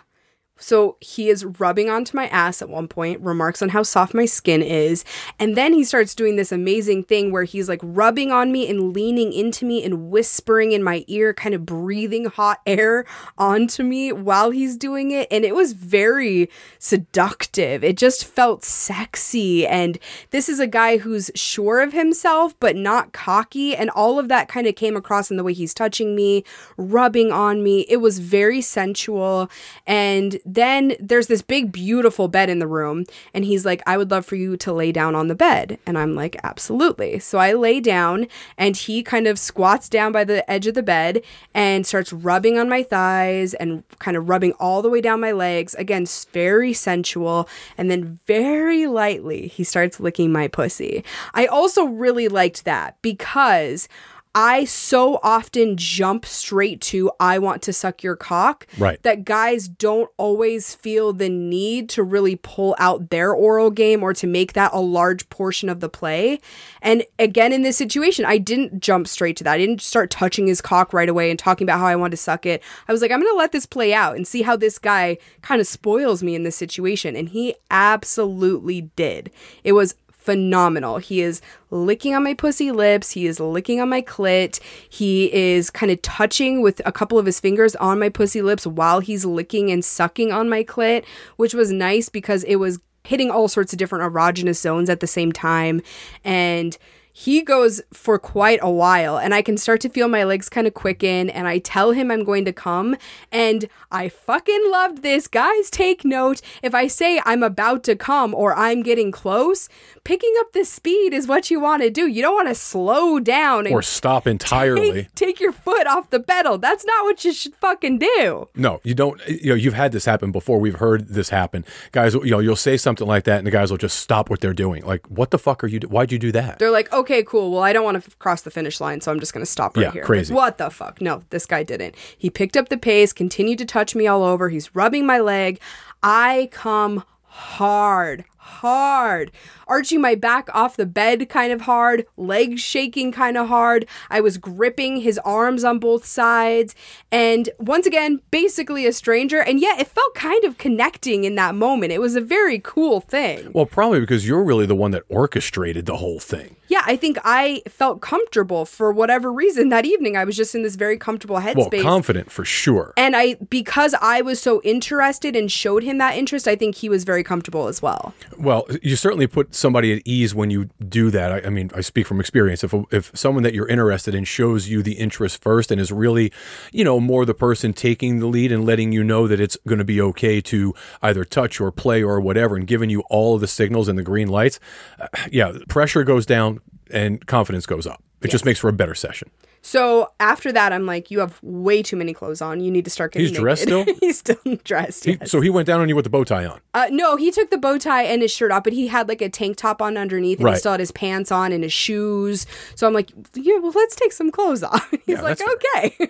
So 0.59 0.97
he 0.99 1.29
is 1.29 1.45
rubbing 1.45 1.89
onto 1.89 2.15
my 2.15 2.27
ass 2.27 2.61
at 2.61 2.69
one 2.69 2.87
point, 2.87 3.21
remarks 3.21 3.61
on 3.61 3.69
how 3.69 3.83
soft 3.83 4.13
my 4.13 4.25
skin 4.25 4.61
is, 4.61 5.03
and 5.39 5.55
then 5.55 5.73
he 5.73 5.83
starts 5.83 6.13
doing 6.13 6.35
this 6.35 6.51
amazing 6.51 7.03
thing 7.05 7.31
where 7.31 7.45
he's 7.45 7.69
like 7.69 7.79
rubbing 7.81 8.31
on 8.31 8.51
me 8.51 8.69
and 8.69 8.93
leaning 8.93 9.33
into 9.33 9.65
me 9.65 9.83
and 9.83 10.09
whispering 10.09 10.71
in 10.71 10.83
my 10.83 11.03
ear, 11.07 11.33
kind 11.33 11.55
of 11.55 11.65
breathing 11.65 12.25
hot 12.25 12.59
air 12.65 13.05
onto 13.37 13.83
me 13.83 14.11
while 14.11 14.51
he's 14.51 14.77
doing 14.77 15.11
it. 15.11 15.27
And 15.31 15.45
it 15.45 15.55
was 15.55 15.73
very 15.73 16.49
seductive. 16.77 17.83
It 17.83 17.97
just 17.97 18.25
felt 18.25 18.63
sexy. 18.63 19.65
And 19.65 19.97
this 20.31 20.49
is 20.49 20.59
a 20.59 20.67
guy 20.67 20.97
who's 20.97 21.31
sure 21.35 21.81
of 21.81 21.93
himself, 21.93 22.53
but 22.59 22.75
not 22.75 23.13
cocky. 23.13 23.75
And 23.75 23.89
all 23.91 24.19
of 24.19 24.27
that 24.27 24.47
kind 24.47 24.67
of 24.67 24.75
came 24.75 24.95
across 24.95 25.31
in 25.31 25.37
the 25.37 25.43
way 25.43 25.53
he's 25.53 25.73
touching 25.73 26.15
me, 26.15 26.43
rubbing 26.77 27.31
on 27.31 27.63
me. 27.63 27.85
It 27.89 27.97
was 27.97 28.19
very 28.19 28.61
sensual. 28.61 29.49
And 29.87 30.39
then 30.55 30.95
there's 30.99 31.27
this 31.27 31.41
big, 31.41 31.71
beautiful 31.71 32.27
bed 32.27 32.49
in 32.49 32.59
the 32.59 32.67
room. 32.67 33.05
And 33.33 33.45
he's 33.45 33.65
like, 33.65 33.81
I 33.85 33.97
would 33.97 34.11
love 34.11 34.25
for 34.25 34.35
you 34.35 34.57
to 34.57 34.73
lay 34.73 34.91
down 34.91 35.15
on 35.15 35.27
the 35.27 35.35
bed. 35.35 35.79
And 35.85 35.97
I'm 35.97 36.15
like, 36.15 36.37
absolutely. 36.43 37.19
So 37.19 37.37
I 37.37 37.53
lay 37.53 37.79
down 37.79 38.27
and 38.57 38.75
he 38.75 39.03
kind 39.03 39.27
of 39.27 39.39
squats 39.39 39.89
down 39.89 40.11
by 40.11 40.23
the 40.23 40.49
edge 40.49 40.67
of 40.67 40.73
the 40.73 40.83
bed 40.83 41.21
and 41.53 41.85
starts 41.85 42.13
rubbing 42.13 42.57
on 42.57 42.69
my 42.69 42.83
thighs 42.83 43.53
and 43.53 43.83
kind 43.99 44.17
of 44.17 44.29
rubbing 44.29 44.53
all 44.53 44.81
the 44.81 44.89
way 44.89 45.01
down 45.01 45.19
my 45.19 45.31
legs. 45.31 45.73
Again, 45.75 46.05
very 46.31 46.73
sensual. 46.73 47.47
And 47.77 47.89
then 47.89 48.19
very 48.25 48.87
lightly, 48.87 49.47
he 49.47 49.63
starts 49.63 49.99
licking 49.99 50.31
my 50.31 50.47
pussy. 50.47 51.03
I 51.33 51.45
also 51.45 51.85
really 51.85 52.27
liked 52.27 52.65
that 52.65 52.97
because. 53.01 53.87
I 54.35 54.65
so 54.65 55.19
often 55.23 55.75
jump 55.75 56.23
straight 56.23 56.81
to 56.81 57.11
I 57.19 57.39
want 57.39 57.63
to 57.63 57.73
suck 57.73 58.03
your 58.03 58.15
cock 58.15 58.67
Right. 58.77 59.01
that 59.01 59.25
guys 59.25 59.67
don't 59.67 60.09
always 60.17 60.75
feel 60.75 61.13
the 61.13 61.29
need 61.29 61.89
to 61.89 62.03
really 62.03 62.35
pull 62.35 62.75
out 62.77 63.09
their 63.09 63.33
oral 63.33 63.71
game 63.71 64.03
or 64.03 64.13
to 64.13 64.27
make 64.27 64.53
that 64.53 64.71
a 64.71 64.79
large 64.79 65.27
portion 65.29 65.67
of 65.67 65.79
the 65.79 65.89
play. 65.89 66.39
And 66.81 67.03
again 67.17 67.51
in 67.51 67.63
this 67.63 67.75
situation, 67.77 68.23
I 68.23 68.37
didn't 68.37 68.81
jump 68.81 69.07
straight 69.07 69.35
to 69.37 69.43
that. 69.45 69.53
I 69.53 69.57
didn't 69.57 69.81
start 69.81 70.11
touching 70.11 70.45
his 70.45 70.61
cock 70.61 70.93
right 70.93 71.09
away 71.09 71.31
and 71.31 71.39
talking 71.39 71.65
about 71.65 71.79
how 71.79 71.87
I 71.87 71.95
wanted 71.95 72.11
to 72.11 72.17
suck 72.17 72.45
it. 72.45 72.61
I 72.87 72.91
was 72.91 73.01
like, 73.01 73.11
I'm 73.11 73.21
going 73.21 73.33
to 73.33 73.37
let 73.37 73.51
this 73.51 73.65
play 73.65 73.93
out 73.95 74.15
and 74.15 74.27
see 74.27 74.43
how 74.43 74.55
this 74.55 74.77
guy 74.77 75.17
kind 75.41 75.59
of 75.59 75.65
spoils 75.67 76.21
me 76.21 76.35
in 76.35 76.43
this 76.43 76.55
situation 76.55 77.15
and 77.15 77.29
he 77.29 77.55
absolutely 77.71 78.81
did. 78.95 79.31
It 79.63 79.73
was 79.73 79.95
phenomenal. 80.29 80.99
He 80.99 81.21
is 81.21 81.41
licking 81.71 82.13
on 82.13 82.23
my 82.23 82.35
pussy 82.35 82.71
lips. 82.71 83.09
He 83.09 83.25
is 83.25 83.39
licking 83.39 83.81
on 83.81 83.89
my 83.89 84.03
clit. 84.03 84.59
He 84.87 85.33
is 85.33 85.71
kind 85.71 85.91
of 85.91 85.99
touching 86.03 86.61
with 86.61 86.83
a 86.85 86.91
couple 86.91 87.17
of 87.17 87.25
his 87.25 87.39
fingers 87.39 87.75
on 87.77 87.97
my 87.97 88.09
pussy 88.09 88.43
lips 88.43 88.67
while 88.67 88.99
he's 88.99 89.25
licking 89.25 89.71
and 89.71 89.83
sucking 89.83 90.31
on 90.31 90.47
my 90.47 90.63
clit, 90.63 91.03
which 91.37 91.55
was 91.55 91.71
nice 91.71 92.09
because 92.09 92.43
it 92.43 92.57
was 92.57 92.79
hitting 93.03 93.31
all 93.31 93.47
sorts 93.47 93.73
of 93.73 93.79
different 93.79 94.13
erogenous 94.13 94.57
zones 94.57 94.87
at 94.87 94.99
the 94.99 95.07
same 95.07 95.31
time. 95.31 95.81
And 96.23 96.77
he 97.11 97.41
goes 97.41 97.81
for 97.91 98.17
quite 98.17 98.59
a 98.61 98.69
while 98.71 99.17
and 99.17 99.33
I 99.33 99.41
can 99.41 99.57
start 99.57 99.81
to 99.81 99.89
feel 99.89 100.07
my 100.07 100.23
legs 100.23 100.47
kind 100.49 100.67
of 100.67 100.73
quicken 100.73 101.29
and 101.29 101.47
I 101.47 101.57
tell 101.59 101.91
him 101.91 102.11
I'm 102.11 102.23
going 102.23 102.45
to 102.45 102.53
come 102.53 102.95
and 103.31 103.67
I 103.91 104.09
fucking 104.09 104.63
loved 104.71 105.01
this. 105.03 105.27
Guys, 105.27 105.69
take 105.69 106.05
note. 106.05 106.41
If 106.63 106.73
I 106.73 106.87
say 106.87 107.21
I'm 107.25 107.43
about 107.43 107.83
to 107.85 107.95
come 107.95 108.33
or 108.33 108.55
I'm 108.55 108.83
getting 108.83 109.11
close, 109.11 109.67
picking 110.03 110.33
up 110.39 110.53
the 110.53 110.63
speed 110.63 111.13
is 111.13 111.27
what 111.27 111.51
you 111.51 111.59
want 111.59 111.81
to 111.81 111.89
do. 111.89 112.07
You 112.07 112.21
don't 112.21 112.35
want 112.35 112.47
to 112.47 112.55
slow 112.55 113.19
down 113.19 113.67
Or 113.67 113.81
stop 113.81 114.25
entirely. 114.27 114.91
take, 115.03 115.15
take 115.15 115.39
your 115.39 115.51
foot 115.51 115.87
off 115.87 116.09
the 116.11 116.19
pedal. 116.19 116.57
That's 116.57 116.85
not 116.85 117.03
what 117.03 117.25
you 117.25 117.33
should 117.33 117.55
fucking 117.55 117.99
do. 117.99 118.47
No, 118.55 118.79
you 118.83 118.93
don't. 118.95 119.19
You 119.27 119.49
know, 119.49 119.55
you've 119.55 119.73
had 119.73 119.91
this 119.91 120.05
happen 120.05 120.31
before. 120.31 120.59
We've 120.59 120.75
heard 120.75 121.09
this 121.09 121.29
happen. 121.29 121.65
Guys, 121.91 122.13
you 122.13 122.31
know, 122.31 122.39
you'll 122.39 122.55
say 122.55 122.77
something 122.77 123.07
like 123.07 123.23
that, 123.25 123.39
and 123.39 123.47
the 123.47 123.51
guys 123.51 123.71
will 123.71 123.77
just 123.77 123.99
stop 123.99 124.29
what 124.29 124.39
they're 124.39 124.53
doing. 124.53 124.85
Like, 124.85 125.05
what 125.07 125.31
the 125.31 125.37
fuck 125.39 125.63
are 125.63 125.67
you? 125.67 125.79
Do- 125.79 125.87
Why'd 125.87 126.11
you 126.11 126.19
do 126.19 126.31
that? 126.33 126.59
They're 126.59 126.71
like, 126.71 126.87
okay, 126.99 127.23
cool. 127.23 127.51
Well, 127.51 127.61
I 127.63 127.73
don't 127.73 127.83
want 127.83 128.01
to 128.01 128.07
f- 128.09 128.17
cross 128.19 128.41
the 128.41 128.51
finish 128.51 128.79
line, 128.79 129.01
so 129.01 129.11
I'm 129.11 129.19
just 129.19 129.33
going 129.33 129.45
to 129.45 129.49
stop 129.51 129.75
right 129.75 129.83
Yeah, 129.87 129.91
here. 129.91 130.03
crazy. 130.03 130.33
Like, 130.33 130.37
what 130.41 130.57
the 130.57 130.69
fuck? 130.69 131.01
No, 131.01 131.23
this 131.29 131.45
guy 131.45 131.63
didn't. 131.63 131.95
He 132.17 132.29
picked 132.29 132.55
up 132.57 132.69
the 132.69 132.77
pace, 132.77 133.13
continued 133.13 133.59
to 133.59 133.65
touch 133.65 133.95
me 133.95 134.07
all 134.07 134.23
over. 134.23 134.49
He's 134.49 134.73
rubbing 134.75 135.05
my 135.05 135.19
leg. 135.19 135.59
I 136.03 136.49
come 136.51 137.03
hard, 137.23 138.25
hard, 138.37 139.31
arching 139.69 140.01
my 140.01 140.15
back 140.15 140.49
off 140.53 140.75
the 140.75 140.85
bed 140.85 141.29
kind 141.29 141.53
of 141.53 141.61
hard, 141.61 142.05
legs 142.17 142.61
shaking 142.61 143.11
kind 143.11 143.37
of 143.37 143.47
hard. 143.47 143.85
I 144.09 144.19
was 144.19 144.37
gripping 144.37 144.97
his 144.97 145.17
arms 145.19 145.63
on 145.63 145.79
both 145.79 146.05
sides. 146.05 146.75
And 147.11 147.49
once 147.59 147.85
again, 147.85 148.21
basically 148.31 148.85
a 148.85 148.91
stranger. 148.91 149.39
And 149.41 149.59
yet 149.59 149.79
it 149.79 149.87
felt 149.87 150.13
kind 150.15 150.43
of 150.43 150.57
connecting 150.57 151.23
in 151.23 151.35
that 151.35 151.55
moment. 151.55 151.93
It 151.93 152.01
was 152.01 152.15
a 152.15 152.21
very 152.21 152.59
cool 152.59 152.99
thing. 152.99 153.51
Well, 153.53 153.65
probably 153.65 153.99
because 153.99 154.27
you're 154.27 154.43
really 154.43 154.65
the 154.65 154.75
one 154.75 154.91
that 154.91 155.03
orchestrated 155.09 155.85
the 155.85 155.97
whole 155.97 156.19
thing. 156.19 156.55
Yeah, 156.67 156.83
I 156.85 156.97
think 156.97 157.17
I 157.23 157.63
felt 157.67 157.99
comfortable 157.99 158.63
for 158.63 158.91
whatever 158.91 159.33
reason 159.33 159.69
that 159.69 159.85
evening. 159.85 160.15
I 160.15 160.23
was 160.23 160.37
just 160.37 160.53
in 160.53 160.61
this 160.61 160.75
very 160.75 160.97
comfortable 160.99 161.37
headspace. 161.37 161.71
Well, 161.71 161.81
confident 161.81 162.31
for 162.31 162.45
sure. 162.45 162.93
and 162.95 163.15
I 163.15 163.35
because 163.49 163.95
I 163.99 164.21
was 164.21 164.39
so 164.39 164.61
interested 164.63 165.35
and 165.35 165.51
showed 165.51 165.81
him 165.81 165.97
that 165.97 166.15
interest, 166.15 166.47
I 166.47 166.55
think 166.55 166.75
he 166.75 166.87
was 166.87 167.05
very 167.05 167.23
comfortable 167.23 167.67
as 167.67 167.81
well. 167.81 168.13
Well, 168.37 168.67
you 168.83 168.95
certainly 168.95 169.25
put 169.25 169.55
somebody 169.59 169.93
at 169.93 170.01
ease 170.05 170.33
when 170.33 170.49
you 170.49 170.69
do 170.87 171.11
that. 171.11 171.31
I, 171.31 171.47
I 171.47 171.49
mean, 171.49 171.69
I 171.75 171.81
speak 171.81 172.07
from 172.07 172.19
experience. 172.19 172.63
If 172.63 172.73
if 172.91 173.11
someone 173.13 173.43
that 173.43 173.53
you're 173.53 173.67
interested 173.67 174.15
in 174.15 174.23
shows 174.23 174.67
you 174.67 174.81
the 174.81 174.93
interest 174.93 175.41
first 175.41 175.71
and 175.71 175.79
is 175.79 175.91
really, 175.91 176.31
you 176.71 176.83
know, 176.83 176.99
more 176.99 177.25
the 177.25 177.33
person 177.33 177.73
taking 177.73 178.19
the 178.19 178.27
lead 178.27 178.51
and 178.51 178.65
letting 178.65 178.91
you 178.91 179.03
know 179.03 179.27
that 179.27 179.39
it's 179.39 179.57
going 179.67 179.79
to 179.79 179.85
be 179.85 180.01
okay 180.01 180.41
to 180.41 180.73
either 181.01 181.23
touch 181.25 181.61
or 181.61 181.71
play 181.71 182.01
or 182.01 182.19
whatever, 182.19 182.55
and 182.55 182.65
giving 182.67 182.89
you 182.89 183.03
all 183.09 183.35
of 183.35 183.41
the 183.41 183.47
signals 183.47 183.87
and 183.87 183.97
the 183.97 184.03
green 184.03 184.27
lights, 184.27 184.59
uh, 184.99 185.07
yeah, 185.31 185.51
pressure 185.67 186.03
goes 186.03 186.25
down 186.25 186.61
and 186.89 187.25
confidence 187.27 187.65
goes 187.65 187.85
up. 187.85 188.01
It 188.21 188.31
just 188.31 188.45
makes 188.45 188.59
for 188.59 188.69
a 188.69 188.73
better 188.73 188.95
session. 188.95 189.29
So 189.61 190.11
after 190.19 190.51
that, 190.51 190.71
I'm 190.73 190.85
like, 190.85 191.11
you 191.11 191.19
have 191.19 191.39
way 191.43 191.83
too 191.83 191.95
many 191.97 192.13
clothes 192.13 192.41
on. 192.41 192.61
You 192.61 192.71
need 192.71 192.85
to 192.85 192.91
start 192.91 193.11
getting. 193.13 193.27
He's 193.27 193.37
dressed 193.37 193.67
naked." 193.67 193.83
still? 193.85 193.95
He's 194.01 194.17
still 194.19 194.55
dressed. 194.63 195.05
He- 195.05 195.17
yes. 195.19 195.29
So 195.31 195.41
he 195.41 195.49
went 195.49 195.67
down 195.67 195.81
on 195.81 195.89
you 195.89 195.95
with 195.95 196.05
the 196.05 196.09
bow 196.09 196.23
tie 196.23 196.45
on. 196.45 196.59
Uh, 196.73 196.87
no, 196.91 197.15
he 197.17 197.29
took 197.31 197.49
the 197.49 197.57
bow 197.57 197.77
tie 197.77 198.03
and 198.03 198.21
his 198.21 198.31
shirt 198.31 198.51
off, 198.51 198.63
but 198.63 198.73
he 198.73 198.87
had 198.87 199.07
like 199.09 199.21
a 199.21 199.29
tank 199.29 199.57
top 199.57 199.81
on 199.81 199.97
underneath, 199.97 200.39
and 200.39 200.49
he 200.49 200.55
still 200.55 200.71
had 200.71 200.79
his 200.79 200.91
pants 200.91 201.31
on 201.31 201.51
and 201.51 201.63
his 201.63 201.73
shoes. 201.73 202.45
So 202.75 202.87
I'm 202.87 202.93
like, 202.93 203.11
yeah, 203.35 203.57
well, 203.59 203.71
let's 203.75 203.95
take 203.95 204.11
some 204.13 204.31
clothes 204.31 204.63
off. 204.63 204.89
He's 205.05 205.17
Yeah, 205.17 205.21
like, 205.21 205.39
okay. 205.41 206.09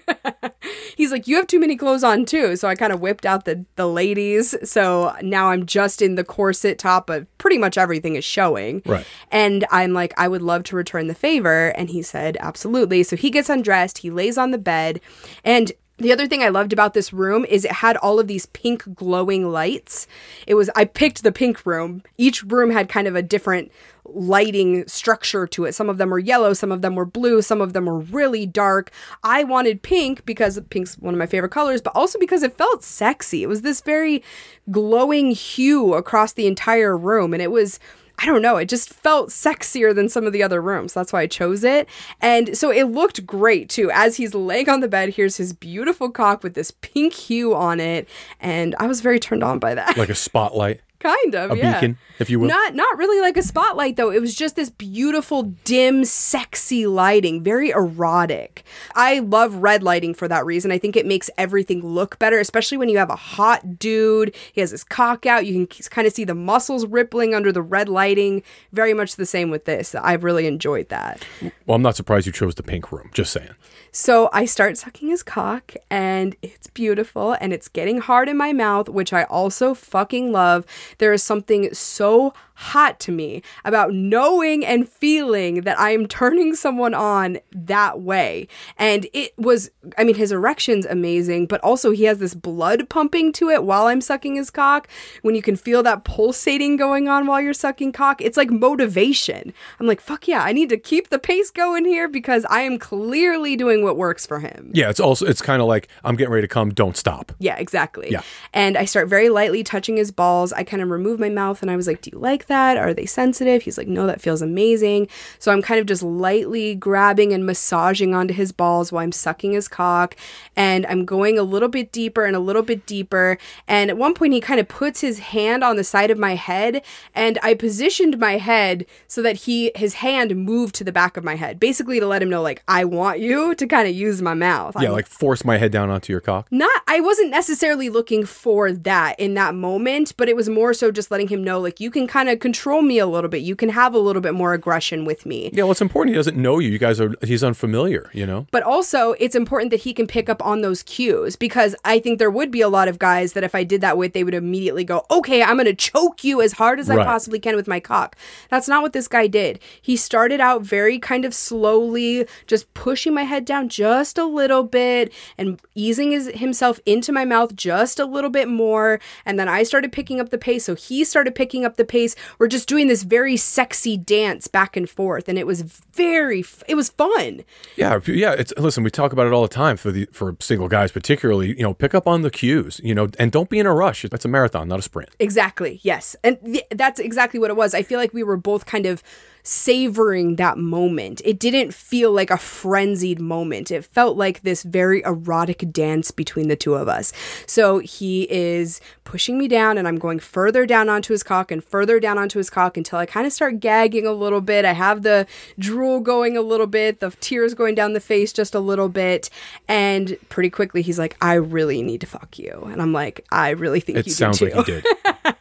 He's 0.97 1.12
like, 1.12 1.28
you 1.28 1.36
have 1.38 1.47
too 1.47 1.60
many 1.60 1.76
clothes 1.76 2.04
on 2.04 2.26
too. 2.26 2.56
So 2.56 2.68
I 2.68 2.76
kind 2.76 2.91
of 2.91 3.00
whipped 3.02 3.26
out 3.26 3.45
the 3.45 3.66
the 3.76 3.88
ladies. 3.88 4.56
So 4.70 5.16
now 5.22 5.50
I'm 5.50 5.66
just 5.66 6.02
in 6.02 6.16
the 6.16 6.24
corset 6.24 6.78
top, 6.78 7.08
but 7.08 7.26
pretty 7.38 7.58
much 7.58 7.78
everything 7.78 8.16
is 8.16 8.26
showing. 8.26 8.82
Right. 8.86 9.06
And 9.32 9.66
I'm 9.72 9.93
like, 9.93 10.14
I 10.18 10.28
would 10.28 10.41
love 10.41 10.64
to 10.66 10.76
return 10.76 11.08
the 11.08 11.16
favor. 11.16 11.70
And 11.70 11.89
he 11.89 12.02
said, 12.02 12.38
absolutely. 12.41 13.04
So 13.04 13.16
he 13.16 13.30
gets 13.32 13.39
undressed, 13.48 14.00
he 14.00 14.10
lays 14.10 14.38
on 14.38 14.50
the 14.50 14.58
bed. 14.58 15.00
And 15.46 15.72
the 16.00 16.14
other 16.14 16.28
thing 16.28 16.42
I 16.42 16.50
loved 16.50 16.72
about 16.72 16.94
this 16.94 17.12
room 17.12 17.46
is 17.46 17.66
it 17.66 17.74
had 17.74 17.98
all 17.98 18.20
of 18.20 18.28
these 18.28 18.46
pink 18.48 18.96
glowing 18.96 19.52
lights. 19.52 20.08
It 20.48 20.56
was, 20.56 20.70
I 20.76 20.86
picked 20.86 21.24
the 21.24 21.32
pink 21.32 21.66
room. 21.66 22.04
Each 22.18 22.42
room 22.44 22.72
had 22.72 22.88
kind 22.88 23.08
of 23.08 23.16
a 23.16 23.22
different 23.22 23.72
lighting 24.06 24.88
structure 24.88 25.46
to 25.48 25.66
it. 25.66 25.76
Some 25.76 25.90
of 25.90 25.98
them 25.98 26.10
were 26.10 26.20
yellow, 26.20 26.54
some 26.54 26.72
of 26.72 26.82
them 26.82 26.96
were 26.96 27.06
blue, 27.06 27.42
some 27.42 27.60
of 27.60 27.74
them 27.74 27.86
were 27.86 28.00
really 28.00 28.46
dark. 28.46 28.92
I 29.24 29.44
wanted 29.44 29.82
pink 29.82 30.26
because 30.26 30.60
pink's 30.70 30.98
one 30.98 31.14
of 31.14 31.20
my 31.20 31.26
favorite 31.26 31.52
colors, 31.52 31.82
but 31.82 31.96
also 31.96 32.18
because 32.18 32.44
it 32.44 32.58
felt 32.58 32.82
sexy. 32.82 33.44
It 33.44 33.48
was 33.48 33.62
this 33.62 33.82
very 33.82 34.24
glowing 34.72 35.32
hue 35.32 35.94
across 35.94 36.32
the 36.34 36.48
entire 36.48 36.98
room. 36.98 37.34
And 37.34 37.42
it 37.42 37.52
was, 37.52 37.78
I 38.22 38.26
don't 38.26 38.41
know, 38.41 38.57
it 38.57 38.67
just 38.67 38.93
felt 38.93 39.30
sexier 39.30 39.95
than 39.95 40.09
some 40.09 40.26
of 40.26 40.34
the 40.34 40.43
other 40.43 40.61
rooms. 40.61 40.93
That's 40.93 41.13
why 41.13 41.22
I 41.22 41.28
chose 41.28 41.63
it. 41.63 41.88
And 42.22 42.57
so 42.57 42.70
it 42.70 42.84
looked 42.84 43.26
great 43.26 43.70
too. 43.70 43.89
As 43.93 44.17
he's 44.17 44.34
laying 44.36 44.67
on 44.67 44.82
the 44.82 44.89
bed, 44.89 45.09
here's 45.09 45.38
his 45.38 45.53
beautiful 45.53 46.09
cock 46.09 46.43
with 46.43 46.53
this 46.53 46.72
pink 46.82 47.13
hue 47.13 47.55
on 47.55 47.80
it. 47.80 48.09
And 48.41 48.76
I 48.78 48.88
was 48.88 48.99
very 48.99 49.20
turned 49.20 49.43
on 49.43 49.59
by 49.59 49.74
that. 49.74 49.97
Like 49.97 50.09
a 50.09 50.15
spotlight, 50.15 50.82
kind 51.00 51.36
of, 51.36 51.52
yeah. 51.52 51.56
a 51.56 51.58
yeah. 51.58 51.74
beacon, 51.80 51.97
if 52.20 52.30
you 52.30 52.39
will. 52.39 52.47
Not 52.47 52.76
not 52.76 52.97
really 52.97 53.22
like 53.22 53.38
a 53.38 53.41
spotlight 53.41 53.95
though. 53.95 54.12
It 54.12 54.22
was 54.22 54.36
just 54.36 54.56
this 54.56 54.70
beautiful 54.70 55.43
dim 55.64 56.06
sexy 56.06 56.86
lighting, 56.86 57.43
very 57.43 57.70
erotic. 57.70 58.64
I 58.95 59.20
love 59.20 59.56
red 59.56 59.84
lighting 59.84 60.14
for 60.14 60.28
that 60.28 60.45
reason. 60.45 60.72
I 60.72 60.78
think 60.78 60.95
it 60.95 61.06
makes 61.06 61.30
everything 61.38 61.82
look 61.82 62.20
better, 62.20 62.39
especially 62.39 62.78
when 62.78 62.89
you 62.89 62.97
have 62.97 63.10
a 63.10 63.16
hot 63.16 63.80
dude. 63.80 64.36
He 64.54 64.62
has 64.62 64.72
his 64.72 64.84
cock 64.84 65.26
out. 65.26 65.45
You 65.45 65.66
can 65.66 65.84
kind 65.89 66.08
of 66.08 66.14
see 66.14 66.24
the 66.24 66.36
muscles 66.36 66.86
rippling 66.86 67.34
under 67.34 67.52
the 67.52 67.62
red 67.62 67.89
lighting. 67.89 68.43
Very 68.74 68.93
much 68.93 69.16
the 69.16 69.26
same 69.26 69.50
with 69.50 69.66
this. 69.66 69.95
I've 69.95 70.24
really 70.24 70.47
enjoyed 70.47 70.89
that. 70.89 71.26
well, 71.66 71.76
I'm 71.76 71.82
not 71.82 71.95
surprised 71.95 72.26
you 72.26 72.34
chose 72.34 72.56
the 72.56 72.64
pink 72.64 72.91
room. 72.91 73.10
Just 73.14 73.32
saying. 73.32 73.50
So 73.91 74.30
I 74.34 74.45
start 74.45 74.78
sucking 74.78 75.10
his 75.10 75.24
cock, 75.24 75.74
and 75.89 76.36
it's 76.41 76.68
beautiful, 76.68 77.36
and 77.41 77.52
it's 77.52 77.68
getting 77.68 78.00
hard 78.00 78.30
in 78.30 78.38
my 78.38 78.54
mouth, 78.54 78.88
which 78.88 79.14
I 79.14 79.24
also 79.24 79.74
fucking 79.74 80.32
love. 80.32 80.66
There 80.98 81.14
is 81.14 81.24
something 81.24 81.74
so 81.74 82.34
hot 82.60 83.00
to 83.00 83.10
me 83.10 83.42
about 83.64 83.94
knowing 83.94 84.66
and 84.66 84.88
feeling 84.88 85.62
that 85.62 85.80
I 85.80 85.92
am 85.92 86.06
turning 86.08 86.56
someone 86.56 86.94
on 86.94 87.40
that 87.54 88.02
way. 88.02 88.50
And 88.78 89.08
it 89.14 89.32
was, 89.38 89.72
I 89.98 90.04
mean, 90.04 90.16
his 90.16 90.34
erection's 90.34 90.86
amazing, 90.86 91.46
but 91.46 91.62
also 91.62 91.92
he 91.92 92.04
has 92.04 92.18
this 92.18 92.36
blood 92.36 92.90
pumping 92.90 93.32
to 93.34 93.50
it 93.50 93.64
while 93.64 93.88
I'm 93.88 94.02
sucking 94.02 94.36
his 94.36 94.50
cock. 94.50 94.90
When 95.22 95.36
you 95.36 95.42
can 95.42 95.56
feel 95.56 95.82
that 95.84 96.04
pulsating 96.04 96.76
going 96.76 97.08
on 97.08 97.28
while 97.28 97.40
you're 97.40 97.54
sucking 97.54 97.94
cock, 97.94 98.22
it's 98.22 98.36
like 98.36 98.52
motivation. 98.52 99.54
I'm 99.80 99.88
like, 99.88 100.02
fuck 100.02 100.28
yeah, 100.28 100.44
I 100.44 100.52
need 100.52 100.68
to 100.68 100.78
keep 100.78 101.10
the 101.10 101.20
pace 101.20 101.52
going 101.52 101.86
here 101.86 102.10
because 102.10 102.46
I 102.50 102.62
am 102.62 102.78
clearly 102.78 103.56
doing 103.56 103.86
what 103.86 103.96
works 103.96 104.26
for 104.26 104.40
him. 104.40 104.72
Yeah, 104.74 104.90
it's 104.90 105.00
also 105.00 105.26
it's 105.26 105.42
kind 105.42 105.62
of 105.62 105.70
like 105.70 105.88
I'm 106.04 106.18
getting 106.18 106.34
ready 106.34 106.46
to 106.46 106.54
come. 106.54 106.72
Don't 106.72 106.98
stop. 106.98 107.32
Yeah, 107.40 107.56
exactly. 107.56 108.12
Yeah. 108.12 108.22
And 108.54 108.78
I 108.78 108.84
start 108.84 109.08
very 109.08 109.30
lightly 109.30 109.64
touching 109.64 109.96
his 109.96 110.12
balls. 110.12 110.52
I 110.52 110.66
kind 110.66 110.79
of 110.82 110.90
remove 110.90 111.20
my 111.20 111.30
mouth 111.30 111.62
and 111.62 111.70
I 111.70 111.76
was 111.76 111.88
like, 111.88 112.02
Do 112.02 112.12
you 112.14 112.20
like 112.20 112.48
that? 112.48 112.78
Are 112.78 112.94
they 112.94 113.06
sensitive? 113.06 113.64
He's 113.64 113.78
like, 113.78 113.88
No, 113.88 114.08
that 114.08 114.22
feels 114.22 114.42
amazing. 114.42 115.08
So 115.40 115.52
I'm 115.52 115.62
kind 115.62 115.80
of 115.80 115.86
just 115.86 116.04
lightly 116.04 116.76
grabbing 116.76 117.34
and 117.34 117.46
massaging 117.46 118.14
onto 118.14 118.34
his 118.34 118.52
balls 118.52 118.92
while 118.92 119.04
I'm 119.04 119.12
sucking 119.12 119.54
his 119.54 119.68
cock. 119.68 120.16
And 120.56 120.86
I'm 120.88 121.06
going 121.06 121.38
a 121.38 121.44
little 121.44 121.70
bit 121.70 121.92
deeper 121.92 122.26
and 122.26 122.36
a 122.36 122.40
little 122.40 122.62
bit 122.62 122.86
deeper. 122.86 123.38
And 123.68 123.90
at 123.90 123.98
one 123.98 124.14
point, 124.14 124.34
he 124.34 124.42
kind 124.42 124.60
of 124.60 124.68
puts 124.68 125.02
his 125.02 125.20
hand 125.20 125.64
on 125.64 125.76
the 125.76 125.84
side 125.84 126.12
of 126.12 126.18
my 126.18 126.36
head. 126.36 126.84
And 127.14 127.38
I 127.44 127.54
positioned 127.54 128.18
my 128.18 128.38
head 128.38 128.86
so 129.08 129.22
that 129.22 129.38
he 129.38 129.72
his 129.76 129.96
hand 129.96 130.36
moved 130.36 130.76
to 130.76 130.84
the 130.84 130.92
back 130.92 131.18
of 131.18 131.24
my 131.24 131.36
head, 131.36 131.60
basically 131.60 132.00
to 132.00 132.08
let 132.08 132.22
him 132.22 132.30
know, 132.30 132.42
like, 132.42 132.64
I 132.68 132.86
want 132.86 133.20
you 133.20 133.56
to 133.56 133.68
kind 133.68 133.88
of 133.88 133.96
use 133.96 134.22
my 134.22 134.34
mouth. 134.34 134.76
Yeah, 134.80 134.90
I'm 134.90 134.94
like 134.94 135.08
force 135.08 135.44
my 135.46 135.58
head 135.58 135.72
down 135.72 135.90
onto 135.90 136.14
your 136.14 136.22
cock. 136.22 136.48
not 136.52 136.70
I 136.88 137.00
wasn't 137.02 137.30
necessarily 137.30 137.90
looking 137.90 138.26
for 138.26 138.72
that 138.72 139.20
in 139.20 139.34
that 139.36 139.56
moment, 139.56 140.14
but 140.18 140.30
it 140.30 140.36
was 140.36 140.50
more 140.50 140.68
more 140.70 140.74
so 140.76 140.91
just 140.91 141.09
letting 141.09 141.30
him 141.30 141.43
know, 141.43 141.59
like, 141.59 141.80
you 141.80 141.89
can 141.89 142.05
kind 142.05 142.30
of 142.30 142.39
control 142.39 142.84
me 142.84 142.99
a 142.99 143.07
little 143.07 143.30
bit. 143.30 143.41
You 143.41 143.55
can 143.55 143.70
have 143.70 143.95
a 143.95 143.97
little 143.97 144.22
bit 144.22 144.36
more 144.36 144.53
aggression 144.53 145.03
with 145.03 145.26
me. 145.26 145.49
Yeah, 145.51 145.63
well, 145.63 145.72
it's 145.72 145.82
important. 145.82 146.13
He 146.13 146.20
doesn't 146.20 146.38
know 146.38 146.59
you. 146.59 146.70
You 146.70 146.78
guys 146.78 147.01
are. 147.01 147.15
He's 147.24 147.43
unfamiliar. 147.43 148.11
You 148.13 148.28
know. 148.28 148.45
But 148.51 148.61
also, 148.61 149.13
it's 149.13 149.36
important 149.36 149.72
that 149.72 149.82
he 149.82 149.93
can 149.93 150.05
pick 150.05 150.30
up 150.30 150.45
on 150.45 150.61
those 150.61 150.84
cues 150.84 151.36
because 151.36 151.76
I 151.84 151.99
think 151.99 152.20
there 152.20 152.30
would 152.30 152.51
be 152.51 152.61
a 152.61 152.70
lot 152.70 152.88
of 152.88 152.99
guys 152.99 153.34
that 153.34 153.43
if 153.43 153.55
I 153.55 153.63
did 153.63 153.82
that 153.82 153.97
with, 153.97 154.13
they 154.13 154.24
would 154.24 154.36
immediately 154.36 154.84
go, 154.84 155.05
okay, 155.09 155.41
I'm 155.41 155.55
going 155.55 155.65
to 155.65 155.74
choke 155.74 156.24
you 156.24 156.41
as 156.41 156.53
hard 156.53 156.80
as 156.80 156.89
I 156.89 157.03
possibly 157.03 157.39
can 157.39 157.55
with 157.55 157.67
my 157.67 157.80
cock. 157.80 158.15
That's 158.49 158.67
not 158.67 158.84
what 158.84 158.93
this 158.93 159.07
guy 159.07 159.26
did. 159.26 159.59
He 159.82 159.97
started 159.97 160.39
out 160.39 160.61
very 160.61 160.99
kind 160.99 161.26
of 161.26 161.34
slowly, 161.34 162.28
just 162.45 162.72
pushing 162.76 163.13
my 163.13 163.24
head 163.24 163.45
down 163.45 163.70
just 163.70 164.20
a 164.20 164.26
little 164.26 164.63
bit 164.63 165.11
and 165.38 165.59
easing 165.74 166.11
his, 166.11 166.28
himself 166.28 166.80
into 166.86 167.11
my 167.11 167.26
mouth 167.26 167.55
just 167.55 167.99
a 167.99 168.05
little 168.05 168.30
bit 168.30 168.47
more. 168.47 168.99
And 169.26 169.39
then 169.39 169.49
I 169.49 169.63
started 169.63 169.91
picking 169.91 170.20
up 170.20 170.30
the 170.30 170.38
pace. 170.38 170.59
So 170.60 170.76
he 170.76 171.03
started 171.03 171.36
picking 171.36 171.66
up 171.66 171.78
the 171.78 171.86
pace. 171.86 172.16
We're 172.38 172.47
just 172.47 172.68
doing 172.68 172.88
this 172.88 173.03
very 173.03 173.38
sexy 173.38 173.97
dance 173.97 174.47
back 174.47 174.78
and 174.78 174.89
forth. 174.89 175.28
And 175.28 175.38
it 175.38 175.47
was 175.47 175.62
very, 175.62 176.43
it 176.68 176.76
was 176.76 176.89
fun. 176.89 177.43
Yeah, 177.76 177.99
yeah. 178.05 178.34
It's 178.34 178.53
listen. 178.57 178.84
We 178.84 178.91
talk 178.91 179.14
about 179.14 179.28
it 179.28 179.34
all 179.34 179.41
the 179.41 179.47
time 179.47 179.78
for 179.78 179.91
the 179.91 180.07
for 180.12 180.36
single 180.39 180.68
guys, 180.68 180.91
particularly. 180.91 181.49
You 181.49 181.64
know, 181.64 181.74
pick 181.74 181.93
up 181.93 182.07
on 182.07 182.22
the 182.22 182.32
cues. 182.32 182.80
You 182.84 182.95
know, 182.95 183.10
and 183.18 183.32
don't 183.32 183.49
be 183.49 183.60
in 183.60 183.66
a 183.66 183.74
rush. 183.74 184.03
That's 184.10 184.26
a 184.26 184.30
marathon, 184.30 184.68
not 184.68 184.80
a 184.80 184.84
sprint. 184.84 185.10
Exactly. 185.20 185.80
Yes. 185.84 186.16
And 186.24 186.38
th- 186.43 186.66
that's 186.72 186.99
exactly 186.99 187.39
what 187.39 187.49
it 187.49 187.55
was. 187.55 187.74
I 187.74 187.84
feel 187.84 187.99
like 187.99 188.14
we 188.14 188.24
were 188.24 188.38
both 188.38 188.66
kind 188.66 188.86
of 188.86 189.03
savoring 189.44 190.36
that 190.36 190.58
moment. 190.58 191.22
It 191.26 191.40
didn't 191.40 191.74
feel 191.74 192.12
like 192.12 192.32
a 192.32 192.38
frenzied 192.38 193.20
moment. 193.20 193.72
It 193.72 193.86
felt 193.86 194.18
like 194.18 194.42
this 194.42 194.64
very 194.64 195.02
erotic 195.04 195.72
dance 195.72 196.12
between 196.12 196.48
the 196.48 196.56
two 196.56 196.76
of 196.76 196.88
us. 196.88 197.12
So 197.46 197.80
he 197.80 198.24
is 198.32 198.80
pushing 199.04 199.38
me 199.40 199.48
down 199.48 199.78
and 199.78 199.88
I'm 199.88 199.98
going 199.98 200.20
further 200.20 200.66
down 200.68 200.88
onto 200.88 201.14
his 201.14 201.24
cock 201.24 201.52
and 201.52 201.64
further 201.64 202.00
down 202.00 202.18
onto 202.20 202.38
his 202.38 202.50
cock 202.50 202.78
until 202.78 203.00
I 203.00 203.06
kind 203.08 203.26
of 203.26 203.34
start 203.34 203.60
gagging 203.60 204.06
a 204.06 204.12
little 204.14 204.42
bit. 204.42 204.66
I 204.66 204.74
have 204.74 205.02
the 205.02 205.26
drool 205.58 206.00
going 206.00 206.38
a 206.38 206.42
little 206.42 206.68
bit, 206.68 207.00
the 207.00 207.10
tears 207.20 207.54
going 207.56 207.74
down 207.74 207.94
the 207.94 208.00
face 208.00 208.32
just 208.32 208.54
a 208.54 208.60
little 208.60 208.90
bit. 208.90 209.30
And 209.68 210.16
pretty 210.30 210.50
quickly 210.52 210.82
he's 210.84 211.00
like, 211.00 211.18
I 211.22 211.34
really 211.34 211.82
need 211.82 212.02
to 212.02 212.08
fuck 212.08 212.38
you. 212.38 212.68
And 212.72 212.82
I'm 212.82 212.94
like, 212.94 213.26
I 213.32 213.50
really 213.50 213.80
think 213.80 213.98
It 213.98 214.06
you 214.08 214.14
sounds 214.14 214.38
do 214.40 214.50
too. 214.50 214.56
like 214.56 214.68
you 214.68 214.82
did. 214.82 215.36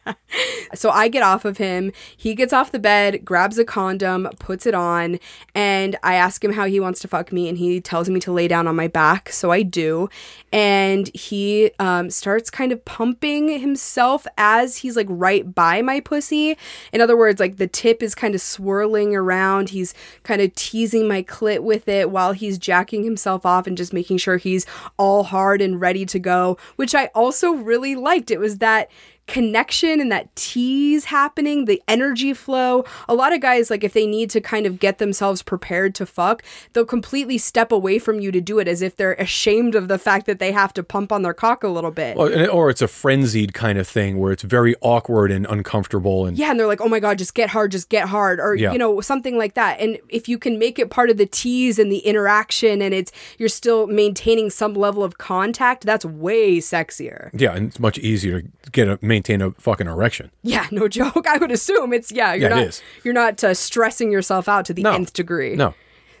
So 0.75 0.89
I 0.89 1.07
get 1.07 1.23
off 1.23 1.45
of 1.45 1.57
him. 1.57 1.91
He 2.15 2.35
gets 2.35 2.53
off 2.53 2.71
the 2.71 2.79
bed, 2.79 3.25
grabs 3.25 3.57
a 3.57 3.65
condom, 3.65 4.29
puts 4.39 4.65
it 4.65 4.73
on, 4.73 5.19
and 5.55 5.95
I 6.03 6.15
ask 6.15 6.43
him 6.43 6.53
how 6.53 6.65
he 6.65 6.79
wants 6.79 6.99
to 7.01 7.07
fuck 7.07 7.31
me, 7.31 7.49
and 7.49 7.57
he 7.57 7.81
tells 7.81 8.09
me 8.09 8.19
to 8.21 8.31
lay 8.31 8.47
down 8.47 8.67
on 8.67 8.75
my 8.75 8.87
back. 8.87 9.31
So 9.31 9.51
I 9.51 9.63
do. 9.63 10.09
And 10.51 11.13
he 11.15 11.71
um, 11.79 12.09
starts 12.09 12.49
kind 12.49 12.71
of 12.71 12.83
pumping 12.83 13.59
himself 13.59 14.25
as 14.37 14.77
he's 14.77 14.95
like 14.95 15.07
right 15.09 15.53
by 15.53 15.81
my 15.81 15.99
pussy. 15.99 16.57
In 16.91 17.01
other 17.01 17.15
words, 17.15 17.39
like 17.39 17.57
the 17.57 17.67
tip 17.67 18.01
is 18.01 18.15
kind 18.15 18.33
of 18.33 18.41
swirling 18.41 19.15
around. 19.15 19.69
He's 19.69 19.93
kind 20.23 20.41
of 20.41 20.53
teasing 20.55 21.07
my 21.07 21.21
clit 21.23 21.59
with 21.59 21.87
it 21.87 22.09
while 22.09 22.33
he's 22.33 22.57
jacking 22.57 23.03
himself 23.03 23.45
off 23.45 23.67
and 23.67 23.77
just 23.77 23.93
making 23.93 24.17
sure 24.17 24.37
he's 24.37 24.65
all 24.97 25.23
hard 25.23 25.61
and 25.61 25.79
ready 25.79 26.05
to 26.05 26.19
go, 26.19 26.57
which 26.75 26.95
I 26.95 27.07
also 27.07 27.51
really 27.51 27.95
liked. 27.95 28.31
It 28.31 28.39
was 28.39 28.57
that 28.57 28.89
connection 29.29 30.01
and 30.01 30.11
that 30.11 30.35
tease 30.35 31.05
happening, 31.05 31.65
the 31.65 31.81
energy 31.87 32.33
flow. 32.33 32.83
A 33.07 33.13
lot 33.13 33.31
of 33.33 33.39
guys, 33.39 33.69
like 33.69 33.83
if 33.83 33.93
they 33.93 34.05
need 34.05 34.29
to 34.31 34.41
kind 34.41 34.65
of 34.65 34.79
get 34.79 34.97
themselves 34.97 35.41
prepared 35.41 35.95
to 35.95 36.05
fuck, 36.05 36.43
they'll 36.73 36.83
completely 36.85 37.37
step 37.37 37.71
away 37.71 37.99
from 37.99 38.19
you 38.19 38.31
to 38.31 38.41
do 38.41 38.59
it 38.59 38.67
as 38.67 38.81
if 38.81 38.97
they're 38.97 39.13
ashamed 39.13 39.75
of 39.75 39.87
the 39.87 39.97
fact 39.97 40.25
that 40.25 40.39
they 40.39 40.51
have 40.51 40.73
to 40.73 40.83
pump 40.83 41.11
on 41.11 41.21
their 41.21 41.33
cock 41.33 41.63
a 41.63 41.67
little 41.69 41.91
bit. 41.91 42.17
Or, 42.17 42.47
or 42.49 42.69
it's 42.69 42.81
a 42.81 42.87
frenzied 42.87 43.53
kind 43.53 43.77
of 43.77 43.87
thing 43.87 44.17
where 44.19 44.31
it's 44.31 44.43
very 44.43 44.75
awkward 44.81 45.31
and 45.31 45.45
uncomfortable. 45.47 46.25
And 46.25 46.37
yeah, 46.37 46.49
and 46.51 46.59
they're 46.59 46.67
like, 46.67 46.81
oh 46.81 46.89
my 46.89 46.99
God, 46.99 47.17
just 47.17 47.35
get 47.35 47.49
hard, 47.51 47.71
just 47.71 47.89
get 47.89 48.09
hard, 48.09 48.39
or, 48.39 48.55
Yeah. 48.55 48.71
you 48.71 48.77
know, 48.77 48.99
something 48.99 49.37
like 49.37 49.53
that. 49.53 49.79
And 49.79 49.99
if 50.09 50.27
you 50.27 50.37
can 50.37 50.57
make 50.59 50.79
it 50.79 50.89
part 50.89 51.09
of 51.09 51.17
the 51.17 51.25
tease 51.25 51.77
and 51.79 51.91
the 51.91 51.99
interaction 51.99 52.81
and 52.81 52.93
it's, 52.93 53.11
you're 53.37 53.47
still 53.49 53.87
maintaining 53.87 54.49
some 54.49 54.73
level 54.73 55.03
of 55.03 55.17
contact, 55.17 55.85
that's 55.85 56.03
way 56.05 56.57
sexier. 56.57 57.29
yeah, 57.33 57.53
and 57.55 57.67
it's 57.67 57.79
much 57.79 57.97
easier 57.99 58.41
to 58.41 58.71
get 58.71 58.87
a 58.87 58.97
maintain 59.19 59.41
a 59.41 59.51
fucking 59.59 59.87
erection. 59.87 60.31
Yeah, 60.43 60.67
no 60.71 60.87
joke. 60.87 61.25
I 61.27 61.37
would 61.37 61.51
assume 61.51 61.93
it's 61.93 62.11
yeah. 62.11 62.33
You're 62.33 62.49
Yeah, 62.49 62.55
it 62.55 62.59
not 62.59 62.67
is. 62.67 62.81
you're 63.03 63.13
not 63.13 63.43
uh, 63.43 63.53
stressing 63.53 64.11
yourself 64.11 64.47
out 64.47 64.65
to 64.65 64.73
the 64.73 64.83
No. 64.83 64.93
nth 64.93 65.13
degree. 65.13 65.55
No. 65.55 65.73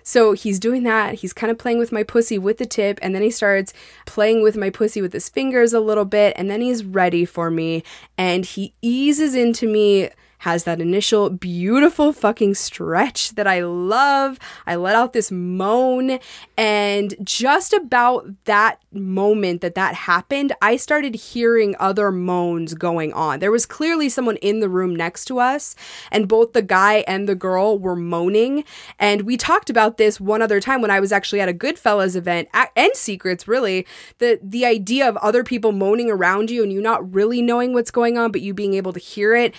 So 0.03 0.31
he's 0.33 0.59
doing 0.59 0.83
that. 0.83 1.15
He's 1.15 1.33
kind 1.33 1.51
of 1.51 1.57
playing 1.57 1.77
with 1.77 1.91
my 1.91 2.03
pussy 2.03 2.37
with 2.39 2.57
the 2.57 2.65
tip, 2.65 2.97
and 3.01 3.13
then 3.13 3.21
he 3.21 3.29
starts 3.29 3.73
playing 4.05 4.41
with 4.41 4.57
my 4.57 4.69
pussy 4.71 5.01
with 5.01 5.13
his 5.13 5.29
fingers 5.29 5.71
a 5.73 5.79
little 5.79 6.05
bit, 6.05 6.33
and 6.35 6.49
then 6.49 6.61
he's 6.61 6.83
ready 6.83 7.25
for 7.25 7.51
me, 7.51 7.83
and 8.17 8.45
he 8.45 8.73
eases 8.81 9.35
into 9.35 9.67
me. 9.67 10.09
Has 10.39 10.63
that 10.63 10.79
initial 10.79 11.29
beautiful 11.29 12.13
fucking 12.13 12.55
stretch 12.55 13.31
that 13.35 13.45
I 13.45 13.61
love. 13.61 14.39
I 14.65 14.75
let 14.75 14.95
out 14.95 15.11
this 15.11 15.31
moan, 15.31 16.19
and 16.57 17.13
just 17.23 17.73
about 17.73 18.27
that 18.45 18.81
moment 18.93 19.59
that 19.59 19.75
that 19.75 19.95
happened, 19.95 20.53
I 20.61 20.77
started 20.77 21.15
hearing 21.15 21.75
other 21.77 22.09
moans 22.11 22.73
going 22.73 23.11
on. 23.11 23.39
There 23.39 23.51
was 23.51 23.65
clearly 23.65 24.07
someone 24.07 24.37
in 24.37 24.61
the 24.61 24.69
room 24.69 24.95
next 24.95 25.25
to 25.25 25.39
us, 25.39 25.75
and 26.09 26.27
both 26.27 26.53
the 26.53 26.61
guy 26.61 27.03
and 27.05 27.27
the 27.27 27.35
girl 27.35 27.77
were 27.77 27.97
moaning. 27.97 28.63
And 28.97 29.23
we 29.23 29.35
talked 29.35 29.69
about 29.69 29.97
this 29.97 30.21
one 30.21 30.41
other 30.41 30.61
time 30.61 30.81
when 30.81 30.91
I 30.91 31.01
was 31.01 31.11
actually 31.11 31.41
at 31.41 31.49
a 31.49 31.53
Goodfellas 31.53 32.15
event 32.15 32.47
a- 32.53 32.67
and 32.77 32.91
Secrets, 32.95 33.45
really. 33.47 33.85
The 34.19 34.39
the 34.41 34.65
idea 34.65 35.07
of 35.07 35.17
other 35.17 35.43
people 35.43 35.73
moaning 35.73 36.09
around 36.09 36.49
you 36.49 36.63
and 36.63 36.71
you 36.71 36.81
not 36.81 37.13
really 37.13 37.41
knowing 37.41 37.73
what's 37.73 37.91
going 37.91 38.17
on, 38.17 38.31
but 38.31 38.41
you 38.41 38.53
being 38.53 38.73
able 38.73 38.93
to 38.93 38.99
hear 38.99 39.35
it. 39.35 39.53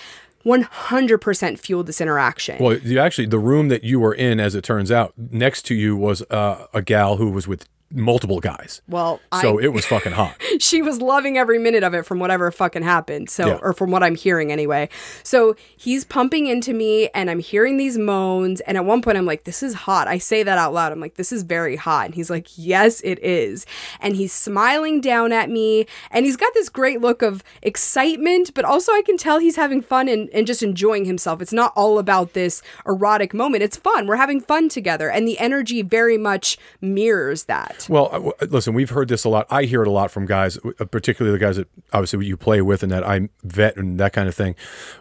100% 0.45 1.59
fueled 1.59 1.87
this 1.87 2.01
interaction. 2.01 2.63
Well, 2.63 2.79
you 2.79 2.99
actually, 2.99 3.27
the 3.27 3.39
room 3.39 3.69
that 3.69 3.85
you 3.85 4.01
were 4.01 4.15
in, 4.15 4.41
as 4.41 4.55
it 4.55 4.65
turns 4.65 4.91
out, 4.91 5.13
next 5.17 5.63
to 5.67 5.75
you 5.75 5.97
was 5.97 6.23
uh, 6.31 6.67
a 6.73 6.83
gal 6.83 7.17
who 7.17 7.31
was 7.31 7.47
with 7.47 7.69
multiple 7.93 8.41
guys. 8.41 8.83
well, 8.89 9.21
So 9.41 9.59
I, 9.59 9.65
it 9.65 9.73
was 9.73 9.85
fucking 9.87 10.13
hot. 10.13 10.37
she 10.61 10.81
was 10.83 11.01
loving 11.01 11.37
every 11.37 11.59
minute 11.59 11.83
of 11.83 11.93
it 11.95 12.07
from 12.07 12.19
whatever 12.19 12.51
fucking 12.51 12.83
happened. 12.83 13.31
So, 13.31 13.47
Yeah. 13.49 13.59
or 13.63 13.73
from 13.73 13.91
what 13.91 14.03
I'm 14.03 14.15
hearing 14.15 14.53
anyway. 14.53 14.89
So 15.23 15.57
he's 15.77 16.05
pumping 16.05 16.47
into 16.47 16.73
me 16.73 17.09
and 17.15 17.31
I'm 17.31 17.41
hearing 17.41 17.77
these 17.79 17.99
moans. 17.99 18.61
And 18.63 18.77
at 18.77 18.85
one 18.85 19.03
point, 19.03 19.19
I'm 19.19 19.27
like, 19.27 19.45
this 19.45 19.63
is 19.63 19.75
hot. 19.75 20.07
I 20.09 20.19
say 20.19 20.43
that 20.43 20.59
out 20.59 20.73
loud. 20.73 20.93
I'm 20.93 21.01
like, 21.01 21.15
this 21.15 21.33
is 21.33 21.43
very 21.43 21.77
hot. 21.77 22.07
And 22.07 22.15
he's 22.15 22.31
like, 22.31 22.47
yes, 22.57 23.01
it 23.03 23.19
is. 23.25 23.67
And 24.01 24.15
he's 24.15 24.33
smiling 24.33 25.01
down 25.01 25.33
at 25.33 25.51
me. 25.51 25.87
And 26.11 26.25
he's 26.25 26.37
got 26.37 26.55
this 26.55 26.69
great 26.69 27.01
look 27.01 27.23
of 27.23 27.43
excitement, 27.63 28.53
but 28.55 28.65
also 28.65 28.93
I 28.93 29.03
can 29.03 29.17
tell 29.17 29.39
he's 29.39 29.57
having 29.57 29.83
fun 29.83 30.07
and, 30.09 30.29
and 30.31 30.47
just 30.47 30.63
enjoying 30.63 31.07
himself. 31.07 31.43
It's 31.43 31.53
not 31.53 31.73
all 31.75 31.99
about 31.99 32.35
this 32.35 32.63
erotic 32.87 33.35
moment. 33.35 33.63
It's 33.63 33.77
fun. 33.77 34.07
We're 34.07 34.17
having 34.17 34.41
fun 34.41 34.69
together. 34.69 35.11
And 35.11 35.27
the 35.27 35.39
energy 35.39 35.83
very 35.83 36.19
much 36.19 36.57
mirrors 36.81 37.45
that. 37.45 37.80
Well, 37.89 38.33
listen, 38.49 38.75
we've 38.75 38.91
heard 38.91 39.09
this 39.09 39.25
a 39.25 39.29
lot. 39.29 39.47
I 39.51 39.65
hear 39.65 39.83
it 39.83 39.89
a 39.89 39.93
lot 39.93 40.11
from 40.11 40.27
guys, 40.27 40.59
uh, 40.59 40.85
particularly 40.85 41.37
the 41.37 41.45
guys 41.45 41.57
that 41.57 41.69
obviously 41.93 42.27
you 42.27 42.37
play 42.37 42.61
with 42.61 42.83
and 42.83 42.93
that 42.93 43.05
I 43.05 43.29
vet 43.43 43.77
and 43.77 43.99
that 44.01 44.13
kind 44.13 44.29
of 44.29 44.35
thing. 44.35 44.55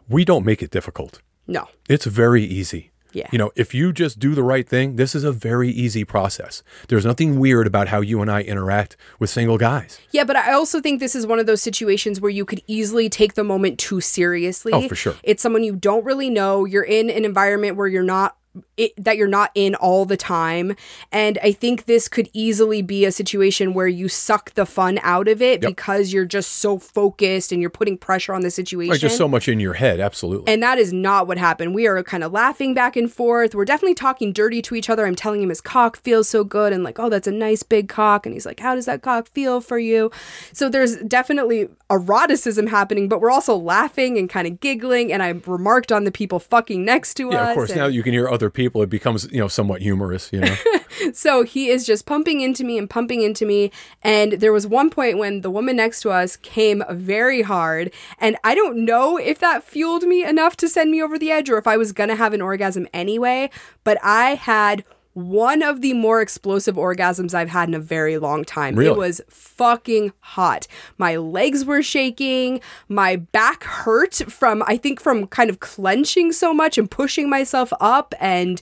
We 0.08 0.26
don't 0.26 0.46
make 0.46 0.62
it 0.62 0.72
difficult. 0.72 1.22
No. 1.48 1.68
It's 1.88 2.06
very 2.06 2.44
easy. 2.44 2.92
Yeah. 3.12 3.28
You 3.32 3.40
know, 3.40 3.52
if 3.56 3.74
you 3.74 3.92
just 3.92 4.20
do 4.20 4.36
the 4.36 4.44
right 4.44 4.68
thing, 4.68 4.96
this 4.96 5.16
is 5.16 5.24
a 5.24 5.32
very 5.32 5.70
easy 5.70 6.04
process. 6.04 6.62
There's 6.90 7.06
nothing 7.06 7.40
weird 7.40 7.66
about 7.66 7.88
how 7.88 8.02
you 8.02 8.22
and 8.22 8.30
I 8.30 8.42
interact 8.42 8.96
with 9.18 9.32
single 9.32 9.58
guys. 9.58 10.00
Yeah, 10.12 10.26
but 10.26 10.36
I 10.36 10.54
also 10.54 10.80
think 10.80 11.00
this 11.00 11.16
is 11.16 11.26
one 11.26 11.40
of 11.40 11.48
those 11.48 11.62
situations 11.62 12.22
where 12.22 12.30
you 12.30 12.46
could 12.46 12.62
easily 12.68 13.10
take 13.10 13.34
the 13.34 13.44
moment 13.44 13.80
too 13.80 14.00
seriously. 14.00 14.74
Oh, 14.74 14.88
for 14.88 14.96
sure. 14.96 15.16
It's 15.24 15.42
someone 15.42 15.64
you 15.64 15.76
don't 15.76 16.06
really 16.06 16.30
know. 16.30 16.66
You're 16.66 16.84
in 16.84 17.10
an 17.10 17.26
environment 17.26 17.78
where 17.78 17.88
you're 17.88 18.04
not 18.04 18.38
it, 18.78 18.92
that 18.98 19.16
you're 19.16 19.28
not 19.28 19.52
in 19.54 19.76
all 19.76 20.06
the 20.06 20.18
time. 20.18 20.76
And 21.12 21.38
I 21.44 21.52
think 21.52 21.86
this 21.86 22.08
could 22.08 22.30
easily 22.34 22.82
be 22.82 23.06
a 23.06 23.12
situation 23.12 23.74
where 23.74 23.88
you 23.88 24.08
suck 24.10 24.54
the 24.56 24.66
fun 24.66 25.00
out 25.04 25.28
of 25.28 25.42
it 25.42 25.62
Yep. 25.62 25.70
because 25.70 26.12
you're 26.14 26.26
just 26.26 26.54
so 26.54 26.80
focused 26.80 27.52
and 27.52 27.62
you're 27.62 27.70
putting 27.70 27.98
pressure 27.98 28.34
on 28.34 28.42
the 28.42 28.50
situation. 28.52 28.90
Like 28.92 29.00
just 29.02 29.18
so 29.18 29.28
much 29.28 29.48
in 29.48 29.60
your 29.60 29.74
head, 29.74 30.00
absolutely. 30.00 30.52
And 30.52 30.64
that 30.64 30.78
is 30.80 30.92
not 30.92 31.28
what 31.28 31.38
happened. 31.38 31.76
We 31.76 31.86
are 31.88 32.02
kind 32.04 32.24
of 32.24 32.32
laughing 32.32 32.74
back 32.74 32.96
and 32.96 33.12
forth. 33.12 33.54
We're 33.54 33.66
definitely 33.66 33.96
talking 33.96 34.34
dirty 34.34 34.62
to 34.64 34.76
each 34.76 34.90
other. 34.90 35.06
I'm 35.06 35.16
telling 35.16 35.42
him 35.42 35.50
his 35.50 35.62
cock 35.62 35.98
feels 35.98 36.28
so 36.28 36.44
good 36.44 36.74
and 36.74 36.84
like, 36.84 36.98
oh, 37.00 37.10
that's 37.10 37.28
a 37.28 37.32
nice 37.32 37.62
big 37.64 37.88
cock. 37.90 38.26
And 38.26 38.34
he's 38.34 38.46
like, 38.46 38.60
how 38.60 38.74
does 38.76 38.86
that 38.86 39.02
cock 39.02 39.28
feel 39.28 39.62
for 39.62 39.78
you? 39.78 40.10
So 40.54 40.70
there's 40.70 40.96
definitely 40.98 41.70
eroticism 41.92 42.68
happening, 42.68 43.08
but 43.10 43.20
we're 43.22 43.32
also 43.32 43.56
laughing 43.56 44.18
and 44.18 44.30
kind 44.30 44.48
of 44.48 44.60
giggling. 44.60 45.12
And 45.12 45.22
I 45.22 45.30
remarked 45.46 45.92
on 45.92 46.04
the 46.04 46.12
people 46.12 46.40
fucking 46.40 46.84
next 46.86 47.16
to 47.16 47.30
yeah, 47.32 47.42
us. 47.42 47.50
of 47.50 47.56
course. 47.56 47.70
and- 47.72 47.80
Now 47.80 47.88
you 47.88 48.04
can 48.04 48.14
hear 48.14 48.28
other 48.30 48.39
people. 48.48 48.82
It 48.84 48.90
becomes, 48.90 49.30
you 49.32 49.40
know, 49.40 49.48
somewhat 49.48 49.82
humorous, 49.82 50.32
you 50.32 50.42
know. 50.42 50.56
So 51.14 51.44
he 51.44 51.70
is 51.70 51.86
just 51.86 52.06
pumping 52.06 52.42
into 52.42 52.64
me 52.64 52.78
and 52.78 52.90
pumping 52.90 53.22
into 53.22 53.46
me. 53.46 53.72
And 54.02 54.34
there 54.34 54.54
was 54.54 54.68
one 54.68 54.90
point 54.90 55.18
when 55.18 55.42
the 55.42 55.50
woman 55.50 55.76
next 55.76 56.02
to 56.02 56.10
us 56.10 56.36
came 56.38 56.84
very 56.90 57.42
hard. 57.42 57.92
And 58.20 58.38
I 58.44 58.56
don't 58.56 58.84
know 58.86 59.18
if 59.18 59.40
that 59.40 59.64
fueled 59.64 60.04
me 60.04 60.26
enough 60.26 60.58
to 60.58 60.68
send 60.68 60.92
me 60.92 61.02
over 61.02 61.18
the 61.18 61.32
edge 61.32 61.50
or 61.50 61.58
if 61.58 61.68
I 61.68 61.78
was 61.78 61.92
going 61.92 62.10
to 62.10 62.16
have 62.16 62.34
an 62.34 62.42
orgasm 62.42 62.88
anyway. 62.94 63.50
But 63.84 63.98
I 64.04 64.36
had 64.36 64.84
one 65.20 65.62
of 65.62 65.82
the 65.82 65.94
more 65.94 66.22
explosive 66.22 66.76
orgasms 66.76 67.34
I've 67.34 67.50
had 67.50 67.70
in 67.70 67.76
a 67.76 67.80
very 67.80 68.18
long 68.18 68.44
time. 68.46 68.76
Really? 68.76 68.92
It 68.92 68.98
was 68.98 69.22
fucking 69.30 70.14
hot. 70.20 70.68
My 70.98 71.16
legs 71.18 71.66
were 71.66 71.84
shaking. 71.84 72.62
My 72.88 73.18
back 73.18 73.64
hurt 73.64 74.16
from, 74.16 74.64
I 74.68 74.78
think, 74.78 75.00
from 75.00 75.28
kind 75.28 75.50
of 75.50 75.60
clenching 75.60 76.32
so 76.32 76.54
much 76.54 76.78
and 76.78 76.90
pushing 76.90 77.30
myself 77.30 77.72
up. 77.80 78.14
And 78.20 78.62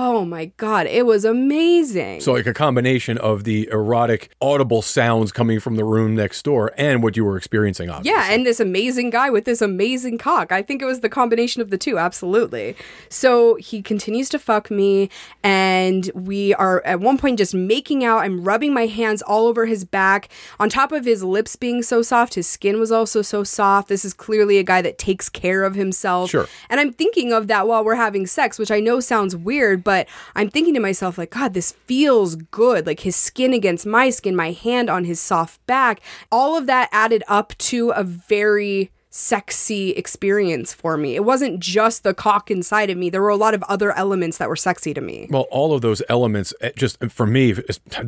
oh 0.00 0.24
my 0.24 0.44
God, 0.58 0.86
it 0.86 1.04
was 1.06 1.24
amazing. 1.24 2.20
So, 2.20 2.32
like 2.32 2.46
a 2.46 2.54
combination 2.54 3.18
of 3.18 3.42
the 3.42 3.68
erotic, 3.72 4.30
audible 4.40 4.80
sounds 4.80 5.32
coming 5.32 5.58
from 5.58 5.74
the 5.74 5.82
room 5.82 6.14
next 6.14 6.44
door 6.44 6.72
and 6.78 7.02
what 7.02 7.16
you 7.16 7.24
were 7.24 7.36
experiencing, 7.36 7.90
obviously. 7.90 8.16
Yeah, 8.16 8.32
and 8.32 8.46
this 8.46 8.60
amazing 8.60 9.10
guy 9.10 9.28
with 9.28 9.44
this 9.44 9.60
amazing 9.60 10.18
cock. 10.18 10.52
I 10.52 10.62
think 10.62 10.82
it 10.82 10.84
was 10.84 11.00
the 11.00 11.08
combination 11.08 11.62
of 11.62 11.70
the 11.70 11.76
two, 11.76 11.98
absolutely. 11.98 12.76
So 13.08 13.56
he 13.56 13.82
continues 13.82 14.28
to 14.28 14.38
fuck 14.38 14.70
me, 14.70 15.10
and 15.42 16.08
we 16.14 16.54
are 16.54 16.80
at 16.84 17.00
one 17.00 17.18
point 17.18 17.38
just 17.38 17.52
making 17.52 18.04
out. 18.04 18.18
I'm 18.18 18.44
rubbing 18.44 18.72
my 18.72 18.86
hands 18.86 19.20
all 19.22 19.48
over 19.48 19.66
his 19.66 19.84
back. 19.84 20.28
On 20.60 20.68
top 20.68 20.92
of 20.92 21.06
his 21.06 21.24
lips 21.24 21.56
being 21.56 21.82
so 21.82 22.02
soft, 22.02 22.34
his 22.34 22.46
skin 22.46 22.78
was 22.78 22.92
also 22.92 23.20
so 23.20 23.42
soft. 23.42 23.88
This 23.88 24.04
is 24.04 24.14
clearly 24.14 24.58
a 24.58 24.62
guy 24.62 24.80
that 24.80 24.96
takes 24.96 25.28
care 25.28 25.64
of 25.64 25.74
himself. 25.74 26.30
Sure. 26.30 26.46
And 26.70 26.78
I'm 26.78 26.92
thinking 26.92 27.32
of 27.32 27.48
that 27.48 27.66
while 27.66 27.82
we're 27.82 27.96
having 27.96 28.28
sex, 28.28 28.60
which 28.60 28.70
I 28.70 28.78
know 28.78 29.00
sounds 29.00 29.34
weird, 29.34 29.82
but 29.88 30.06
I'm 30.36 30.50
thinking 30.50 30.74
to 30.74 30.80
myself, 30.80 31.16
like, 31.16 31.30
God, 31.30 31.54
this 31.54 31.72
feels 31.72 32.36
good. 32.36 32.86
Like 32.86 33.00
his 33.00 33.16
skin 33.16 33.54
against 33.54 33.86
my 33.86 34.10
skin, 34.10 34.36
my 34.36 34.50
hand 34.50 34.90
on 34.90 35.04
his 35.04 35.18
soft 35.18 35.66
back. 35.66 36.02
All 36.30 36.58
of 36.58 36.66
that 36.66 36.90
added 36.92 37.24
up 37.26 37.56
to 37.56 37.88
a 37.92 38.04
very 38.04 38.90
sexy 39.08 39.92
experience 39.92 40.74
for 40.74 40.98
me. 40.98 41.14
It 41.14 41.24
wasn't 41.24 41.58
just 41.60 42.02
the 42.02 42.12
cock 42.12 42.50
inside 42.50 42.90
of 42.90 42.98
me. 42.98 43.08
There 43.08 43.22
were 43.22 43.30
a 43.30 43.36
lot 43.36 43.54
of 43.54 43.62
other 43.62 43.92
elements 43.92 44.36
that 44.36 44.50
were 44.50 44.56
sexy 44.56 44.92
to 44.92 45.00
me. 45.00 45.26
Well, 45.30 45.46
all 45.50 45.72
of 45.72 45.80
those 45.80 46.02
elements, 46.10 46.52
eh, 46.60 46.72
just 46.76 47.02
eh, 47.02 47.08
for 47.08 47.26
me, 47.26 47.54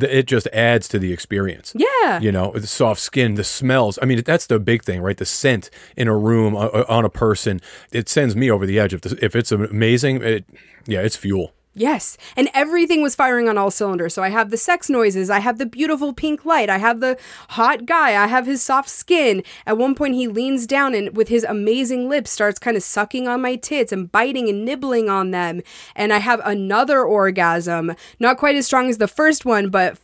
it 0.01 0.27
just 0.27 0.45
adds 0.53 0.87
to 0.89 0.99
the 0.99 1.11
experience. 1.11 1.73
Yeah. 1.75 2.19
You 2.19 2.31
know, 2.31 2.51
the 2.51 2.67
soft 2.67 3.01
skin, 3.01 3.33
the 3.33 3.43
smells. 3.43 3.97
I 4.03 4.05
mean, 4.05 4.21
that's 4.23 4.45
the 4.45 4.59
big 4.59 4.83
thing, 4.83 5.01
right? 5.01 5.17
The 5.17 5.25
scent 5.25 5.71
in 5.97 6.07
a 6.07 6.15
room 6.15 6.55
on 6.55 7.05
a 7.05 7.09
person, 7.09 7.59
it 7.91 8.07
sends 8.07 8.35
me 8.35 8.51
over 8.51 8.67
the 8.67 8.77
edge. 8.77 8.93
If, 8.93 9.03
if 9.23 9.35
it's 9.35 9.51
amazing, 9.51 10.21
it, 10.21 10.45
yeah, 10.85 11.01
it's 11.01 11.15
fuel. 11.15 11.53
Yes. 11.73 12.17
And 12.35 12.49
everything 12.53 13.01
was 13.01 13.15
firing 13.15 13.47
on 13.47 13.57
all 13.57 13.71
cylinders. 13.71 14.13
So 14.13 14.21
I 14.21 14.29
have 14.29 14.49
the 14.49 14.57
sex 14.57 14.89
noises, 14.89 15.29
I 15.29 15.39
have 15.39 15.57
the 15.57 15.65
beautiful 15.65 16.13
pink 16.13 16.43
light, 16.43 16.69
I 16.69 16.79
have 16.79 16.99
the 16.99 17.17
hot 17.49 17.85
guy, 17.85 18.21
I 18.21 18.27
have 18.27 18.45
his 18.45 18.61
soft 18.61 18.89
skin. 18.89 19.41
At 19.65 19.77
one 19.77 19.95
point, 19.95 20.15
he 20.15 20.27
leans 20.27 20.67
down 20.67 20.93
and 20.93 21.15
with 21.15 21.29
his 21.29 21.45
amazing 21.45 22.09
lips 22.09 22.29
starts 22.29 22.59
kind 22.59 22.75
of 22.75 22.83
sucking 22.83 23.27
on 23.27 23.41
my 23.41 23.55
tits 23.55 23.93
and 23.93 24.11
biting 24.11 24.49
and 24.49 24.65
nibbling 24.65 25.07
on 25.09 25.31
them. 25.31 25.61
And 25.95 26.11
I 26.11 26.17
have 26.17 26.41
another 26.43 27.03
orgasm, 27.03 27.95
not 28.19 28.37
quite 28.37 28.57
as 28.57 28.65
strong 28.65 28.89
as 28.89 28.97
the 28.97 29.07
first 29.07 29.45
one, 29.45 29.69
but 29.69 29.97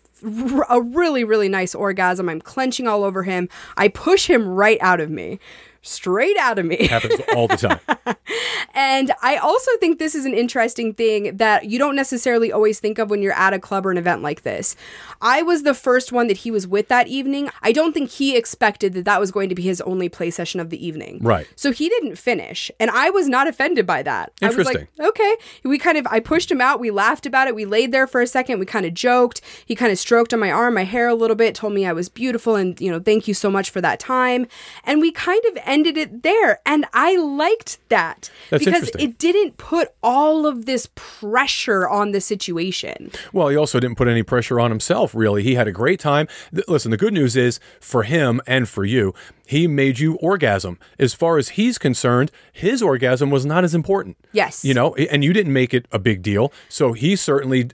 a 0.70 0.82
really, 0.82 1.24
really 1.24 1.50
nice 1.50 1.76
orgasm. 1.76 2.30
I'm 2.30 2.42
clenching 2.42 2.88
all 2.88 3.04
over 3.04 3.24
him. 3.24 3.50
I 3.76 3.90
push 3.90 4.28
him 4.28 4.48
right 4.48 4.78
out 4.82 5.00
of 5.00 5.12
me. 5.12 5.40
Straight 5.88 6.38
out 6.38 6.60
of 6.60 6.66
me. 6.66 6.88
happens 6.88 7.22
all 7.36 7.48
the 7.48 7.58
time. 7.58 7.80
And 8.74 9.12
I 9.24 9.38
also 9.38 9.72
think 9.80 9.98
this 9.98 10.14
is 10.14 10.26
an 10.26 10.36
interesting 10.36 10.94
thing 10.94 11.38
that 11.38 11.66
you 11.66 11.80
don't 11.80 11.96
necessarily 11.96 12.52
always 12.52 12.80
think 12.80 13.00
of 13.00 13.10
when 13.10 13.22
you're 13.22 13.34
at 13.34 13.54
a 13.54 13.60
club 13.60 13.86
or 13.86 13.92
an 13.92 13.98
event 13.98 14.22
like 14.22 14.44
this. 14.44 14.76
I 15.22 15.42
was 15.42 15.64
the 15.64 15.74
first 15.74 16.12
one 16.12 16.28
that 16.28 16.38
he 16.38 16.52
was 16.52 16.68
with 16.68 16.88
that 16.90 17.08
evening. 17.08 17.50
I 17.64 17.72
don't 17.72 17.94
think 17.94 18.12
he 18.12 18.38
expected 18.38 18.94
that 18.94 19.06
that 19.06 19.20
was 19.20 19.32
going 19.32 19.50
to 19.50 19.56
be 19.56 19.64
his 19.64 19.82
only 19.82 20.10
play 20.10 20.30
session 20.30 20.60
of 20.60 20.70
the 20.70 20.86
evening. 20.86 21.20
Right. 21.22 21.48
So 21.56 21.72
he 21.72 21.90
didn't 21.90 22.18
finish, 22.18 22.70
and 22.80 22.92
I 22.92 23.10
was 23.10 23.28
not 23.28 23.48
offended 23.48 23.88
by 23.88 24.04
that. 24.04 24.32
I 24.42 24.48
was 24.48 24.58
Interesting. 24.58 24.88
like, 24.98 25.08
okay. 25.10 25.36
We 25.64 25.80
kind 25.80 25.98
of 25.98 26.06
I 26.12 26.20
pushed 26.20 26.52
him 26.52 26.62
out. 26.62 26.80
We 26.80 26.92
laughed 26.92 27.26
about 27.26 27.48
it. 27.48 27.56
We 27.56 27.66
laid 27.66 27.92
there 27.92 28.08
for 28.08 28.22
a 28.22 28.28
second. 28.28 28.60
We 28.60 28.66
kind 28.66 28.86
of 28.86 28.94
joked. 28.94 29.42
He 29.66 29.76
kind 29.76 29.92
of 29.92 29.98
stroked 29.98 30.34
on 30.34 30.40
my 30.40 30.52
arm, 30.52 30.76
my 30.76 30.84
hair 30.84 31.08
a 31.08 31.16
little 31.16 31.36
bit, 31.36 31.56
told 31.56 31.74
me 31.74 31.86
I 31.86 31.94
was 31.94 32.10
beautiful 32.10 32.56
and, 32.56 32.80
you 32.80 32.92
know, 32.92 33.00
thank 33.00 33.28
you 33.28 33.34
so 33.34 33.50
much 33.50 33.70
for 33.70 33.82
that 33.82 34.00
time. 34.00 34.48
And 34.84 35.02
we 35.02 35.12
kind 35.12 35.44
of 35.46 35.58
ended 35.66 35.77
it 35.86 36.24
there, 36.24 36.60
and 36.66 36.86
I 36.94 37.18
liked 37.18 37.78
that 37.90 38.32
That's 38.50 38.66
because 38.66 38.90
it 38.98 39.20
didn't 39.20 39.58
put 39.58 39.90
all 40.02 40.48
of 40.48 40.66
this 40.66 40.90
pressure 40.96 41.88
on 41.88 42.12
the 42.12 42.22
situation. 42.22 43.12
Well, 43.34 43.50
he 43.50 43.56
also 43.56 43.80
didn't 43.80 43.98
put 43.98 44.08
any 44.08 44.24
pressure 44.24 44.60
on 44.60 44.72
himself, 44.72 45.14
really. 45.14 45.44
He 45.44 45.56
had 45.56 45.68
a 45.68 45.72
great 45.72 46.00
time. 46.00 46.28
Listen, 46.68 46.90
the 46.92 46.98
good 46.98 47.14
news 47.14 47.36
is 47.36 47.60
for 47.80 48.04
him 48.04 48.42
and 48.48 48.68
for 48.68 48.86
you, 48.86 49.14
he 49.48 49.66
made 49.66 50.00
you 50.00 50.16
orgasm. 50.16 50.78
As 51.00 51.14
far 51.14 51.38
as 51.38 51.50
he's 51.50 51.78
concerned, 51.78 52.32
his 52.52 52.82
orgasm 52.84 53.30
was 53.30 53.46
not 53.46 53.64
as 53.64 53.74
important. 53.74 54.18
Yes. 54.34 54.66
You 54.66 54.74
know, 54.74 54.94
and 54.96 55.24
you 55.24 55.32
didn't 55.32 55.54
make 55.54 55.74
it 55.74 55.86
a 55.92 56.00
big 56.00 56.22
deal. 56.22 56.52
So 56.68 56.92
he 56.92 57.16
certainly, 57.16 57.70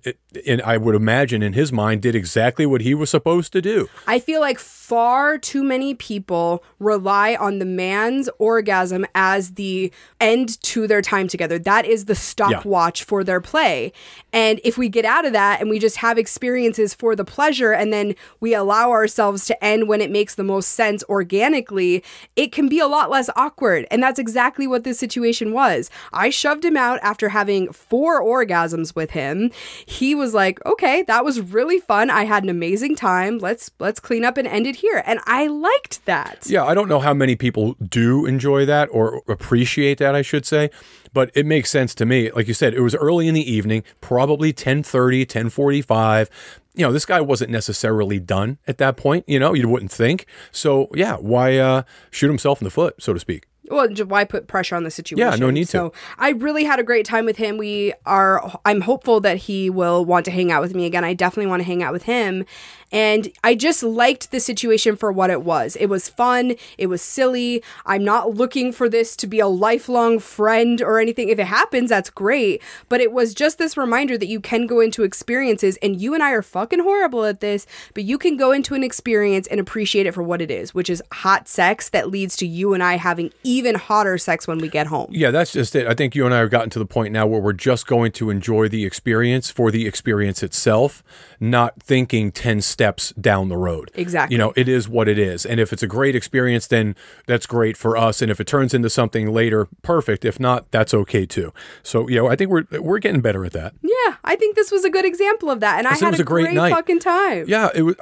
and 0.47 0.61
I 0.61 0.78
would 0.78 0.93
imagine 0.93 1.41
in 1.41 1.53
his 1.53 1.71
mind, 1.71 2.03
did 2.03 2.13
exactly 2.13 2.67
what 2.67 2.82
he 2.82 2.93
was 2.93 3.09
supposed 3.09 3.51
to 3.53 3.61
do. 3.61 3.89
I 4.05 4.19
feel 4.19 4.39
like 4.39 4.59
far 4.59 5.39
too 5.39 5.63
many 5.63 5.95
people 5.95 6.63
rely 6.78 7.36
on 7.36 7.57
the 7.57 7.65
man's 7.65 8.30
orgasm 8.38 9.05
as 9.15 9.53
the 9.53 9.91
end 10.21 10.61
to 10.61 10.86
their 10.86 11.01
time 11.01 11.28
together. 11.28 11.57
That 11.57 11.86
is 11.86 12.05
the 12.05 12.15
stopwatch 12.15 13.03
for 13.03 13.24
their 13.24 13.41
play. 13.41 13.93
And 14.32 14.61
if 14.63 14.78
we 14.78 14.89
get 14.89 15.05
out 15.05 15.26
of 15.26 15.34
that 15.34 15.59
and 15.59 15.69
we 15.69 15.80
just 15.80 15.97
have 15.97 16.19
experiences 16.19 16.93
for 16.93 17.15
the 17.15 17.26
pleasure 17.26 17.71
and 17.71 17.91
then 17.91 18.13
we 18.39 18.53
allow 18.53 18.91
ourselves 18.91 19.45
to 19.45 19.63
end 19.63 19.88
when 19.88 20.01
it 20.01 20.11
makes 20.11 20.36
the 20.36 20.43
most 20.43 20.67
sense 20.74 21.03
organically, 21.09 21.62
it 21.72 22.51
can 22.51 22.68
be 22.70 22.80
a 22.80 22.88
lot 22.88 23.09
less 23.09 23.30
awkward. 23.36 23.86
And 23.91 24.01
that's 24.01 24.20
exactly 24.20 24.68
what 24.68 24.84
this 24.84 24.99
situation 24.99 25.53
was. 25.53 25.89
I 26.11 26.30
shoved 26.30 26.66
him 26.66 26.78
out 26.78 26.99
after 27.01 27.30
having 27.30 27.72
four 27.72 28.22
orgasms 28.22 28.95
with 28.95 29.11
him. 29.11 29.51
He 29.86 30.16
was 30.16 30.34
like, 30.34 30.64
"Okay, 30.66 31.03
that 31.03 31.26
was 31.26 31.41
really 31.41 31.80
fun. 31.80 32.09
I 32.09 32.26
had 32.26 32.43
an 32.43 32.49
amazing 32.49 32.95
time. 32.95 33.38
Let's 33.38 33.72
let's 33.80 33.99
clean 33.99 34.24
up 34.24 34.38
and 34.38 34.47
end 34.47 34.68
it 34.68 34.78
here." 34.78 35.03
And 35.05 35.20
I 35.26 35.47
liked 35.47 36.05
that. 36.05 36.45
Yeah, 36.47 36.66
I 36.66 36.74
don't 36.74 36.89
know 36.89 36.99
how 36.99 37.14
many 37.14 37.36
people 37.36 37.76
do 37.82 38.26
enjoy 38.26 38.66
that 38.66 38.89
or 38.91 39.22
appreciate 39.28 39.97
that, 39.99 40.16
I 40.16 40.22
should 40.22 40.45
say, 40.45 40.70
but 41.14 41.32
it 41.36 41.45
makes 41.45 41.70
sense 41.70 41.93
to 41.95 42.05
me. 42.05 42.32
Like 42.32 42.47
you 42.47 42.53
said, 42.53 42.74
it 42.74 42.82
was 42.82 42.95
early 42.95 43.28
in 43.28 43.34
the 43.34 43.51
evening, 43.51 43.84
probably 44.01 44.53
10:30, 44.53 45.26
10:45. 45.26 46.30
You 46.76 46.86
know, 46.86 46.91
this 46.91 47.05
guy 47.05 47.21
wasn't 47.21 47.51
necessarily 47.51 48.19
done 48.19 48.57
at 48.67 48.78
that 48.80 48.97
point, 48.97 49.26
you 49.28 49.39
know, 49.39 49.53
you 49.53 49.69
wouldn't 49.69 49.91
think. 49.91 50.26
So, 50.51 50.89
yeah, 50.93 51.15
why 51.15 51.57
uh 51.57 51.84
shoot 52.11 52.28
himself 52.28 52.61
in 52.61 52.65
the 52.65 52.71
foot, 52.71 53.01
so 53.01 53.13
to 53.13 53.19
speak? 53.19 53.47
Well, 53.69 53.88
why 54.07 54.26
put 54.26 54.47
pressure 54.47 54.76
on 54.76 54.84
the 54.84 54.91
situation? 54.91 55.26
Yeah, 55.26 55.36
no 55.38 55.49
need 55.49 55.65
to. 55.65 55.71
So 55.71 55.93
I 56.17 56.32
really 56.32 56.65
had 56.65 56.80
a 56.80 56.84
great 56.84 57.05
time 57.05 57.26
with 57.26 57.38
him. 57.38 57.57
We 57.57 57.93
are. 58.05 58.59
I'm 58.65 58.82
hopeful 58.82 59.21
that 59.21 59.38
he 59.38 59.69
will 59.69 60.03
want 60.03 60.26
to 60.26 60.32
hang 60.32 60.51
out 60.51 60.61
with 60.61 60.76
me 60.76 60.86
again. 60.86 61.05
I 61.05 61.13
definitely 61.13 61.49
want 61.49 61.61
to 61.61 61.65
hang 61.65 61.82
out 61.82 61.93
with 61.93 62.03
him. 62.03 62.45
And 62.93 63.29
I 63.43 63.55
just 63.55 63.81
liked 63.81 64.29
the 64.29 64.39
situation 64.39 64.95
for 64.95 65.11
what 65.11 65.31
it 65.31 65.41
was. 65.41 65.75
It 65.77 65.87
was 65.87 66.07
fun. 66.07 66.53
It 66.77 66.87
was 66.87 67.01
silly. 67.01 67.63
I'm 67.87 68.05
not 68.05 68.35
looking 68.35 68.71
for 68.71 68.87
this 68.87 69.15
to 69.17 69.25
be 69.27 69.39
a 69.39 69.47
lifelong 69.47 70.19
friend 70.19 70.79
or 70.79 70.99
anything. 70.99 71.29
If 71.29 71.39
it 71.39 71.47
happens, 71.47 71.89
that's 71.89 72.11
great. 72.11 72.61
But 72.89 73.01
it 73.01 73.11
was 73.11 73.33
just 73.33 73.57
this 73.57 73.75
reminder 73.75 74.15
that 74.19 74.27
you 74.27 74.39
can 74.39 74.67
go 74.67 74.79
into 74.79 75.01
experiences, 75.01 75.77
and 75.81 75.99
you 75.99 76.13
and 76.13 76.21
I 76.21 76.31
are 76.31 76.43
fucking 76.43 76.81
horrible 76.81 77.25
at 77.25 77.39
this, 77.39 77.65
but 77.95 78.03
you 78.03 78.19
can 78.19 78.37
go 78.37 78.51
into 78.51 78.75
an 78.75 78.83
experience 78.83 79.47
and 79.47 79.59
appreciate 79.59 80.05
it 80.05 80.13
for 80.13 80.21
what 80.21 80.39
it 80.39 80.51
is, 80.51 80.75
which 80.75 80.89
is 80.89 81.01
hot 81.11 81.47
sex 81.47 81.89
that 81.89 82.11
leads 82.11 82.37
to 82.37 82.45
you 82.45 82.75
and 82.75 82.83
I 82.83 82.97
having 82.97 83.31
even 83.43 83.73
hotter 83.73 84.19
sex 84.19 84.47
when 84.47 84.59
we 84.59 84.69
get 84.69 84.85
home. 84.85 85.09
Yeah, 85.09 85.31
that's 85.31 85.51
just 85.51 85.75
it. 85.75 85.87
I 85.87 85.95
think 85.95 86.13
you 86.13 86.25
and 86.25 86.33
I 86.33 86.39
have 86.39 86.51
gotten 86.51 86.69
to 86.69 86.79
the 86.79 86.85
point 86.85 87.11
now 87.11 87.25
where 87.25 87.41
we're 87.41 87.53
just 87.53 87.87
going 87.87 88.11
to 88.13 88.29
enjoy 88.29 88.67
the 88.67 88.85
experience 88.85 89.49
for 89.49 89.71
the 89.71 89.87
experience 89.87 90.43
itself, 90.43 91.01
not 91.39 91.81
thinking 91.81 92.31
10 92.31 92.61
steps 92.61 92.82
down 93.19 93.49
the 93.49 93.57
road. 93.57 93.91
Exactly. 93.93 94.34
You 94.34 94.38
know, 94.38 94.53
it 94.55 94.67
is 94.67 94.88
what 94.89 95.07
it 95.07 95.17
is. 95.17 95.45
And 95.45 95.59
if 95.59 95.71
it's 95.73 95.84
a 95.84 95.88
great 95.88 96.15
experience, 96.15 96.67
then 96.67 96.95
that's 97.25 97.45
great 97.45 97.77
for 97.77 97.95
us. 97.95 98.21
And 98.21 98.31
if 98.31 98.39
it 98.39 98.47
turns 98.47 98.73
into 98.73 98.89
something 98.89 99.31
later, 99.31 99.67
perfect. 99.81 100.25
If 100.25 100.39
not, 100.39 100.69
that's 100.71 100.93
okay 100.93 101.25
too. 101.25 101.53
So, 101.81 102.07
you 102.07 102.15
know, 102.17 102.27
I 102.27 102.36
think 102.36 102.49
we're 102.51 102.65
we're 102.79 102.99
getting 102.99 103.21
better 103.21 103.45
at 103.45 103.53
that. 103.53 103.73
Yeah, 103.81 104.15
I 104.23 104.36
think 104.36 104.55
this 104.55 104.71
was 104.71 104.84
a 104.84 104.89
good 104.89 105.05
example 105.05 105.49
of 105.49 105.59
that, 105.61 105.79
and 105.79 105.88
I 105.88 105.93
it 105.93 105.99
had 105.99 106.15
a 106.15 106.21
a 106.21 106.23
great 106.23 106.45
great, 106.45 106.55
night. 106.55 106.71
fucking 106.71 106.99
time. 106.99 107.45
Yeah, 107.47 107.69
it 107.73 107.84
was 107.84 107.95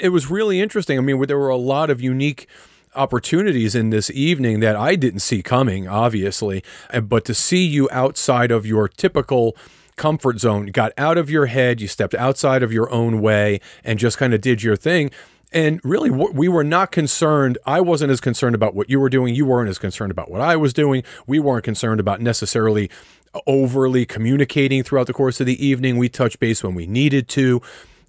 it 0.00 0.08
was 0.10 0.30
really 0.30 0.60
interesting. 0.60 0.98
I 0.98 1.00
mean, 1.00 1.20
there 1.26 1.38
were 1.38 1.48
a 1.48 1.56
lot 1.56 1.90
of 1.90 2.00
unique 2.00 2.48
opportunities 2.96 3.74
in 3.74 3.90
this 3.90 4.10
evening 4.10 4.60
that 4.60 4.76
I 4.76 4.94
didn't 4.94 5.20
see 5.20 5.42
coming, 5.42 5.88
obviously, 5.88 6.62
but 7.02 7.24
to 7.24 7.34
see 7.34 7.64
you 7.64 7.88
outside 7.90 8.50
of 8.50 8.66
your 8.66 8.88
typical 8.88 9.56
comfort 9.96 10.40
zone, 10.40 10.66
got 10.66 10.92
out 10.98 11.18
of 11.18 11.30
your 11.30 11.46
head, 11.46 11.80
you 11.80 11.88
stepped 11.88 12.14
outside 12.14 12.62
of 12.62 12.72
your 12.72 12.90
own 12.90 13.20
way 13.20 13.60
and 13.84 13.98
just 13.98 14.18
kind 14.18 14.34
of 14.34 14.40
did 14.40 14.62
your 14.62 14.76
thing. 14.76 15.10
And 15.52 15.80
really, 15.84 16.10
we 16.10 16.48
were 16.48 16.64
not 16.64 16.90
concerned. 16.90 17.58
I 17.64 17.80
wasn't 17.80 18.10
as 18.10 18.20
concerned 18.20 18.56
about 18.56 18.74
what 18.74 18.90
you 18.90 18.98
were 18.98 19.08
doing. 19.08 19.36
You 19.36 19.46
weren't 19.46 19.68
as 19.68 19.78
concerned 19.78 20.10
about 20.10 20.28
what 20.28 20.40
I 20.40 20.56
was 20.56 20.72
doing. 20.72 21.04
We 21.28 21.38
weren't 21.38 21.62
concerned 21.62 22.00
about 22.00 22.20
necessarily 22.20 22.90
uh, 23.34 23.40
overly 23.46 24.04
communicating 24.04 24.82
throughout 24.82 25.06
the 25.06 25.12
course 25.12 25.40
of 25.40 25.46
the 25.46 25.64
evening. 25.64 25.96
We 25.96 26.08
touched 26.08 26.40
base 26.40 26.64
when 26.64 26.74
we 26.74 26.88
needed 26.88 27.28
to 27.30 27.62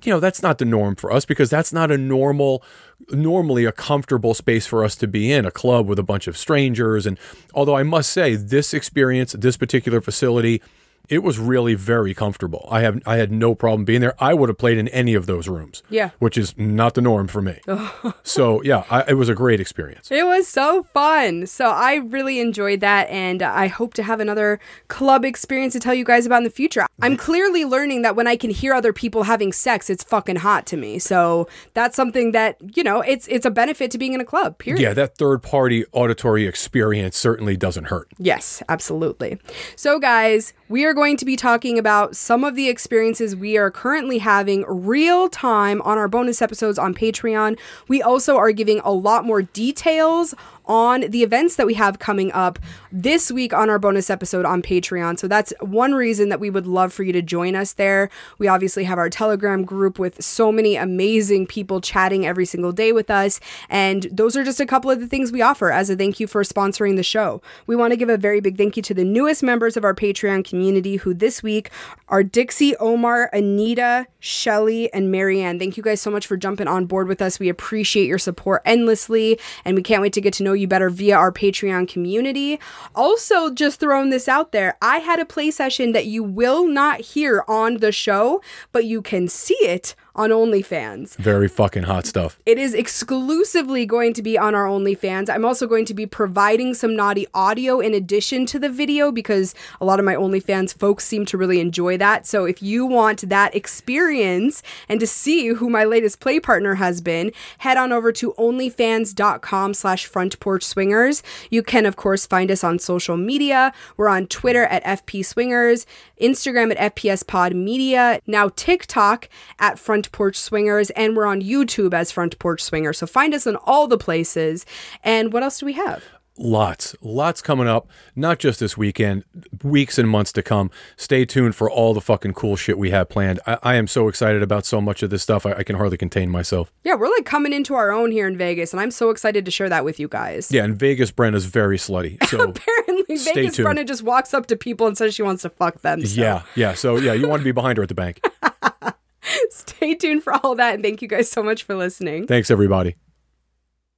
you 0.04 0.12
know 0.12 0.20
that's 0.20 0.42
not 0.42 0.58
the 0.58 0.66
norm 0.66 0.96
for 0.96 1.12
us 1.12 1.26
because 1.26 1.50
that's 1.50 1.74
not 1.74 1.92
a 1.92 1.98
normal 1.98 2.64
normally 3.10 3.66
a 3.66 3.72
comfortable 3.72 4.34
space 4.34 4.68
for 4.68 4.84
us 4.84 4.96
to 4.96 5.08
be 5.08 5.32
in 5.32 5.46
a 5.46 5.52
club 5.52 5.88
with 5.88 5.98
a 5.98 6.04
bunch 6.04 6.28
of 6.28 6.38
strangers 6.38 7.06
and 7.06 7.18
although 7.54 7.76
i 7.76 7.84
must 7.84 8.12
say 8.12 8.36
this 8.36 8.74
experience 8.74 9.34
this 9.34 9.58
particular 9.58 10.02
facility 10.02 10.62
It 11.10 11.20
was 11.24 11.40
really 11.40 11.76
very 11.76 12.14
comfortable. 12.14 12.68
I 12.72 12.82
have 12.82 13.02
I 13.06 13.18
had 13.18 13.32
no 13.32 13.56
problem 13.56 13.86
being 13.86 14.02
there. 14.02 14.16
I 14.20 14.34
would 14.34 14.50
have 14.50 14.58
played 14.58 14.78
in 14.78 14.88
any 14.90 15.14
of 15.14 15.26
those 15.26 15.48
rooms. 15.48 15.84
Yeah. 15.90 16.12
which 16.20 16.38
is 16.38 16.58
not 16.58 16.94
the 16.94 17.02
norm 17.02 17.28
for 17.28 17.42
me. 17.42 17.60
so 18.24 18.62
yeah, 18.64 18.84
I, 18.90 19.04
it 19.10 19.14
was 19.16 19.30
a 19.30 19.36
great 19.36 19.60
experience. 19.60 20.12
It 20.12 20.26
was 20.26 20.48
so 20.48 20.84
fun. 20.94 21.46
So 21.48 21.66
I 21.70 21.96
really 21.96 22.40
enjoyed 22.40 22.80
that, 22.82 23.10
and 23.10 23.42
I 23.42 23.68
hope 23.68 23.94
to 23.96 24.04
have 24.04 24.20
another 24.20 24.60
club 24.88 25.26
experience 25.26 25.74
to 25.74 25.80
tell 25.80 25.94
you 25.94 26.04
guys 26.06 26.26
about 26.26 26.38
in 26.38 26.44
the 26.44 26.50
future. 26.50 26.86
I'm 27.02 27.18
clearly 27.18 27.66
learning 27.66 28.02
that 28.04 28.16
when 28.16 28.28
I 28.28 28.36
can 28.36 28.50
hear 28.50 28.74
other 28.74 28.94
people 28.94 29.24
having 29.24 29.52
sex, 29.52 29.90
it's 29.90 30.04
fucking 30.04 30.38
hot 30.38 30.66
to 30.68 30.78
me. 30.78 31.00
So 31.00 31.48
that's 31.74 31.96
something 31.96 32.32
that 32.32 32.58
you 32.76 32.84
know, 32.84 33.02
it's 33.02 33.28
it's 33.28 33.46
a 33.46 33.52
benefit 33.52 33.92
to 33.92 33.98
being 33.98 34.14
in 34.14 34.22
a 34.22 34.26
club. 34.26 34.58
Period. 34.58 34.82
Yeah, 34.82 34.94
that 34.94 35.18
third 35.18 35.42
party 35.42 35.86
auditory 35.92 36.46
experience 36.48 37.18
certainly 37.18 37.58
doesn't 37.58 37.86
hurt. 37.86 38.08
Yes, 38.18 38.64
absolutely. 38.70 39.40
So, 39.76 40.00
guys, 40.00 40.54
we 40.68 40.84
are 40.84 40.96
going 40.96 41.16
to 41.18 41.26
be 41.26 41.36
talking 41.36 41.78
about 41.78 42.16
some 42.16 42.44
of 42.44 42.56
the 42.56 42.70
experiences 42.70 43.36
we 43.36 43.56
are 43.56 43.70
currently 43.70 44.18
having 44.18 44.66
real 44.68 45.30
time 45.30 45.80
on 45.84 46.00
our 46.00 46.08
bonus 46.08 46.42
episodes 46.42 46.80
on 46.80 46.96
Patreon. 46.96 47.60
We 47.88 48.02
also 48.02 48.38
are 48.38 48.52
giving 48.52 48.80
a 48.80 48.92
lot 48.92 49.26
more 49.26 49.44
details 49.44 50.34
on 50.66 51.02
the 51.02 51.22
events 51.22 51.58
that 51.58 51.68
we 51.68 51.76
have 51.76 52.00
coming 52.00 52.32
up 52.32 52.58
this 52.92 53.32
week 53.32 53.54
on 53.54 53.70
our 53.70 53.78
bonus 53.78 54.10
episode 54.10 54.44
on 54.44 54.64
Patreon. 54.64 55.20
So 55.20 55.28
that's 55.28 55.54
one 55.62 55.94
reason 55.94 56.30
that 56.30 56.40
we 56.40 56.50
would 56.50 56.66
love 56.66 56.92
for 56.92 57.04
you 57.04 57.14
to 57.14 57.22
join 57.22 57.56
us 57.56 57.74
there. 57.74 58.10
We 58.40 58.48
obviously 58.48 58.86
have 58.86 58.98
our 58.98 59.12
Telegram 59.12 59.64
group 59.64 60.00
with 60.00 60.24
so 60.24 60.52
many 60.52 60.76
amazing 60.76 61.46
people 61.46 61.82
chatting 61.82 62.26
every 62.26 62.46
single 62.48 62.72
day 62.72 62.92
with 62.92 63.12
us. 63.12 63.40
And 63.70 64.08
those 64.12 64.36
are 64.36 64.44
just 64.44 64.60
a 64.60 64.66
couple 64.66 64.90
of 64.90 65.00
the 65.00 65.06
things 65.06 65.32
we 65.32 65.44
offer 65.44 65.72
as 65.72 65.92
a 65.92 65.96
thank 65.96 66.20
you 66.20 66.26
for 66.26 66.42
sponsoring 66.42 66.96
the 66.96 67.04
show. 67.04 67.44
We 67.68 67.76
want 67.76 67.92
to 67.92 67.98
give 67.98 68.10
a 68.10 68.18
very 68.18 68.40
big 68.40 68.58
thank 68.58 68.76
you 68.76 68.82
to 68.82 68.96
the 68.96 69.06
newest 69.06 69.44
members 69.44 69.78
of 69.78 69.84
our 69.84 69.94
Patreon 69.94 70.44
community 70.44 70.55
who 70.56 71.14
this 71.14 71.44
week 71.44 71.70
are 72.08 72.24
Dixie, 72.24 72.76
Omar, 72.78 73.30
Anita, 73.34 74.08
Shelly, 74.20 74.92
and 74.94 75.12
Marianne. 75.12 75.60
Thank 75.60 75.78
you 75.78 75.84
guys 75.84 76.02
so 76.02 76.10
much 76.10 76.28
for 76.28 76.38
jumping 76.38 76.68
on 76.68 76.86
board 76.86 77.08
with 77.08 77.22
us. 77.22 77.40
We 77.40 77.50
appreciate 77.50 78.08
your 78.08 78.18
support 78.18 78.62
endlessly, 78.66 79.40
and 79.64 79.76
we 79.76 79.84
can't 79.84 80.02
wait 80.02 80.14
to 80.14 80.22
get 80.22 80.34
to 80.36 80.44
know 80.44 80.54
you 80.54 80.68
better 80.68 80.90
via 80.90 81.16
our 81.16 81.32
Patreon 81.32 81.88
community. 81.88 82.60
Also, 82.94 83.52
just 83.52 83.80
throwing 83.80 84.10
this 84.10 84.28
out 84.28 84.52
there, 84.52 84.78
I 84.82 85.00
had 85.00 85.20
a 85.20 85.26
play 85.26 85.52
session 85.52 85.92
that 85.92 86.06
you 86.06 86.24
will 86.24 86.68
not 86.68 87.02
hear 87.02 87.44
on 87.48 87.78
the 87.78 87.92
show, 87.92 88.42
but 88.72 88.86
you 88.86 89.02
can 89.02 89.28
see 89.28 89.58
it 89.62 89.96
on 90.16 90.30
OnlyFans. 90.30 91.16
Very 91.18 91.48
fucking 91.48 91.84
hot 91.84 92.06
stuff. 92.06 92.40
It 92.46 92.58
is 92.58 92.74
exclusively 92.74 93.86
going 93.86 94.14
to 94.14 94.22
be 94.22 94.38
on 94.38 94.56
our 94.56 94.66
OnlyFans. 94.66 95.30
I'm 95.30 95.46
also 95.46 95.68
going 95.68 95.86
to 95.86 95.94
be 95.94 96.06
providing 96.06 96.74
some 96.74 96.96
naughty 96.96 97.28
audio 97.34 97.80
in 97.80 97.94
addition 97.94 98.46
to 98.48 98.60
the 98.60 98.70
video 98.70 99.12
because 99.12 99.54
a 99.82 99.86
lot 99.86 100.00
of 100.00 100.06
my 100.06 100.16
OnlyFans 100.16 100.78
folks 100.78 101.06
seem 101.06 101.26
to 101.26 101.38
really 101.38 101.60
enjoy 101.60 101.98
that. 101.98 102.26
So 102.26 102.46
if 102.46 102.64
you 102.64 102.86
want 102.86 103.30
that 103.30 103.54
experience 103.54 104.64
and 104.88 105.00
to 105.00 105.08
see 105.08 105.48
who 105.50 105.70
my 105.70 105.84
latest 105.84 106.20
play 106.20 106.40
partner 106.40 106.76
has 106.76 107.02
been, 107.02 107.32
head 107.60 107.78
on 107.78 107.92
over 107.92 108.12
to 108.14 108.34
onlyfans.com 108.38 109.74
slash 109.74 110.06
front 110.06 110.40
porch 110.40 110.64
swingers. 110.64 111.22
You 111.50 111.62
can, 111.62 111.86
of 111.86 111.96
course, 111.96 112.26
find 112.26 112.50
us 112.50 112.64
on 112.64 112.80
social 112.80 113.18
media. 113.18 113.74
We're 113.98 114.08
on 114.08 114.28
Twitter 114.28 114.64
at 114.66 114.84
FP 114.84 115.26
Swingers, 115.26 115.86
Instagram 116.22 116.76
at 116.76 116.96
FPS 116.96 117.26
Pod 117.26 117.54
Media, 117.54 118.22
now 118.26 118.50
TikTok 118.56 119.30
at 119.60 119.78
Front 119.78 120.05
Porch 120.12 120.38
Swingers, 120.38 120.90
and 120.92 121.16
we're 121.16 121.26
on 121.26 121.42
YouTube 121.42 121.94
as 121.94 122.12
Front 122.12 122.38
Porch 122.40 122.62
Swingers. 122.62 122.98
So 122.98 123.08
find 123.08 123.34
us 123.34 123.46
in 123.48 123.56
all 123.58 123.88
the 123.88 123.98
places. 123.98 124.66
And 125.04 125.32
what 125.34 125.44
else 125.44 125.60
do 125.60 125.66
we 125.66 125.74
have? 125.74 126.04
Lots, 126.38 126.98
lots 127.02 127.42
coming 127.42 127.66
up, 127.70 127.88
not 128.14 128.40
just 128.40 128.60
this 128.60 128.76
weekend, 128.76 129.24
weeks 129.64 129.98
and 129.98 130.10
months 130.10 130.34
to 130.34 130.44
come. 130.44 130.70
Stay 130.98 131.24
tuned 131.24 131.56
for 131.56 131.72
all 131.72 131.94
the 131.94 132.02
fucking 132.02 132.34
cool 132.34 132.58
shit 132.58 132.78
we 132.78 132.90
have 132.92 133.08
planned. 133.08 133.40
I, 133.48 133.58
I 133.64 133.76
am 133.76 133.88
so 133.88 134.10
excited 134.10 134.44
about 134.44 134.66
so 134.66 134.82
much 134.82 135.02
of 135.02 135.10
this 135.10 135.24
stuff, 135.24 135.46
I, 135.46 135.54
I 135.54 135.64
can 135.64 135.78
hardly 135.78 135.96
contain 135.96 136.30
myself. 136.30 136.74
Yeah, 136.84 136.96
we're 136.96 137.10
like 137.10 137.26
coming 137.26 137.54
into 137.54 137.74
our 137.76 137.90
own 137.90 138.12
here 138.12 138.28
in 138.28 138.38
Vegas, 138.38 138.74
and 138.74 138.82
I'm 138.82 138.92
so 138.92 139.12
excited 139.12 139.46
to 139.46 139.52
share 139.52 139.70
that 139.70 139.86
with 139.86 139.98
you 139.98 140.10
guys. 140.10 140.52
Yeah, 140.52 140.66
in 140.66 140.76
Vegas, 140.76 141.10
Brenna's 141.10 141.46
very 141.46 141.78
slutty. 141.78 142.18
So 142.36 142.50
Apparently, 142.50 143.16
Stay 143.16 143.34
Vegas 143.34 143.56
tuned. 143.56 143.70
Brenna 143.70 143.88
just 143.88 144.04
walks 144.04 144.34
up 144.34 144.48
to 144.48 144.58
people 144.58 144.88
and 144.88 144.98
says 144.98 145.16
she 145.16 145.22
wants 145.22 145.44
to 145.44 145.50
fuck 145.50 145.80
them. 145.82 146.06
So 146.06 146.20
yeah, 146.22 146.42
yeah. 146.56 146.74
So 146.74 146.98
yeah, 146.98 147.14
you 147.14 147.30
want 147.30 147.40
to 147.42 147.46
be 147.46 147.54
behind 147.54 147.78
her 147.78 147.84
at 147.84 147.88
the 147.88 147.96
bank. 147.96 148.20
stay 149.50 149.96
tuned 149.96 150.24
for 150.24 150.34
all 150.34 150.56
that, 150.56 150.76
and 150.76 150.84
thank 150.84 151.02
you 151.02 151.08
guys 151.08 151.30
so 151.30 151.44
much 151.44 151.64
for 151.64 151.76
listening. 151.76 152.28
Thanks, 152.28 152.52
everybody. 152.52 152.96